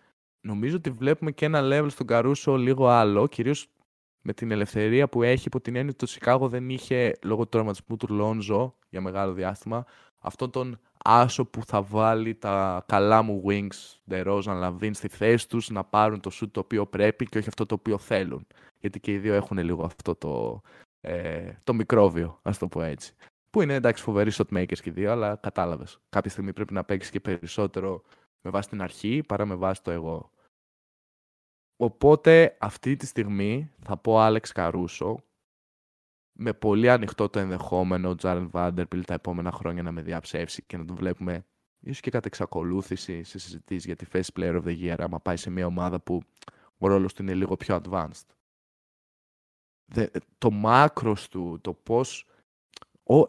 [0.41, 3.69] νομίζω ότι βλέπουμε και ένα level στον Καρούσο λίγο άλλο, κυρίως
[4.29, 7.49] με την ελευθερία που έχει υπό την έννοια ότι το Σικάγο δεν είχε λόγω του
[7.49, 9.85] τραυματισμού του Λόνζο για μεγάλο διάστημα
[10.19, 15.71] αυτόν τον άσο που θα βάλει τα καλά μου wings DeRozan Lavin στη θέση τους
[15.71, 18.47] να πάρουν το shoot το οποίο πρέπει και όχι αυτό το οποίο θέλουν.
[18.79, 20.61] Γιατί και οι δύο έχουν λίγο αυτό το,
[21.01, 23.15] ε, το μικρόβιο, ας το πω έτσι.
[23.51, 25.99] Που είναι εντάξει φοβεροί shot makers και οι δύο, αλλά κατάλαβες.
[26.09, 28.03] Κάποια στιγμή πρέπει να παίξεις και περισσότερο
[28.43, 30.31] με βάση την αρχή παρά με βάση το εγώ.
[31.81, 35.23] Οπότε αυτή τη στιγμή θα πω Άλεξ Καρούσο
[36.33, 40.85] με πολύ ανοιχτό το ενδεχόμενο Τζάρεν Βάντερπιλ τα επόμενα χρόνια να με διαψεύσει και να
[40.85, 41.47] τον βλέπουμε
[41.81, 45.37] ίσως και κατά εξακολούθηση σε συζητήσεις για τη Face Player of the Year άμα πάει
[45.37, 46.23] σε μια ομάδα που
[46.79, 48.27] ο ρόλος του είναι λίγο πιο advanced.
[50.39, 52.27] το μάκρος του, το πώς
[53.03, 53.25] ο,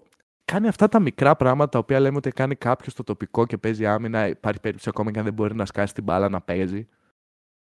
[0.45, 3.85] κάνει αυτά τα μικρά πράγματα τα οποία λέμε ότι κάνει κάποιος στο τοπικό και παίζει
[3.85, 6.87] άμυνα υπάρχει περίπτωση ακόμα και αν δεν μπορεί να σκάσει την μπάλα να παίζει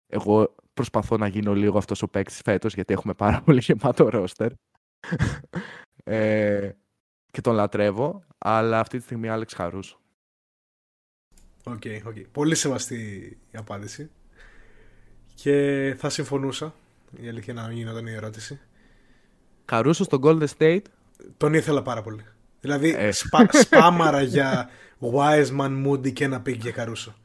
[0.07, 4.51] εγώ προσπαθώ να γίνω λίγο αυτός ο παίκτης φέτος, γιατί έχουμε πάρα πολύ γεμάτο ρόστερ.
[6.03, 6.71] ε,
[7.31, 9.99] και τον λατρεύω, αλλά αυτή τη στιγμή Άλεξ Καρούσο.
[11.63, 12.23] Ok, okay, okay.
[12.31, 12.97] Πολύ σεβαστή
[13.51, 14.09] η απάντηση.
[15.35, 16.73] Και θα συμφωνούσα,
[17.21, 18.59] η αλήθεια να γινόταν η ερώτηση.
[19.65, 20.81] Καρούσο στο Golden State;
[21.37, 22.25] Τον ήθελα πάρα πολύ.
[22.61, 23.11] Δηλαδή, ε.
[23.11, 27.15] σπα, σπάμαρα για Wiseman, Moody και ένα pick για Καρούσο.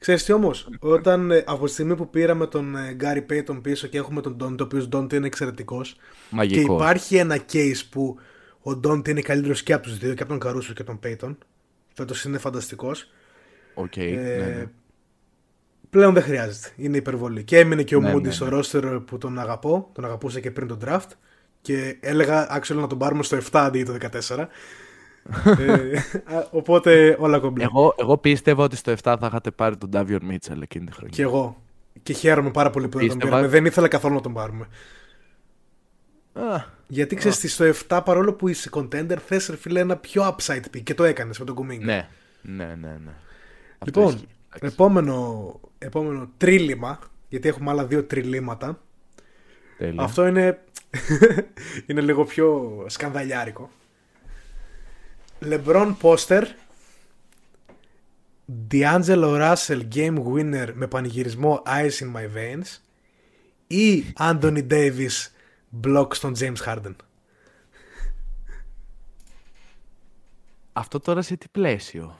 [0.00, 3.98] Ξέρεις τι όμως, όταν ε, από τη στιγμή που πήραμε τον Γκάρι Πέιτον πίσω και
[3.98, 5.96] έχουμε τον Ντόντε, ο οποίος Ντόντε είναι εξαιρετικός
[6.48, 8.18] και υπάρχει ένα case που
[8.60, 11.38] ο Ντόντι είναι καλύτερος και από τους δύο, και από τον Καρούσο και τον Πέιτον,
[11.94, 13.10] φέτος είναι φανταστικός.
[13.74, 14.66] Okay, ε, ναι, ναι.
[15.90, 17.44] Πλέον δεν χρειάζεται, είναι υπερβολή.
[17.44, 18.58] Και έμεινε και ο ναι, Μούντι ναι, στο ναι.
[18.58, 21.08] roster που τον αγαπώ, τον αγαπούσα και πριν τον draft
[21.60, 23.96] και έλεγα άξιο να τον πάρουμε στο 7 αντί το
[24.28, 24.46] 14
[25.44, 26.02] ε,
[26.50, 27.64] οπότε όλα κομπλέ.
[27.64, 31.14] Εγώ, εγώ πίστευα ότι στο 7 θα είχατε πάρει τον Ντάβιον Μίτσελ εκείνη τη χρονιά.
[31.16, 31.62] Και εγώ.
[32.02, 33.46] Και χαίρομαι πάρα πολύ που δεν τον πήραμε.
[33.46, 34.68] Δεν ήθελα καθόλου να τον πάρουμε.
[36.86, 40.82] Γιατί ξέρεις τι, στο 7 παρόλο που είσαι contender, θες φίλε ένα πιο upside pick
[40.82, 41.82] και το έκανες με τον Κουμίνγκ.
[41.82, 42.08] Ναι,
[42.42, 42.98] ναι, ναι.
[43.04, 43.12] ναι.
[43.84, 44.20] Λοιπόν,
[44.60, 46.98] επόμενο, επόμενο τρίλημα,
[47.28, 48.82] γιατί έχουμε άλλα δύο τριλήματα.
[49.96, 50.58] Αυτό είναι,
[51.86, 53.70] είναι λίγο πιο σκανδαλιάρικο.
[55.42, 56.42] LeBron Poster
[58.68, 62.78] D'Angelo Russell Game Winner με πανηγυρισμό Ice in My Veins
[63.66, 65.28] ή Anthony Davis
[65.82, 66.94] Block στον James Harden.
[70.72, 72.18] Αυτό τώρα σε τι πλαίσιο;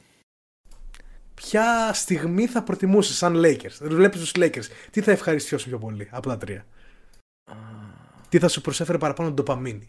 [1.34, 4.66] Ποια στιγμή θα προτιμούσες σαν Lakers; Δεν βλέπεις τους Lakers.
[4.90, 6.66] Τι θα ευχαριστήσω πιο πολύ από τα τρία;
[8.28, 9.88] τι θα σου προσέφερε παραπάνω την ντοπαμίνη.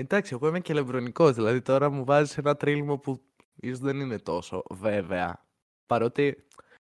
[0.00, 1.34] Εντάξει, εγώ είμαι και λεμπρονικός.
[1.34, 3.22] Δηλαδή τώρα μου βάζεις ένα τρίλιμο που
[3.54, 5.46] ίσως δεν είναι τόσο βέβαια.
[5.86, 6.46] Παρότι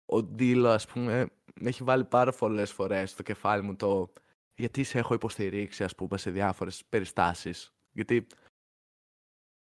[0.06, 4.12] ο Ντίλο, ας πούμε, με έχει βάλει πάρα πολλές φορές στο κεφάλι μου το
[4.56, 7.74] γιατί σε έχω υποστηρίξει, ας πούμε, σε διάφορες περιστάσεις.
[7.92, 8.28] Γιατί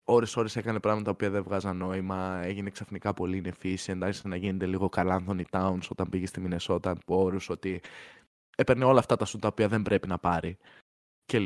[0.03, 4.89] ώρες-ώρες έκανε πράγματα που δεν βγάζαν νόημα, έγινε ξαφνικά πολύ inefficient, άρχισε να γίνεται λίγο
[4.89, 7.81] καλά Anthony Towns όταν πήγε στη Μινεσότα που όρους ότι
[8.57, 10.57] έπαιρνε όλα αυτά τα σου τα οποία δεν πρέπει να πάρει
[11.25, 11.39] και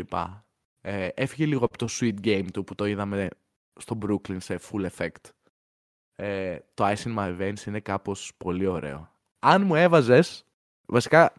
[0.85, 3.30] Ε, έφυγε λίγο από το sweet game του που το είδαμε
[3.80, 5.30] στο Brooklyn σε full effect.
[6.15, 9.11] Ε, το Ice in My Veins είναι κάπως πολύ ωραίο.
[9.39, 10.45] Αν μου έβαζες,
[10.85, 11.34] βασικά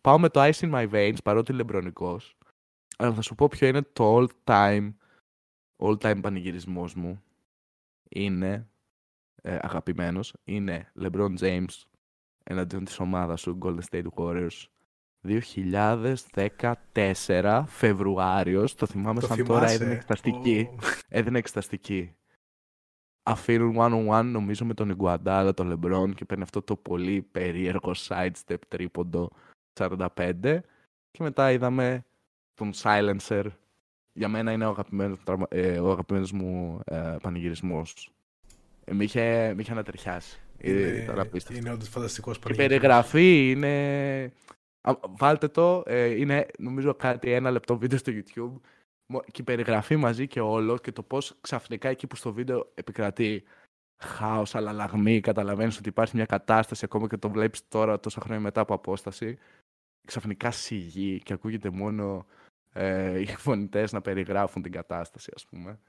[0.00, 2.36] πάω με το Ice in My Veins παρότι λεμπρονικός,
[2.96, 4.92] αλλά θα σου πω ποιο είναι το all time
[5.76, 7.22] all time πανηγυρισμός μου
[8.08, 8.68] είναι
[9.42, 11.82] ε, αγαπημένος, είναι LeBron James
[12.44, 14.64] εναντίον της ομάδας σου Golden State Warriors
[15.26, 19.52] 2014 Φεβρουάριος, το θυμάμαι Το σαν θυμάσαι.
[19.60, 20.68] τώρα έδινε εξεταστική.
[20.72, 20.76] Ω.
[21.08, 22.14] Έδινε εξεταστική.
[23.22, 28.56] Αφήνουν one-on-one νομίζω με τον Ιγκουαντάλα, τον LeBron και παίρνει αυτό το πολύ περίεργο sidestep
[28.68, 29.30] τρίποντο
[29.78, 30.06] 45
[31.10, 32.04] και μετά είδαμε
[32.54, 33.44] τον Silencer
[34.12, 38.10] για μένα είναι ο αγαπημένος, τραυμα- ε, ο αγαπημένος μου ε, πανηγυρισμός.
[38.84, 40.40] Ε, με, είχε, με είχε ανατριχιάσει.
[40.58, 40.72] Ε,
[41.04, 41.58] τώρα Είναι, απίστευτο.
[41.60, 42.78] είναι όντως φανταστικός Η πανηγυρισμός.
[42.80, 44.32] περιγραφή είναι...
[44.86, 48.60] Α, βάλτε το, ε, είναι νομίζω κάτι ένα λεπτό βίντεο στο YouTube
[49.06, 52.70] Μο- και η περιγραφή μαζί και όλο και το πώς ξαφνικά εκεί που στο βίντεο
[52.74, 53.44] επικρατεί
[54.02, 58.60] χάος, αλλαγμή, καταλαβαίνεις ότι υπάρχει μια κατάσταση ακόμα και το βλέπεις τώρα τόσα χρόνια μετά
[58.60, 59.38] από απόσταση
[60.06, 62.26] ξαφνικά σιγή και ακούγεται μόνο
[62.72, 65.80] ε, οι φωνητές να περιγράφουν την κατάσταση ας πούμε.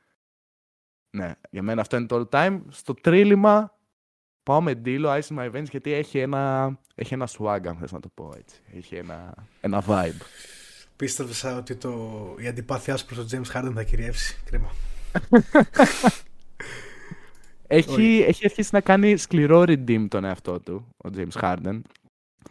[1.18, 2.62] Ναι, για μένα αυτό είναι το all time.
[2.70, 3.77] Στο τρίλημα
[4.48, 7.92] πάω με Dilo, Ice in My Veins, γιατί έχει ένα, έχει ένα swag, αν θες
[7.92, 8.62] να το πω έτσι.
[8.76, 10.22] Έχει ένα, ένα vibe.
[10.96, 12.36] Πίστευα ότι το...
[12.40, 14.38] η αντιπάθειά σου προς τον James Harden θα κυριεύσει.
[14.46, 14.72] Κρίμα.
[17.70, 21.82] Έχει, έχει αρχίσει να κάνει σκληρό redeem τον εαυτό του, ο James Harden.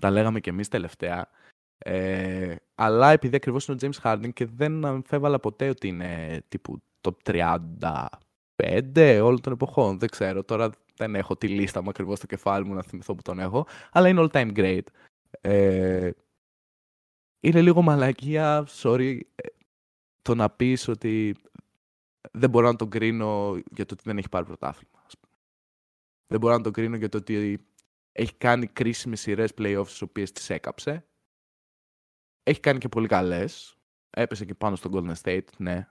[0.01, 1.29] Τα λέγαμε και εμείς τελευταία.
[1.79, 6.83] Ε, αλλά επειδή ακριβώς είναι ο James Harden και δεν αμφέβαλα ποτέ ότι είναι τύπου
[7.01, 7.47] top
[8.97, 9.99] 35 όλων των εποχών.
[9.99, 13.23] Δεν ξέρω, τώρα δεν έχω τη λίστα μου ακριβώς στο κεφάλι μου να θυμηθώ που
[13.23, 13.67] τον έχω.
[13.93, 14.87] Αλλά είναι all time great.
[15.41, 16.11] Ε,
[17.41, 19.49] είναι λίγο μαλακία, sorry, ε,
[20.23, 21.37] το να πεις ότι
[22.33, 25.03] δεν μπορώ να τον κρίνω για το ότι δεν έχει πάρει πρωτάθλημα.
[25.07, 25.35] ας πούμε.
[26.27, 27.67] Δεν μπορώ να τον κρίνω για το ότι
[28.13, 31.07] έχει κάνει κρίσιμες σειρές playoffs τις οποίες τις έκαψε.
[32.43, 33.77] Έχει κάνει και πολύ καλές.
[34.11, 35.89] Έπεσε και πάνω στο Golden State, ναι.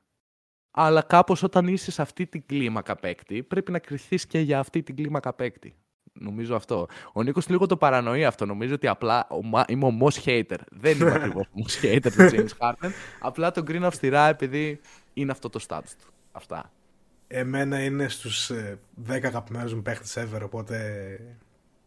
[0.77, 4.83] Αλλά κάπως όταν είσαι σε αυτή την κλίμακα παίκτη, πρέπει να κρυθείς και για αυτή
[4.83, 5.75] την κλίμακα παίκτη.
[6.13, 6.87] Νομίζω αυτό.
[7.13, 8.45] Ο Νίκος λίγο το παρανοεί αυτό.
[8.45, 10.57] Νομίζω ότι απλά ο Μα- είμαι ο Moss Hater.
[10.71, 12.89] Δεν είμαι ακριβώς ο Moss Hater του James Harden.
[13.19, 14.79] Απλά τον κρίνω αυστηρά επειδή
[15.13, 16.13] είναι αυτό το stats του.
[16.31, 16.71] Αυτά.
[17.27, 21.19] Εμένα είναι στους ε, 10 αγαπημένους μου παίχτες ever, οπότε...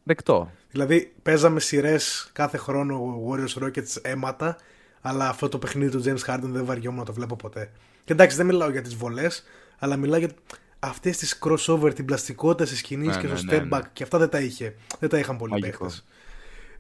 [0.03, 0.51] Δεκτό.
[0.71, 4.57] Δηλαδή, παίζαμε σειρές κάθε χρόνο Warriors Rockets αίματα,
[5.01, 7.71] αλλά αυτό το παιχνίδι του James Harden δεν βαριόμουν να το βλέπω ποτέ.
[8.09, 9.45] Και εντάξει, δεν μιλάω για τις βολές,
[9.79, 10.31] αλλά μιλάω για
[10.79, 13.89] αυτές τις crossover, την πλαστικότητα στις σκηνής Ναι, και ναι, στο ναι, step back, ναι.
[13.93, 14.75] και αυτά δεν τα είχε.
[14.99, 15.85] Δεν τα είχαν πολλοί Μαγικό.
[15.85, 16.07] παίχτες.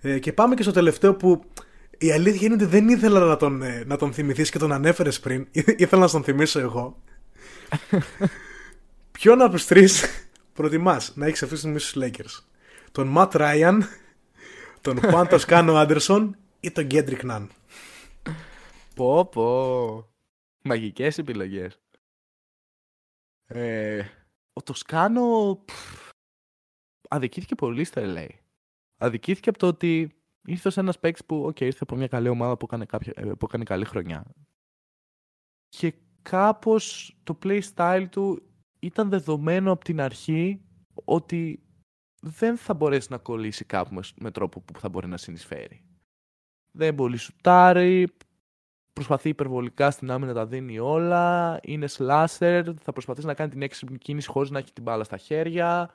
[0.00, 1.44] Ε, και πάμε και στο τελευταίο που
[1.98, 5.20] η αλήθεια είναι ότι δεν ήθελα να τον, ε, να τον θυμηθείς και τον ανέφερες
[5.20, 5.46] πριν.
[5.76, 7.02] ήθελα να τον θυμίσω εγώ.
[9.18, 10.04] Ποιον από τους τρεις
[10.54, 12.44] προτιμάς να έχεις αυτή τη στιγμή στους Lakers;
[12.92, 13.88] Τον Ματ Ράιαν,
[14.80, 17.50] τον Juan Toscano Άντερσον ή τον Γκέντρικ Ναν.
[18.94, 20.08] Πω πω.
[20.68, 21.80] Μαγικές επιλογές.
[23.44, 24.04] Ε,
[24.52, 26.10] ο Τοσκάνο πφ,
[27.08, 28.28] αδικήθηκε πολύ στο LA.
[28.96, 30.10] Αδικήθηκε από το ότι
[30.44, 33.22] ήρθε ως ένας παίκτης που okay, ήρθε από μια καλή ομάδα που έκανε, κάποια, ε,
[33.22, 34.24] που έκανε καλή χρονιά.
[35.68, 38.42] Και κάπως το play style του
[38.78, 40.60] ήταν δεδομένο από την αρχή
[41.04, 41.62] ότι
[42.20, 45.82] δεν θα μπορέσει να κολλήσει κάπου με, με τρόπο που θα μπορεί να συνεισφέρει.
[46.70, 48.08] Δεν πολύ σουτάρει,
[48.98, 53.98] προσπαθεί υπερβολικά στην άμυνα τα δίνει όλα, είναι slasher, θα προσπαθήσει να κάνει την έξυπνη
[53.98, 55.94] κίνηση χωρίς να έχει την μπάλα στα χέρια.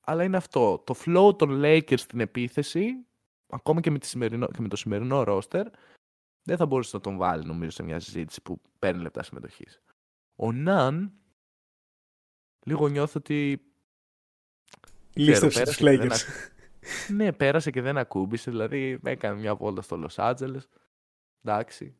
[0.00, 0.82] Αλλά είναι αυτό.
[0.86, 3.06] Το flow των Lakers στην επίθεση,
[3.48, 5.64] ακόμα και με, τη σημερινό, και με το σημερινό roster,
[6.42, 9.82] δεν θα μπορούσε να τον βάλει νομίζω σε μια συζήτηση που παίρνει λεπτά συμμετοχής.
[10.36, 11.12] Ο Ναν,
[12.64, 13.68] λίγο νιώθω ότι
[15.14, 16.48] Λίστεψε τους πέρασε και δεν Lakers.
[17.16, 18.50] ναι, πέρασε και δεν ακούμπησε.
[18.50, 20.68] Δηλαδή, έκανε μια βόλτα στο Λος Άντζελες.
[21.42, 21.96] Εντάξει.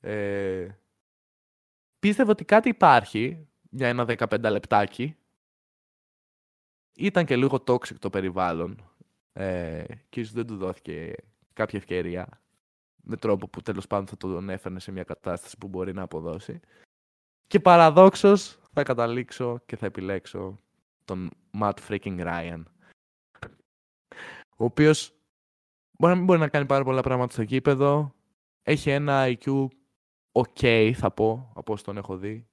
[0.00, 0.68] Ε,
[1.98, 5.16] πίστευα ότι κάτι υπάρχει για ένα 15 λεπτάκι.
[6.96, 8.92] Ήταν και λίγο toxic το περιβάλλον.
[9.32, 11.14] Ε, και ίσως δεν του δόθηκε
[11.52, 12.42] κάποια ευκαιρία
[13.02, 16.60] με τρόπο που τέλος πάντων θα τον έφερνε σε μια κατάσταση που μπορεί να αποδώσει.
[17.46, 20.60] Και παραδόξως θα καταλήξω και θα επιλέξω
[21.04, 22.62] τον Matt freaking Ryan.
[24.56, 25.12] Ο οποίος
[25.98, 28.14] μπορεί να μην μπορεί να κάνει πάρα πολλά πράγματα στο γήπεδο.
[28.68, 29.68] Έχει ένα IQ
[30.32, 32.46] ok θα πω από όσο τον έχω δει.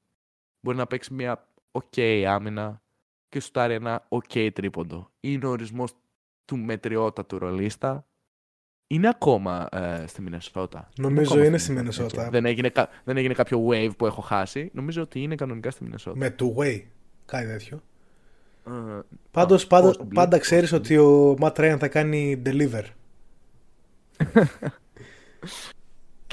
[0.60, 2.82] Μπορεί να παίξει μια ok άμυνα
[3.30, 5.12] και σουτάρει ένα ok τρίποντο.
[5.20, 5.94] Είναι ο ορισμός
[6.46, 8.08] του μετριότατου ρολίστα.
[8.88, 10.90] Είναι ακόμα ε, στη Μινεσότα.
[10.98, 12.30] Νομίζω είναι, στη Μινεσότα.
[12.30, 12.72] Δεν έγινε,
[13.04, 14.70] δεν έγινε κάποιο wave που έχω χάσει.
[14.74, 16.18] Νομίζω ότι είναι κανονικά στη Μινεσότα.
[16.18, 16.82] Με two way.
[17.26, 17.82] Κάτι τέτοιο.
[18.66, 19.02] Uh,
[19.32, 22.84] Πάντως, πάντα, πάντα ξέρεις ότι ο Matt Ryan θα κάνει deliver.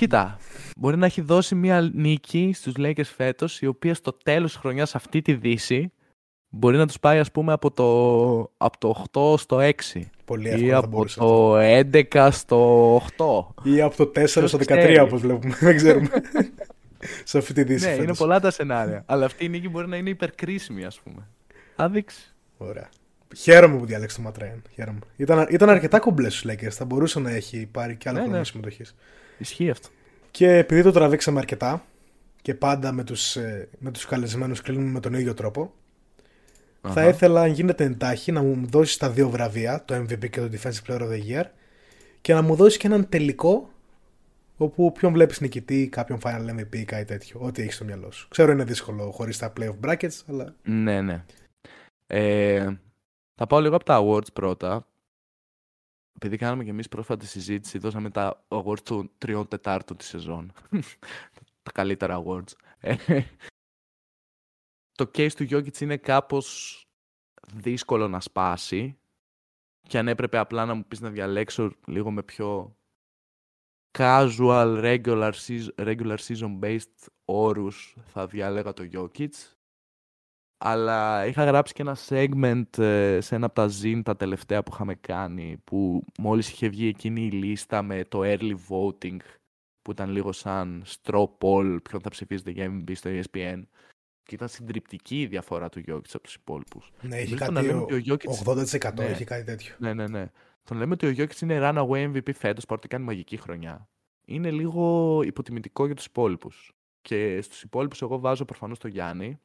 [0.02, 0.38] Κοίτα,
[0.76, 4.94] μπορεί να έχει δώσει μια νίκη στους Lakers φέτος η οποία στο τέλος της χρονιάς
[4.94, 5.92] αυτή τη δύση
[6.48, 7.86] μπορεί να τους πάει ας πούμε από το,
[8.56, 10.00] από το 8 στο 6.
[10.24, 11.58] Πολύ εύκολα ή από το
[12.12, 13.70] 11 στο 8.
[13.72, 15.54] Ή από το 4 στο 13 όπως βλέπουμε.
[15.60, 16.08] Δεν ξέρουμε.
[17.24, 17.86] Σε αυτή τη δύση.
[17.86, 19.02] Ναι, είναι πολλά τα σενάρια.
[19.06, 21.28] Αλλά αυτή η νίκη μπορεί να είναι υπερκρίσιμη ας πούμε.
[21.76, 22.34] Θα δείξει.
[22.58, 22.88] Ωραία.
[23.36, 24.62] Χαίρομαι που διάλεξε το Ματρέν.
[24.74, 24.98] Χαίρομαι.
[25.16, 26.70] Ήταν, ήταν αρκετά κομπλές στους Lakers.
[26.70, 28.44] Θα μπορούσε να έχει πάρει και άλλο ναι, χρόνο ναι.
[28.44, 28.94] συμμετοχής.
[29.42, 29.88] Ισχύει αυτό.
[30.30, 31.84] Και επειδή το τραβήξαμε αρκετά
[32.42, 35.72] και πάντα με τους, ε, με τους καλεσμένους κλείνουμε με τον ίδιο τρόπο
[36.88, 40.48] θα ήθελα αν γίνεται εντάχει να μου δώσεις τα δύο βραβεία, το MVP και το
[40.52, 41.44] Defensive Player of the Year
[42.20, 43.70] και να μου δώσεις και έναν τελικό
[44.56, 48.28] όπου ποιον βλέπεις νικητή, κάποιον Final MVP ή κάτι τέτοιο, ό,τι έχεις στο μυαλό σου.
[48.28, 50.54] Ξέρω είναι δύσκολο χωρίς τα playoff brackets, αλλά...
[50.62, 51.24] Ναι, ναι.
[52.06, 52.68] Ε,
[53.34, 54.86] θα πάω λίγο από τα awards πρώτα.
[56.22, 60.52] Επειδή κάναμε και εμείς πρόσφατη συζήτηση, δώσαμε τα awards των τριών τετάρτων της σεζόν.
[61.62, 62.52] τα καλύτερα awards.
[62.78, 62.96] Ε,
[64.98, 66.76] το case του Jokic είναι κάπως
[67.54, 68.98] δύσκολο να σπάσει
[69.88, 72.76] και αν έπρεπε απλά να μου πεις να διαλέξω λίγο με πιο
[73.98, 75.32] casual, regular,
[75.76, 79.32] regular season based όρους θα διάλεγα το Jokic
[80.64, 84.70] αλλά είχα γράψει και ένα segment ε, σε ένα από τα zine τα τελευταία που
[84.74, 89.16] είχαμε κάνει που μόλις είχε βγει εκείνη η λίστα με το early voting
[89.82, 93.62] που ήταν λίγο σαν straw poll ποιον θα ψηφίζετε για MVP στο ESPN
[94.22, 96.90] και ήταν συντριπτική η διαφορά του Γιώκητ από τους υπόλοιπους.
[97.00, 97.86] Ναι, έχει κάτι ο...
[98.26, 99.74] ο 80% ναι, έχει κάτι τέτοιο.
[99.78, 100.30] Ναι, ναι, ναι.
[100.64, 103.88] Τον λέμε ότι ο Γιώκητ είναι runaway MVP φέτος παρότι κάνει μαγική χρονιά.
[104.24, 106.72] Είναι λίγο υποτιμητικό για τους υπόλοιπους.
[107.00, 109.40] Και στους υπόλοιπους, εγώ βάζω προφανώς τον Γιάννη,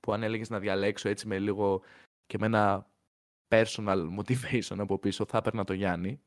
[0.00, 1.82] που αν έλεγες να διαλέξω έτσι με λίγο
[2.26, 2.90] και με ένα
[3.48, 6.20] personal motivation από πίσω, θα έπαιρνα τον Γιάννη.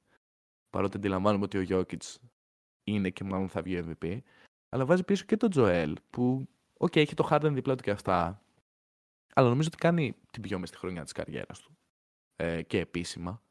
[0.69, 2.19] Παρότι αντιλαμβάνομαι ότι ο Γιόκιτς
[2.83, 4.19] είναι και μάλλον θα βγει MVP.
[4.69, 6.47] Αλλά βάζει πίσω και τον Τζοέλ, που
[6.83, 8.45] Ok, okay, έχει το Harden δίπλα του και αυτά.
[9.33, 11.77] Αλλά νομίζω ότι κάνει την πιο μεστή χρονιά της καριέρας του.
[12.35, 13.43] Ε, και επίσημα.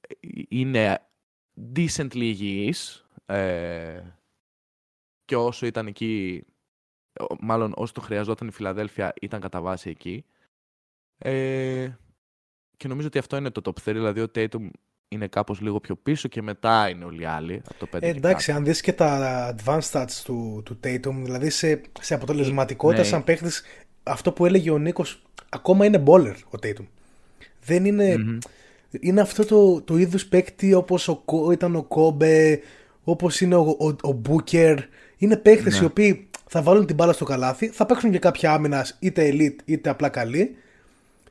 [0.00, 0.14] Ε,
[0.48, 1.08] είναι
[1.74, 3.06] decently υγιής.
[3.26, 4.02] Ε,
[5.24, 6.44] και όσο ήταν εκεί,
[7.40, 10.24] μάλλον όσο το χρειαζόταν η Φιλαδέλφια ήταν κατά βάση εκεί.
[11.18, 11.88] Ε,
[12.76, 14.68] και νομίζω ότι αυτό είναι το top 3, δηλαδή ο Tatum
[15.08, 18.08] είναι κάπως λίγο πιο πίσω και μετά είναι όλοι οι άλλοι από το 5 ε,
[18.08, 23.08] Εντάξει, αν δεις και τα advanced stats του, του Tatum, δηλαδή σε, σε αποτελεσματικότητα ναι.
[23.08, 23.62] σαν παίχτης,
[24.02, 26.86] αυτό που έλεγε ο Νίκος, ακόμα είναι baller ο Tatum.
[27.64, 28.14] Δεν είναι...
[28.18, 28.38] Mm-hmm.
[29.00, 32.60] Είναι αυτό το, το είδους παίκτη όπως ο, ήταν ο Κόμπε,
[33.04, 34.78] όπως είναι ο, ο, ο Booker.
[35.16, 35.82] Είναι παίχτες ναι.
[35.82, 39.56] οι οποίοι θα βάλουν την μπάλα στο καλάθι, θα παίξουν και κάποια άμυνα είτε elite
[39.64, 40.56] είτε απλά καλή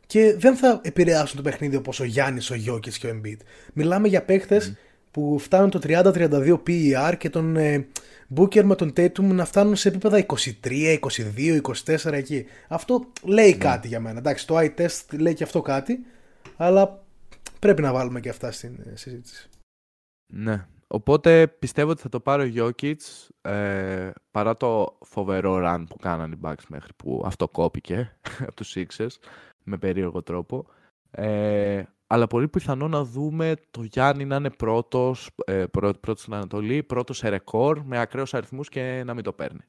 [0.06, 3.38] και δεν θα επηρεάσουν το παιχνίδι όπως ο Γιάννης, ο Γιώκη και ο Embiid.
[3.74, 4.76] Μιλάμε για παίχτε
[5.12, 7.88] που φτάνουν το 30-32 PER και τον ε,
[8.36, 10.98] Booker με τον Tatum να φτάνουν σε επίπεδα 23,
[11.46, 11.62] 22,
[12.06, 12.46] 24 εκεί.
[12.68, 13.58] Αυτό λέει ναι.
[13.58, 14.20] κάτι για μένα.
[14.20, 16.00] Εντάξει, το eye test λέει και αυτό κάτι,
[16.58, 17.04] αλλά
[17.60, 19.50] πρέπει να βάλουμε και αυτά στην ε, συζήτηση.
[20.34, 20.66] Ναι.
[20.88, 22.96] Οπότε πιστεύω ότι θα το πάρει ο Jokic
[23.42, 28.76] ε, παρά το φοβερό run που κάνανε οι Bucks μέχρι που αυτό κόπηκε από τους
[28.78, 29.16] Sixers
[29.64, 30.66] με περίεργο τρόπο.
[31.12, 36.84] Ε, αλλά πολύ πιθανό να δούμε το Γιάννη να είναι πρώτος, ε, πρώτος στην Ανατολή,
[36.84, 39.62] πρώτος σε ρεκόρ, με ακραίους αριθμούς και να μην το παίρνει.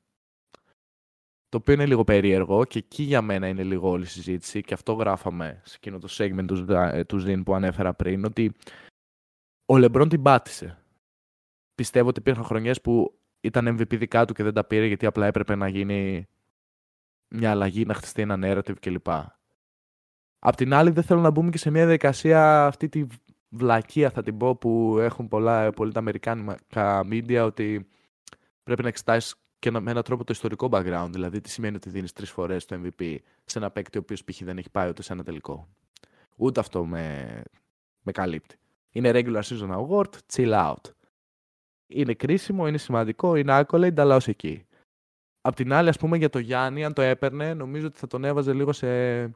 [1.48, 4.74] Το οποίο είναι λίγο περίεργο και εκεί για μένα είναι λίγο όλη η συζήτηση και
[4.74, 8.52] αυτό γράφαμε σε εκείνο το segment του, ε, του Zin που ανέφερα πριν, ότι
[9.72, 10.83] ο Λεμπρόν την πάτησε.
[11.74, 15.26] Πιστεύω ότι υπήρχαν χρονιές που ήταν MVP δικά του και δεν τα πήρε γιατί απλά
[15.26, 16.26] έπρεπε να γίνει
[17.28, 19.08] μια αλλαγή, να χτιστεί ένα narrative κλπ.
[20.38, 23.06] Απ' την άλλη, δεν θέλω να μπούμε και σε μια διαδικασία αυτή τη
[23.48, 27.88] βλακεία, θα την πω, που έχουν πολλά, πολύ τα αμερικάνικα media, ότι
[28.62, 31.08] πρέπει να εξετάσεις και με έναν τρόπο το ιστορικό background.
[31.10, 34.42] Δηλαδή, τι σημαίνει ότι δίνεις τρεις φορές το MVP σε ένα παίκτη ο οποίος π.χ.
[34.42, 35.68] δεν έχει πάει ούτε σε ένα τελικό.
[36.36, 37.42] Ούτε αυτό με,
[38.02, 38.56] με καλύπτει.
[38.90, 40.90] Είναι regular season award, chill out.
[41.86, 44.66] Είναι κρίσιμο, είναι σημαντικό, είναι accolade, αλλά ως εκεί.
[45.40, 48.24] Απ' την άλλη, ας πούμε, για το Γιάννη, αν το έπαιρνε, νομίζω ότι θα τον
[48.24, 49.26] έβαζε λίγο σε...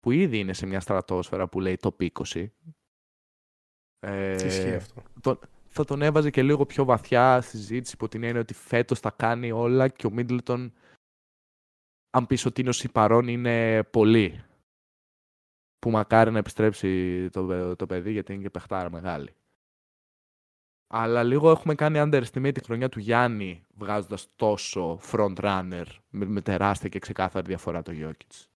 [0.00, 2.46] που ήδη είναι σε μια στρατόσφαιρα που λέει το 20.
[4.00, 5.02] Ε, Ισχύει αυτό.
[5.20, 5.38] Το,
[5.68, 9.10] θα τον έβαζε και λίγο πιο βαθιά στη συζήτηση υπό την έννοια ότι φέτος θα
[9.10, 10.72] κάνει όλα και ο Μίτλτον
[12.10, 14.42] αν πεις ότι είναι ο παρόν είναι πολύ.
[15.78, 19.34] Που μακάρι να επιστρέψει το, το παιδί γιατί είναι και παιχτάρα μεγάλη.
[20.90, 26.40] Αλλά λίγο έχουμε κάνει underestimate τη χρονιά του Γιάννη βγάζοντας τόσο front runner με, με
[26.40, 28.46] τεράστια και ξεκάθαρη διαφορά το Jokic.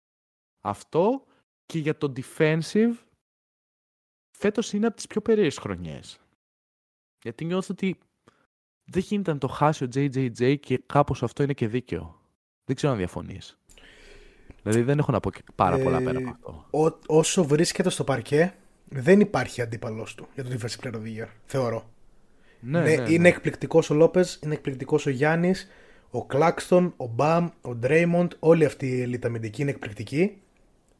[0.60, 1.24] Αυτό
[1.66, 2.94] και για το defensive
[4.30, 6.20] φέτος είναι από τις πιο περίεργες χρονιές.
[7.22, 7.98] Γιατί νιώθω ότι
[8.84, 12.20] δεν γίνεται να το χάσει ο JJJ και κάπως αυτό είναι και δίκαιο.
[12.64, 13.58] Δεν ξέρω αν διαφωνείς.
[14.62, 16.66] Δηλαδή δεν έχω να πω πάρα πολλά ε, πέρα από αυτό.
[16.70, 18.54] Ό, όσο βρίσκεται στο παρκέ,
[18.88, 21.91] δεν υπάρχει αντίπαλό του για το Defensive Player of the Year, θεωρώ.
[22.64, 25.68] Ναι, ναι, ναι, Είναι εκπληκτικός ο Λόπες, είναι εκπληκτικός ο Γιάννης,
[26.10, 29.24] ο Κλάκστον, ο Μπαμ, ο Ντρέιμοντ, όλοι αυτοί οι ελίτ
[29.58, 30.36] είναι εκπληκτικοί.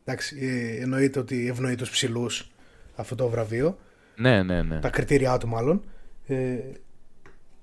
[0.05, 2.51] Εντάξει, ε, εννοείται ότι ευνοεί τους ψηλούς
[2.95, 3.79] αυτό το βραβείο.
[4.17, 4.79] Ναι, ναι, ναι.
[4.79, 5.85] Τα κριτήριά του μάλλον.
[6.27, 6.57] Ε,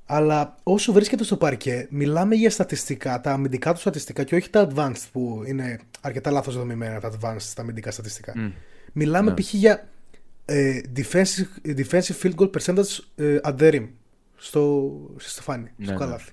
[0.06, 4.68] αλλά όσο βρίσκεται στο παρκέ, μιλάμε για στατιστικά, τα αμυντικά του στατιστικά και όχι τα
[4.70, 8.34] advanced που είναι αρκετά λάθος δομημένα τα advanced, τα αμυντικά στατιστικά.
[8.38, 8.52] Mm.
[8.94, 9.42] Μιλάμε ναι.
[9.42, 9.54] π.χ.
[9.54, 9.84] για ε,
[10.96, 13.88] defensive, defensive field goal percentage ε, at the rim
[14.36, 16.00] στο, στη στεφάνι, ναι, στο ναι.
[16.00, 16.32] καλάθι.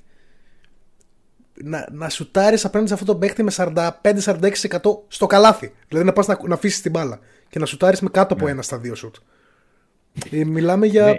[1.62, 4.52] Να, να σουτάρεις απέναντι σε αυτό το παίχτη με 45-46%
[5.08, 5.72] στο καλάθι.
[5.88, 7.18] Δηλαδή να πας να, να αφήσεις την μπάλα
[7.48, 8.50] και να σουτάρεις με κάτω από ναι.
[8.50, 9.16] ένα στα δύο σουτ.
[10.30, 11.04] Ε, μιλάμε για...
[11.04, 11.16] Ναι.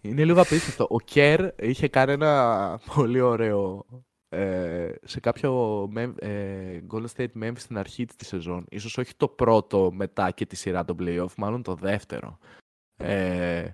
[0.00, 0.86] Είναι λίγο απίστευτο.
[0.90, 3.86] Ο Κέρ είχε κάνει ένα πολύ ωραίο
[4.28, 8.66] ε, σε κάποιο ε, Golden State Memphis στην αρχή της σεζόν.
[8.68, 12.38] Ίσως όχι το πρώτο μετά και τη σειρά των playoff, μάλλον το δεύτερο.
[12.96, 13.70] Ε,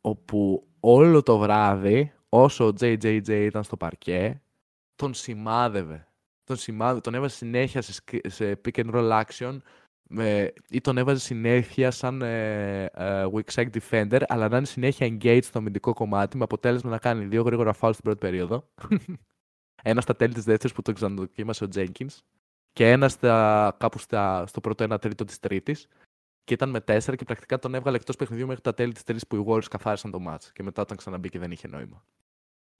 [0.00, 4.42] όπου όλο το βράδυ, όσο ο JJJ ήταν στο παρκέ,
[4.94, 6.06] τον σημάδευε.
[6.44, 9.58] Τον, σημάδευε, τον έβαζε συνέχεια σε, σε pick and roll action
[10.10, 15.06] με, ή τον έβαζε συνέχεια σαν ε, ε, weak side defender, αλλά να είναι συνέχεια
[15.06, 18.68] engaged στο αμυντικό κομμάτι, με αποτέλεσμα να κάνει δύο γρήγορα foul στην πρώτη περίοδο.
[19.82, 22.18] ένας στα τέλη της δεύτερης που το ξαναδοκίμασε ο Jenkins
[22.72, 25.88] και ένας στα, κάπου στα, στο πρώτο ένα τρίτο της τρίτης.
[26.44, 29.26] Και ήταν με τέσσερα και πρακτικά τον έβγαλε εκτός παιχνιδιού μέχρι τα τέλη της τρίτης
[29.26, 30.42] που οι Warriors καθάρισαν το match.
[30.52, 32.04] Και μετά όταν ξαναμπήκε δεν είχε νόημα.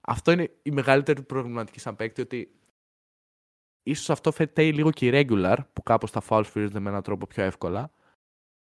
[0.00, 2.54] Αυτό είναι η μεγαλύτερη προβληματική σαν παίκτη ότι
[3.82, 7.26] ίσως αυτό φταίει λίγο και η regular που κάπως τα fouls φυρίζονται με έναν τρόπο
[7.26, 7.92] πιο εύκολα.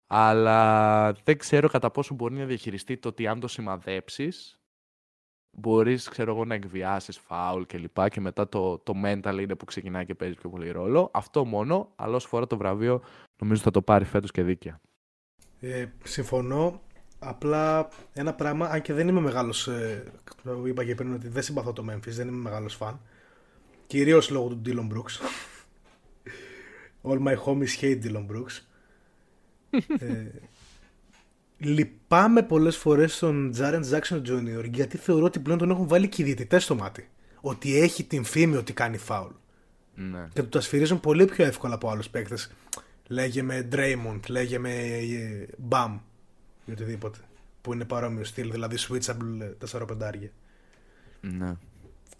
[0.07, 4.58] Αλλά δεν ξέρω κατά πόσο μπορεί να διαχειριστεί το ότι αν το σημαδέψεις,
[5.59, 9.65] μπορείς ξέρω εγώ, να εκβιάσεις φάουλ και λοιπά και μετά το, το mental είναι που
[9.65, 11.09] ξεκινάει και παίζει πιο πολύ ρόλο.
[11.13, 13.01] Αυτό μόνο, αλλά όσο φορά το βραβείο
[13.39, 14.79] νομίζω θα το πάρει φέτος και δίκαια.
[15.59, 16.81] Ε, συμφωνώ.
[17.19, 19.67] Απλά ένα πράγμα, αν και δεν είμαι μεγάλος.
[19.67, 20.03] Ε,
[20.43, 22.99] το είπα και πριν ότι δεν συμπαθώ το Memphis, δεν είμαι μεγάλος φαν.
[23.87, 25.19] Κυρίως λόγω του Dylan Brooks.
[27.09, 28.61] All my homies hate Dylan Brooks.
[29.99, 30.25] ε,
[31.59, 34.69] λυπάμαι πολλές φορές στον Τζάρεν Jackson Jr.
[34.71, 37.09] γιατί θεωρώ ότι πλέον τον έχουν βάλει και οι διαιτητές στο μάτι.
[37.41, 39.31] Ότι έχει την φήμη ότι κάνει φάουλ.
[39.95, 40.27] Ναι.
[40.33, 42.51] Και του τα σφυρίζουν πολύ πιο εύκολα από άλλους παίκτες.
[43.07, 45.99] Λέγε με Draymond, λέγε με ε, Bam
[46.65, 47.17] ή οτιδήποτε.
[47.61, 49.85] Που είναι παρόμοιο στυλ, δηλαδή switchable 4-5
[51.21, 51.55] Ναι.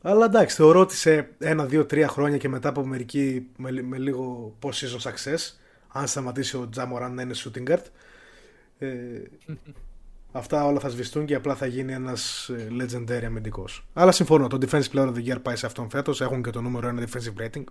[0.02, 3.98] Αλλά εντάξει, θεωρώ ότι σε ένα, δύο, τρία χρόνια και μετά από μερική με, με
[3.98, 5.53] λίγο post-season success,
[5.88, 7.84] αν σταματήσει ο Τζάμοραν να είναι shooting guard,
[8.80, 9.22] ε,
[10.31, 13.88] αυτά όλα θα σβηστούν και απλά θα γίνει ένας ε, legendary αμυντικός.
[13.93, 16.22] Αλλά συμφωνώ, το defensive player of the year πάει σε αυτόν φέτος.
[16.22, 17.64] Έχουν και το νούμερο ένα defensive rating.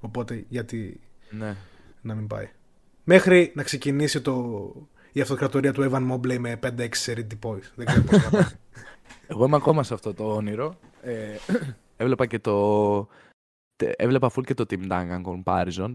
[0.00, 1.00] Οπότε γιατί
[1.30, 1.56] ναι.
[2.00, 2.50] να μην πάει.
[3.04, 4.72] Μέχρι να ξεκινήσει το,
[5.12, 7.70] η αυτοκρατορία του Evan Mobley με 5-6 σε points.
[7.74, 8.44] Δεν ξέρω πώς θα πάει.
[9.28, 10.78] Εγώ είμαι ακόμα σε αυτό το όνειρο.
[11.02, 11.36] Ε,
[11.96, 13.08] έβλεπα και το.
[13.76, 15.94] Έβλεπα full και το Team Duncan comparison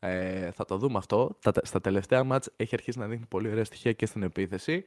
[0.00, 1.36] ε, θα το δούμε αυτό.
[1.40, 4.84] Τα, στα τελευταία μάτς έχει αρχίσει να δείχνει πολύ ωραία στοιχεία και στην επίθεση.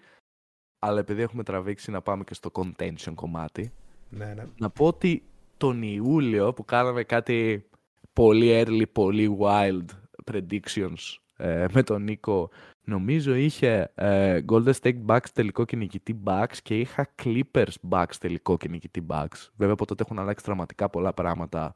[0.79, 3.71] Αλλά επειδή έχουμε τραβήξει να πάμε και στο contention κομμάτι.
[4.09, 4.45] Ναι, ναι.
[4.57, 5.23] Να πω ότι
[5.57, 7.69] τον Ιούλιο που κάναμε κάτι
[8.13, 9.85] πολύ early, πολύ wild
[10.31, 12.49] predictions ε, με τον Νίκο
[12.83, 18.57] νομίζω είχε ε, Golden State Bucks τελικό και νικητή Bucks και είχα Clippers Bucks τελικό
[18.57, 19.49] και νικητή Bucks.
[19.55, 21.75] Βέβαια από τότε έχουν αλλάξει δραματικά πολλά πράγματα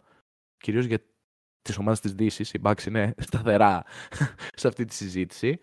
[0.58, 1.00] κυρίως για
[1.68, 3.84] της ομάδας της Δύσης, η Bucks είναι σταθερά
[4.56, 5.60] σε αυτή τη συζήτηση.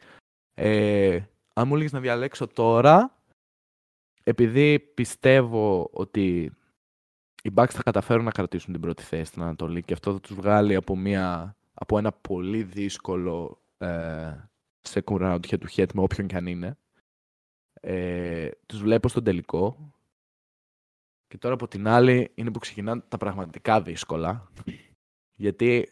[0.55, 1.21] Ε,
[1.55, 3.23] αν μου έλεγε να διαλέξω τώρα,
[4.25, 6.53] επειδή πιστεύω ότι
[7.43, 10.35] οι Bucks θα καταφέρουν να κρατήσουν την πρώτη θέση στην Ανατολή και αυτό θα τους
[10.35, 14.35] βγάλει από, μια, από ένα πολύ δύσκολο ε,
[14.89, 16.79] second round head to head με όποιον και αν είναι.
[17.81, 19.93] Ε, τους βλέπω στον τελικό
[21.27, 24.49] Και τώρα από την άλλη είναι που ξεκινάνε τα πραγματικά δύσκολα.
[25.35, 25.89] Γιατί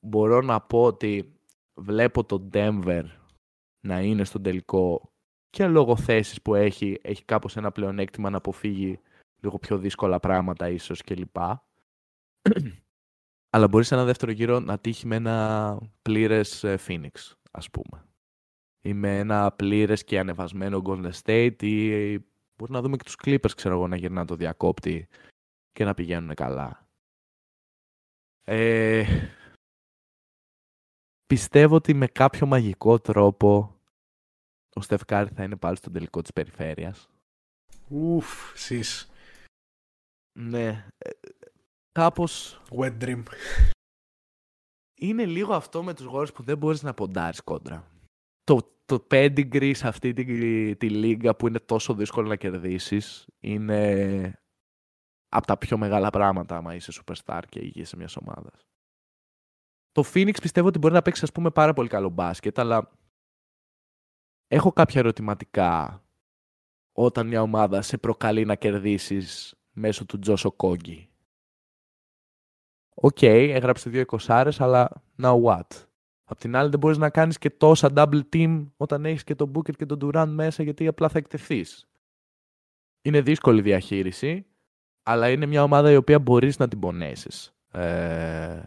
[0.00, 1.38] μπορώ να πω ότι
[1.74, 3.04] βλέπω το Denver
[3.80, 5.12] να είναι στον τελικό
[5.50, 9.00] και λόγω θέσης που έχει, έχει κάπως ένα πλεονέκτημα να αποφύγει
[9.40, 11.36] λίγο πιο δύσκολα πράγματα ίσως κλπ.
[13.54, 18.04] Αλλά μπορείς σε ένα δεύτερο γύρο να τύχει με ένα πλήρες ε, Phoenix, ας πούμε.
[18.80, 22.18] Ή με ένα πλήρες και ανεβασμένο Golden State ή
[22.56, 25.08] μπορεί να δούμε και τους Clippers, ξέρω εγώ, να γυρνάνε το διακόπτη
[25.72, 26.83] και να πηγαίνουν καλά.
[28.44, 29.04] Ε,
[31.26, 33.78] πιστεύω ότι με κάποιο μαγικό τρόπο
[34.74, 37.08] ο Στεφκάρη θα είναι πάλι στον τελικό της περιφέρειας.
[37.88, 39.10] Ουφ, σεις.
[40.38, 40.86] Ναι.
[40.98, 41.10] Ε,
[41.92, 42.62] κάπως...
[42.70, 43.22] Wet dream.
[45.00, 47.90] Είναι λίγο αυτό με τους γόρους που δεν μπορείς να ποντάρεις κόντρα.
[48.42, 54.43] Το, το pedigree σε αυτή τη, τη λίγα που είναι τόσο δύσκολο να κερδίσεις είναι
[55.34, 58.66] από τα πιο μεγάλα πράγματα άμα είσαι superstar και ηγείσαι μιας ομάδας.
[59.92, 62.90] Το Phoenix πιστεύω ότι μπορεί να παίξει ας πούμε πάρα πολύ καλό μπάσκετ, αλλά
[64.46, 66.02] έχω κάποια ερωτηματικά
[66.92, 71.08] όταν μια ομάδα σε προκαλεί να κερδίσεις μέσω του Τζος Οκόγκι.
[72.94, 75.86] Ok, okay, έγραψε δύο εικοσάρες, αλλά now what;
[76.24, 79.52] Απ' την άλλη δεν μπορείς να κάνεις και τόσα double team όταν έχεις και τον
[79.54, 81.88] Booker και τον Durant μέσα γιατί απλά θα εκτεθείς.
[83.02, 84.46] Είναι δύσκολη διαχείριση,
[85.06, 88.62] αλλά είναι μια ομάδα η οποία μπορείς να την πονέσεις ε,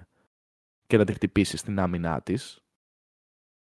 [0.88, 2.62] και να τη χτυπήσεις στην άμυνά της.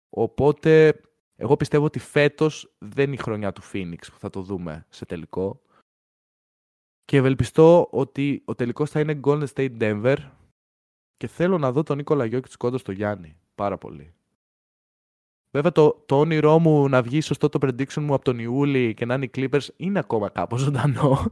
[0.10, 1.02] Οπότε,
[1.36, 5.06] εγώ πιστεύω ότι φέτος δεν είναι η χρονιά του Phoenix που θα το δούμε σε
[5.06, 5.62] τελικό.
[7.06, 10.18] Και ευελπιστώ ότι ο τελικός θα είναι Golden State Denver
[11.18, 13.38] και θέλω να δω τον Νίκολα Γιώκητς κόντο στο Γιάννη.
[13.56, 14.14] Πάρα πολύ.
[15.52, 19.06] Βέβαια το, το όνειρό μου να βγει σωστό το prediction μου από τον Ιούλη και
[19.06, 21.30] να είναι οι Clippers είναι ακόμα κάπως ζωντανό.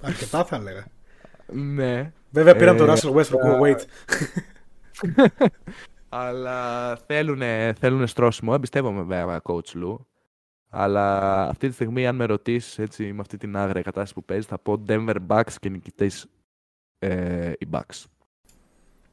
[0.00, 0.86] Αρκετά θα έλεγα.
[1.52, 2.12] ναι.
[2.30, 3.80] Βέβαια πήραν ε, τον Russell Westbrook, wait.
[6.08, 7.40] Αλλά θέλουν
[7.74, 8.52] θέλουνε στρώσιμο.
[8.54, 9.96] Εμπιστεύομαι βέβαια coach Lou.
[10.68, 11.18] Αλλά
[11.48, 14.58] αυτή τη στιγμή, αν με ρωτήσεις έτσι, με αυτή την άγρια κατάσταση που παίζεις, θα
[14.58, 16.26] πω Denver Bucks και νικητές
[16.98, 18.04] ε, οι Bucks.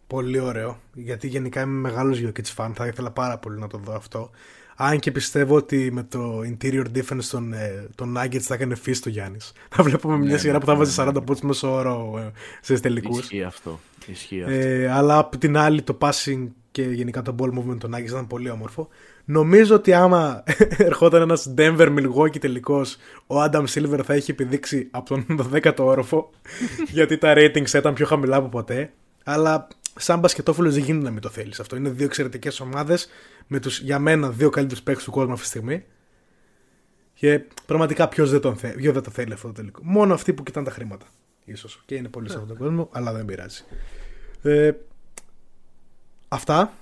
[0.09, 0.79] Πολύ ωραίο.
[0.93, 2.71] Γιατί γενικά είμαι μεγάλος Jokic fan.
[2.73, 4.29] Θα ήθελα πάρα πολύ να το δω αυτό.
[4.75, 9.01] Αν και πιστεύω ότι με το interior defense των, ε, των Nuggets θα έκανε φύση
[9.01, 9.53] το Γιάννης.
[9.75, 12.31] Θα βλέπουμε μια ναι, σειρά ναι, που θα βάζει 40 πόντους μέσω όρο ε,
[12.61, 13.19] σε τελικούς.
[13.19, 13.79] Ισχύει αυτό.
[14.05, 14.53] Ισχύει αυτό.
[14.53, 18.27] Ε, αλλά από την άλλη το passing και γενικά το ball movement των Nuggets ήταν
[18.27, 18.87] πολύ όμορφο.
[19.25, 20.43] Νομίζω ότι άμα
[20.77, 26.29] ερχόταν ένας Denver Milwaukee τελικός, ο Adam Silver θα έχει επιδείξει από τον 12ο όροφο.
[26.91, 28.91] γιατί τα ratings ήταν πιο χαμηλά από ποτέ.
[29.23, 29.67] Αλλά
[29.99, 31.75] σαν μπασκετόφιλος δεν γίνεται να μην το θέλεις αυτό.
[31.75, 33.09] Είναι δύο εξαιρετικές ομάδες
[33.47, 35.85] με τους για μένα δύο καλύτερους παίκτες του κόσμου αυτή τη στιγμή.
[37.13, 39.81] Και πραγματικά ποιος δεν, τον θέλει, δεν το θέλει αυτό το τελικό.
[39.83, 41.05] Μόνο αυτοί που κοιτάνε τα χρήματα.
[41.45, 41.81] ίσως.
[41.85, 43.63] Και είναι πολύ σε αυτόν τον κόσμο, αλλά δεν πειράζει.
[44.41, 44.71] Ε,
[46.27, 46.73] αυτά.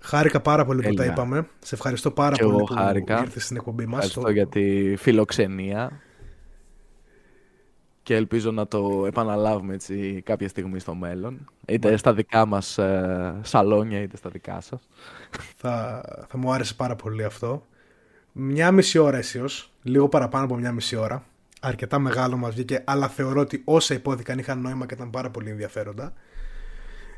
[0.00, 1.48] Χάρηκα πάρα πολύ που τα είπαμε.
[1.58, 4.04] Σε ευχαριστώ πάρα πολύ που ήρθες στην εκπομπή μας.
[4.04, 6.00] Ευχαριστώ για τη φιλοξενία
[8.06, 11.50] και ελπίζω να το επαναλάβουμε έτσι κάποια στιγμή στο μέλλον.
[11.66, 14.88] Είτε στα δικά μας ε, σαλόνια, είτε στα δικά σας.
[15.56, 17.66] Θα, θα μου άρεσε πάρα πολύ αυτό.
[18.32, 21.24] Μια μισή ώρα αισίως, λίγο παραπάνω από μια μισή ώρα.
[21.60, 25.50] Αρκετά μεγάλο μας βγήκε, αλλά θεωρώ ότι όσα υπόθηκαν είχαν νόημα και ήταν πάρα πολύ
[25.50, 26.12] ενδιαφέροντα.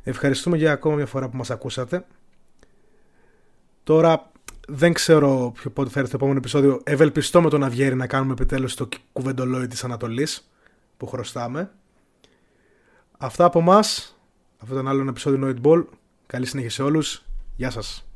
[0.03, 2.05] Ευχαριστούμε για ακόμα μια φορά που μας ακούσατε.
[3.83, 4.31] Τώρα
[4.69, 6.81] δεν ξέρω πότε θα έρθει το επόμενο επεισόδιο.
[6.85, 10.49] Ευελπιστώ με τον Αυγέρη να κάνουμε επιτέλους το κουβεντολόι της Ανατολής
[10.99, 11.71] που χρωστάμε.
[13.19, 13.79] Αυτά από εμά.
[14.59, 15.85] Αυτό ήταν άλλο ένα επεισόδιο Noid Ball.
[16.27, 17.23] Καλή συνέχεια σε όλους.
[17.57, 18.08] Γεια σας.